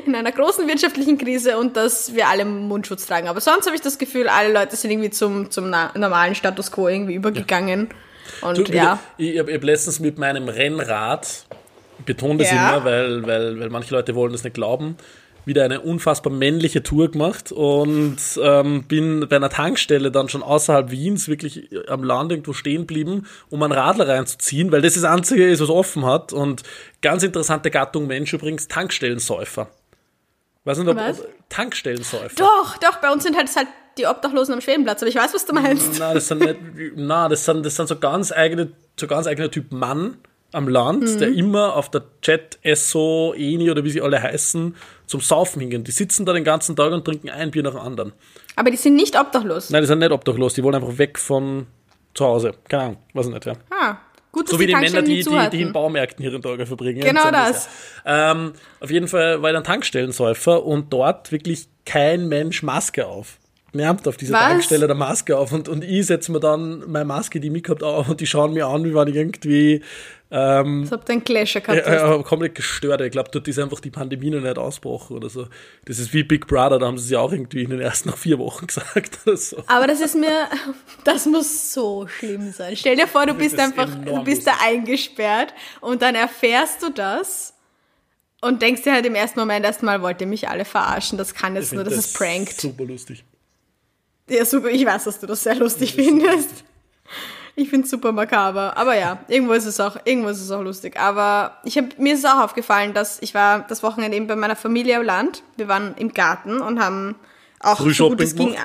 in 0.07 0.15
einer 0.15 0.31
großen 0.31 0.69
wirtschaftlichen 0.69 1.19
Krise 1.19 1.59
und 1.59 1.77
dass 1.77 2.15
wir 2.15 2.29
alle 2.29 2.45
Mundschutz 2.45 3.07
tragen. 3.07 3.27
Aber 3.27 3.41
sonst 3.41 3.67
habe 3.67 3.75
ich 3.75 3.83
das 3.83 3.99
Gefühl, 3.99 4.29
alle 4.29 4.53
Leute 4.53 4.77
sind 4.77 4.93
irgendwie 4.93 5.11
zum, 5.11 5.51
zum 5.51 5.71
normalen 5.71 6.37
Status 6.37 6.71
quo 6.71 6.87
irgendwie 6.87 7.15
übergegangen. 7.15 7.89
Ja. 8.41 8.49
Und 8.49 8.59
du, 8.59 8.73
ja. 8.73 9.01
Ich, 9.19 9.31
ich 9.31 9.39
habe 9.41 9.53
hab 9.53 9.65
letztens 9.65 9.99
mit 9.99 10.19
meinem 10.19 10.49
Rennrad, 10.49 11.45
betone 12.07 12.39
das 12.39 12.53
ja. 12.53 12.77
immer, 12.77 12.85
weil, 12.85 13.27
weil, 13.27 13.59
weil 13.59 13.71
manche 13.71 13.93
Leute 13.93 14.15
wollen 14.15 14.31
das 14.31 14.45
nicht 14.45 14.55
glauben, 14.55 14.97
wieder 15.45 15.65
eine 15.65 15.81
unfassbar 15.81 16.33
männliche 16.33 16.83
Tour 16.83 17.11
gemacht 17.11 17.53
und 17.53 18.17
ähm, 18.41 18.85
bin 18.85 19.27
bei 19.29 19.37
einer 19.37 19.51
Tankstelle 19.51 20.11
dann 20.11 20.29
schon 20.29 20.43
außerhalb 20.43 20.91
Wiens 20.91 21.29
wirklich 21.29 21.69
am 21.89 22.03
Land 22.03 22.33
irgendwo 22.33 22.53
stehen 22.53 22.83
geblieben, 22.83 23.27
um 23.51 23.63
einen 23.63 23.73
Radler 23.73 24.09
reinzuziehen, 24.09 24.73
weil 24.73 24.83
das 24.83 24.95
das 24.95 25.05
Einzige 25.05 25.49
ist, 25.49 25.61
was 25.61 25.71
offen 25.71 26.05
hat. 26.05 26.33
Und 26.33 26.63
ganz 27.03 27.23
interessante 27.23 27.71
Gattung 27.71 28.07
Mensch 28.07 28.33
übrigens, 28.33 28.69
Tankstellensäufer. 28.69 29.69
Weiß 30.65 30.79
nicht, 30.79 30.89
ob, 30.89 30.97
ob 30.97 31.29
Tankstellensäufer. 31.51 32.37
Doch, 32.37 32.79
doch, 32.79 32.97
bei 32.97 33.13
uns 33.13 33.23
sind 33.23 33.37
halt, 33.37 33.55
halt 33.55 33.69
die 33.99 34.07
Obdachlosen 34.07 34.55
am 34.55 34.61
Schwedenplatz, 34.61 35.03
aber 35.03 35.09
ich 35.09 35.17
weiß, 35.17 35.35
was 35.35 35.45
du 35.47 35.53
meinst. 35.53 35.99
Na, 35.99 36.15
das 36.15 36.29
sind 36.29 36.41
nicht, 36.41 36.57
na, 36.97 37.29
das 37.29 37.45
sind, 37.45 37.65
das 37.65 37.77
sind 37.77 37.89
so 37.89 37.97
ganz 37.97 38.33
eigene, 38.33 38.73
so 38.99 39.07
ganz 39.07 39.27
eigener 39.27 39.51
Typ 39.51 39.73
Mann 39.73 40.17
am 40.53 40.69
Land, 40.69 41.03
mhm. 41.03 41.19
der 41.19 41.29
immer 41.29 41.75
auf 41.75 41.91
der 41.91 42.03
Chat, 42.23 42.59
Esso, 42.63 43.35
Eni 43.37 43.71
oder 43.71 43.85
wie 43.85 43.91
sie 43.91 44.01
alle 44.01 44.23
heißen, 44.23 44.75
zum 45.07 45.21
Saufen 45.21 45.61
hingehen. 45.61 45.85
Die 45.85 45.91
sitzen 45.91 46.27
da 46.27 46.33
den 46.33 46.45
ganzen 46.45 46.77
Tag 46.77 46.93
und 46.93 47.05
trinken 47.05 47.31
ein 47.31 47.51
Bier 47.51 47.63
nach 47.63 47.73
dem 47.73 47.81
anderen. 47.81 48.13
Aber 48.57 48.71
die 48.71 48.77
sind 48.77 48.95
nicht 48.95 49.19
obdachlos. 49.19 49.71
Nein, 49.71 49.83
die 49.83 49.87
sind 49.87 49.99
nicht 49.99 50.13
obdachlos. 50.13 50.55
Die 50.55 50.63
wollen 50.63 50.75
einfach 50.75 50.99
weg 50.99 51.19
von 51.19 51.67
zu 52.15 52.25
Hause. 52.25 52.55
Keine 52.69 52.83
Ahnung, 52.83 52.97
weiß 53.13 53.27
ich 53.27 53.33
nicht, 53.33 53.47
ja. 53.47 53.55
Ah. 53.71 53.97
Gut, 54.35 54.49
so 54.49 54.59
wie 54.59 54.67
die 54.67 54.75
Männer, 54.75 55.01
die, 55.03 55.23
die, 55.23 55.51
die 55.53 55.63
in 55.63 55.73
Baumärkten 55.73 56.25
ihre 56.25 56.41
Tage 56.41 56.67
verbringen. 56.67 57.03
Genau 57.03 57.31
das. 57.31 57.69
Ähm, 58.05 58.55
auf 58.81 58.91
jeden 58.91 59.07
Fall 59.07 59.41
war 59.43 59.51
ich 59.51 59.55
dann 59.55 59.63
Tankstellensäufer 59.63 60.65
und 60.65 60.93
dort 60.93 61.31
wirklich 61.31 61.69
kein 61.87 62.27
Mensch 62.27 62.65
Maske 62.65 63.07
auf. 63.07 63.39
Mir 63.75 63.89
nimmt 63.89 64.07
auf 64.07 64.17
dieser 64.17 64.35
Was? 64.35 64.41
Tankstelle 64.41 64.87
der 64.87 64.97
Maske 64.97 65.37
auf 65.37 65.53
und, 65.53 65.69
und 65.69 65.85
ich 65.85 66.07
setze 66.07 66.33
mir 66.33 66.41
dann 66.41 66.85
meine 66.87 67.05
Maske, 67.05 67.41
die 67.41 67.49
ich 67.49 67.53
mitgehabt 67.53 67.83
auf 67.83 68.09
und 68.09 68.21
die 68.21 68.27
schauen 68.27 68.53
mir 68.55 68.67
an, 68.67 68.85
wie 68.85 68.95
wenn 68.95 69.09
ich 69.09 69.17
irgendwie 69.17 69.83
ähm, 70.37 70.83
das 70.83 70.91
habt 70.91 71.09
ihr 71.09 71.13
einen 71.13 71.23
Clasher 71.23 71.61
gehabt. 71.61 71.87
Ja, 71.87 72.17
ja, 72.17 72.23
komplett 72.25 72.57
gestört. 72.57 73.01
Ich 73.03 73.13
glaube, 73.13 73.31
dort 73.31 73.47
ist 73.47 73.57
einfach 73.61 73.79
die 73.79 73.91
Pandemie 73.91 74.31
noch 74.31 74.41
nicht 74.41 74.59
ausgebrochen 74.59 75.17
oder 75.17 75.29
so. 75.29 75.47
Das 75.85 76.01
ist 76.01 76.13
wie 76.13 76.25
Big 76.25 76.49
Brother, 76.49 76.81
da 76.81 76.87
haben 76.87 76.99
sie 76.99 77.05
es 77.05 77.11
ja 77.11 77.21
auch 77.21 77.31
irgendwie 77.31 77.63
in 77.63 77.71
den 77.71 77.81
ersten 77.81 78.09
nach 78.09 78.17
vier 78.17 78.41
Wochen 78.41 78.67
gesagt 78.67 79.21
oder 79.25 79.37
so. 79.37 79.63
Aber 79.69 79.87
das 79.87 80.01
ist 80.01 80.17
mir, 80.17 80.49
das 81.05 81.27
muss 81.27 81.73
so 81.73 82.09
schlimm 82.09 82.51
sein. 82.51 82.77
Stell 82.77 82.97
dir 82.97 83.07
vor, 83.07 83.27
du 83.27 83.35
bist 83.35 83.59
einfach, 83.61 83.89
du 84.05 84.25
bist 84.25 84.45
da 84.47 84.55
eingesperrt 84.65 85.55
und 85.81 86.03
dann 86.03 86.17
erfährst 86.17 86.83
du 86.83 86.91
das 86.91 87.55
und 88.41 88.61
denkst 88.61 88.83
dir 88.83 88.93
halt 88.93 89.07
im 89.07 89.15
ersten 89.15 89.39
Moment 89.39 89.65
erstmal, 89.65 90.03
wollt 90.03 90.21
ihr 90.21 90.27
mich 90.27 90.49
alle 90.49 90.65
verarschen, 90.65 91.17
das 91.17 91.35
kann 91.35 91.55
jetzt 91.55 91.73
nur, 91.73 91.85
das, 91.85 91.95
das 91.95 92.07
ist 92.07 92.17
prankt. 92.17 92.61
Super 92.61 92.85
lustig. 92.85 93.25
Ja, 94.29 94.45
super, 94.45 94.69
ich 94.69 94.85
weiß, 94.85 95.05
dass 95.05 95.21
du 95.21 95.27
das 95.27 95.43
sehr 95.43 95.55
lustig 95.57 95.97
das 95.97 96.05
findest. 96.05 96.65
Ich 97.57 97.69
finde 97.69 97.85
es 97.85 97.91
super 97.91 98.11
makaber. 98.11 98.77
Aber 98.77 98.99
ja, 98.99 99.19
irgendwo 99.29 99.53
ist 99.53 99.67
es 99.67 99.79
auch, 99.79 99.97
irgendwo 100.05 100.29
ist 100.31 100.41
es 100.41 100.51
auch 100.51 100.63
lustig. 100.63 100.99
Aber 100.99 101.59
ich 101.65 101.79
hab, 101.79 101.99
mir 101.99 102.15
ist 102.15 102.21
es 102.21 102.25
auch 102.25 102.41
aufgefallen, 102.41 102.95
dass 102.95 103.23
ich 103.23 103.35
war 103.35 103.61
das 103.69 103.83
Wochenende 103.83 104.17
eben 104.17 104.27
bei 104.27 104.37
meiner 104.37 104.57
Familie 104.57 104.97
am 104.97 105.05
Land. 105.05 105.43
Wir 105.57 105.69
waren 105.69 105.95
im 105.97 106.13
Garten 106.13 106.61
und 106.61 106.81
haben 106.81 107.15
auch 107.61 107.79
so 107.79 108.11
gut 108.11 108.57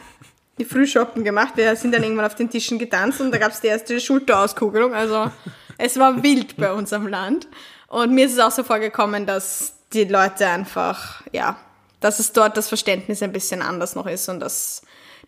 die 0.59 0.65
Frühshoppen 0.65 1.23
gemacht. 1.23 1.53
Wir 1.55 1.75
sind 1.75 1.93
dann 1.93 2.03
irgendwann 2.03 2.25
auf 2.25 2.35
den 2.35 2.49
Tischen 2.49 2.79
getanzt 2.79 3.21
und 3.21 3.31
da 3.31 3.37
gab 3.37 3.51
es 3.51 3.61
die 3.61 3.67
erste 3.67 3.99
Schulterauskugelung. 3.99 4.93
Also 4.93 5.31
es 5.77 5.97
war 5.97 6.21
wild 6.21 6.57
bei 6.57 6.73
uns 6.73 6.91
am 6.91 7.07
Land. 7.07 7.47
Und 7.87 8.13
mir 8.13 8.25
ist 8.25 8.33
es 8.33 8.39
auch 8.39 8.51
so 8.51 8.63
vorgekommen, 8.63 9.25
dass 9.25 9.73
die 9.93 10.03
Leute 10.03 10.47
einfach, 10.47 11.23
ja, 11.31 11.57
dass 12.01 12.19
es 12.19 12.33
dort 12.33 12.57
das 12.57 12.67
Verständnis 12.67 13.23
ein 13.23 13.31
bisschen 13.31 13.61
anders 13.61 13.95
noch 13.95 14.05
ist 14.05 14.29
und 14.29 14.39
dass 14.39 14.83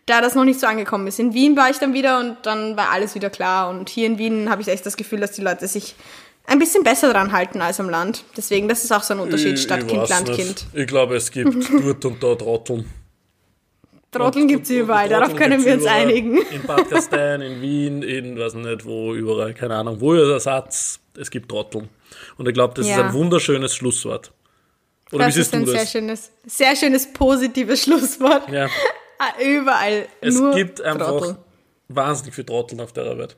da 0.06 0.20
das 0.20 0.34
noch 0.34 0.44
nicht 0.44 0.58
so 0.60 0.66
angekommen 0.66 1.06
ist. 1.06 1.18
In 1.18 1.32
Wien 1.34 1.56
war 1.56 1.70
ich 1.70 1.78
dann 1.78 1.94
wieder 1.94 2.18
und 2.18 2.36
dann 2.42 2.76
war 2.76 2.90
alles 2.90 3.14
wieder 3.14 3.30
klar. 3.30 3.70
Und 3.70 3.88
hier 3.88 4.06
in 4.06 4.18
Wien 4.18 4.50
habe 4.50 4.60
ich 4.62 4.68
echt 4.68 4.84
das 4.84 4.96
Gefühl, 4.96 5.20
dass 5.20 5.32
die 5.32 5.42
Leute 5.42 5.66
sich 5.68 5.94
ein 6.46 6.58
bisschen 6.58 6.82
besser 6.82 7.12
dran 7.12 7.30
halten 7.32 7.60
als 7.60 7.78
am 7.78 7.88
Land. 7.88 8.24
Deswegen, 8.36 8.66
das 8.68 8.82
ist 8.82 8.92
auch 8.92 9.02
so 9.04 9.14
ein 9.14 9.20
Unterschied, 9.20 9.58
Stadtkind, 9.60 10.08
Landkind. 10.08 10.66
Ich 10.72 10.86
glaube, 10.88 11.14
es 11.16 11.30
gibt 11.30 11.54
dort 11.84 12.04
und 12.04 12.22
dort 12.22 12.40
Trotteln. 12.40 12.88
Trotteln 14.10 14.46
gibt 14.46 14.64
es 14.64 14.70
überall, 14.70 15.08
darauf 15.08 15.34
können 15.34 15.64
wir 15.64 15.72
uns 15.72 15.82
überall. 15.84 16.02
einigen. 16.02 16.36
In 16.50 16.62
Bad 16.66 16.90
Gastein, 16.90 17.40
in 17.40 17.62
Wien, 17.62 18.02
in, 18.02 18.38
weiß 18.38 18.54
nicht 18.54 18.84
wo, 18.84 19.14
überall, 19.14 19.54
keine 19.54 19.74
Ahnung, 19.76 20.00
wo 20.00 20.12
ist 20.12 20.28
der 20.28 20.38
Satz, 20.40 21.00
es 21.18 21.30
gibt 21.30 21.48
Trotteln. 21.48 21.88
Und 22.36 22.46
ich 22.46 22.52
glaube, 22.52 22.74
das 22.74 22.86
Ja. 22.88 22.96
ist 22.96 23.02
ein 23.04 23.12
wunderschönes 23.14 23.74
Schlusswort. 23.74 24.32
Oder 25.12 25.26
das 25.26 25.36
wie 25.36 25.40
ist 25.40 25.50
siehst 25.50 25.54
du 25.54 25.58
ein 25.58 25.66
sehr 25.66 25.80
das? 25.80 25.92
schönes, 25.92 26.30
sehr 26.44 26.76
schönes 26.76 27.10
positives 27.12 27.84
Schlusswort. 27.84 28.50
Ja. 28.50 28.68
Ah, 29.24 29.40
Überall 29.40 30.08
Es 30.20 30.40
gibt 30.54 30.80
einfach 30.80 31.06
Trottel. 31.08 31.36
wahnsinnig 31.88 32.34
viele 32.34 32.46
Trotteln 32.46 32.80
auf 32.80 32.92
der 32.92 33.16
Welt. 33.18 33.36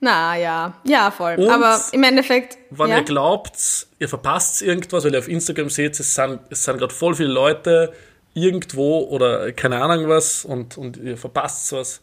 Na 0.00 0.36
ja, 0.36 0.74
ja 0.84 1.10
voll. 1.10 1.34
Und 1.36 1.48
Aber 1.50 1.80
im 1.92 2.02
Endeffekt, 2.02 2.58
Wenn 2.70 2.88
ja, 2.90 2.96
ihr 2.98 3.04
glaubt, 3.04 3.86
ihr 3.98 4.08
verpasst 4.08 4.62
irgendwas, 4.62 5.04
weil 5.04 5.12
ihr 5.12 5.18
auf 5.20 5.28
Instagram 5.28 5.68
seht, 5.70 6.00
es 6.00 6.14
sind, 6.14 6.40
es 6.50 6.64
sind 6.64 6.78
gerade 6.78 6.92
voll 6.94 7.14
viele 7.14 7.28
Leute 7.28 7.92
irgendwo 8.34 9.00
oder 9.02 9.52
keine 9.52 9.80
Ahnung 9.82 10.08
was 10.08 10.44
und, 10.44 10.76
und 10.78 10.96
ihr 10.96 11.16
verpasst 11.16 11.72
was. 11.72 12.00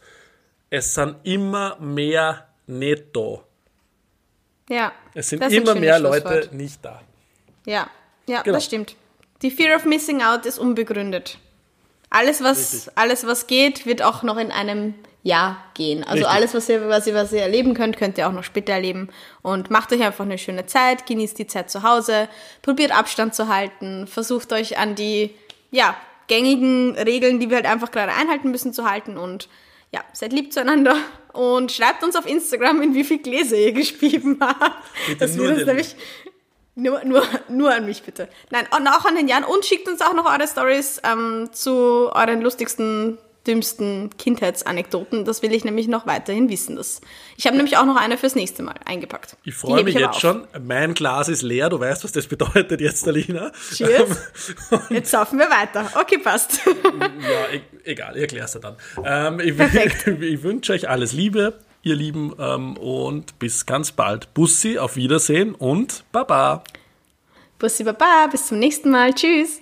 Es 0.70 0.94
sind 0.94 1.16
immer 1.24 1.76
mehr 1.80 2.46
nicht 2.68 3.04
da. 3.14 3.40
ja, 4.70 4.92
Es 5.14 5.28
sind 5.30 5.42
immer 5.52 5.74
mehr. 5.74 5.98
Leute 5.98 6.48
nicht 6.52 6.82
da. 6.84 7.02
Ja, 7.66 7.90
ja, 8.26 8.42
Genau. 8.42 8.56
das 8.56 8.64
stimmt. 8.64 8.94
Die 9.42 9.50
Fear 9.50 9.76
of 9.76 9.84
Missing 9.84 10.22
Out 10.22 10.46
ist 10.46 10.58
unbegründet. 10.58 11.38
Alles, 12.10 12.42
was, 12.42 12.72
Richtig. 12.74 12.92
alles, 12.96 13.26
was 13.26 13.46
geht, 13.46 13.86
wird 13.86 14.02
auch 14.02 14.22
noch 14.22 14.36
in 14.36 14.50
einem 14.50 14.94
Jahr 15.22 15.58
gehen. 15.74 16.02
Also 16.02 16.24
Richtig. 16.24 16.28
alles, 16.34 16.54
was 16.54 16.68
ihr, 16.68 16.88
was, 16.88 17.06
ihr, 17.06 17.14
was 17.14 17.32
ihr 17.32 17.42
erleben 17.42 17.74
könnt, 17.74 17.96
könnt 17.96 18.18
ihr 18.18 18.26
auch 18.26 18.32
noch 18.32 18.42
später 18.44 18.72
erleben. 18.72 19.08
Und 19.42 19.70
macht 19.70 19.92
euch 19.92 20.02
einfach 20.02 20.24
eine 20.24 20.38
schöne 20.38 20.66
Zeit, 20.66 21.06
genießt 21.06 21.38
die 21.38 21.46
Zeit 21.46 21.70
zu 21.70 21.82
Hause, 21.82 22.28
probiert 22.62 22.90
Abstand 22.96 23.34
zu 23.34 23.48
halten, 23.48 24.06
versucht 24.06 24.52
euch 24.52 24.78
an 24.78 24.94
die, 24.94 25.34
ja, 25.70 25.94
gängigen 26.26 26.96
Regeln, 26.96 27.38
die 27.40 27.48
wir 27.50 27.56
halt 27.56 27.66
einfach 27.66 27.90
gerade 27.90 28.12
einhalten 28.12 28.50
müssen, 28.50 28.72
zu 28.72 28.88
halten 28.88 29.16
und 29.18 29.48
ja, 29.92 30.00
seid 30.12 30.32
lieb 30.32 30.52
zueinander 30.52 30.96
und 31.32 31.72
schreibt 31.72 32.04
uns 32.04 32.14
auf 32.16 32.24
Instagram, 32.26 32.80
in 32.82 32.94
wie 32.94 33.02
viel 33.04 33.18
Gläser 33.18 33.56
ihr 33.56 33.72
gespieben 33.74 34.38
habt. 34.40 34.84
Bitte 35.08 35.18
Das 35.18 35.34
nur 35.34 35.46
wird 35.46 35.56
uns 35.56 35.60
den- 35.64 35.66
nämlich 35.68 35.96
nur, 36.80 37.04
nur, 37.04 37.22
nur 37.48 37.72
an 37.72 37.86
mich 37.86 38.02
bitte. 38.02 38.28
Nein, 38.50 38.66
und 38.76 38.86
auch 38.88 39.04
an 39.04 39.14
den 39.14 39.28
Jan 39.28 39.44
und 39.44 39.64
schickt 39.64 39.88
uns 39.88 40.00
auch 40.00 40.14
noch 40.14 40.24
eure 40.24 40.46
Stories 40.46 41.00
ähm, 41.04 41.50
zu 41.52 42.10
euren 42.12 42.40
lustigsten, 42.40 43.18
dümmsten 43.46 44.10
Kindheitsanekdoten. 44.18 45.24
Das 45.24 45.42
will 45.42 45.52
ich 45.52 45.64
nämlich 45.64 45.88
noch 45.88 46.06
weiterhin 46.06 46.48
wissen. 46.50 46.76
Das, 46.76 47.00
ich 47.36 47.46
habe 47.46 47.56
nämlich 47.56 47.76
auch 47.76 47.86
noch 47.86 47.96
eine 47.96 48.18
fürs 48.18 48.34
nächste 48.34 48.62
Mal 48.62 48.74
eingepackt. 48.84 49.36
Ich 49.44 49.54
freue 49.54 49.82
mich 49.82 49.94
jetzt 49.94 50.08
auf. 50.08 50.20
schon. 50.20 50.46
Mein 50.62 50.94
Glas 50.94 51.28
ist 51.28 51.42
leer. 51.42 51.68
Du 51.68 51.80
weißt, 51.80 52.04
was 52.04 52.12
das 52.12 52.26
bedeutet 52.26 52.80
jetzt, 52.80 53.06
Alina. 53.08 53.52
Cheers. 53.72 54.32
Jetzt 54.90 55.10
saufen 55.10 55.38
wir 55.38 55.48
weiter. 55.50 55.90
Okay, 55.98 56.18
passt. 56.18 56.60
Ja, 57.00 57.54
e 57.54 57.60
egal, 57.84 58.16
ich 58.16 58.22
erklär's 58.22 58.52
dir 58.52 58.60
dann. 58.60 58.76
Ähm, 59.04 59.40
ich, 59.40 59.58
ich 60.20 60.42
wünsche 60.42 60.72
euch 60.72 60.88
alles 60.88 61.12
Liebe, 61.12 61.58
ihr 61.82 61.94
Lieben, 61.94 62.32
ähm, 62.38 62.76
und 62.76 63.38
bis 63.38 63.66
ganz 63.66 63.92
bald. 63.92 64.32
Bussi, 64.34 64.78
auf 64.78 64.96
Wiedersehen 64.96 65.54
und 65.54 66.04
Baba. 66.12 66.64
Bussi 67.58 67.84
Baba, 67.84 68.28
bis 68.30 68.46
zum 68.46 68.58
nächsten 68.58 68.90
Mal. 68.90 69.12
Tschüss. 69.14 69.60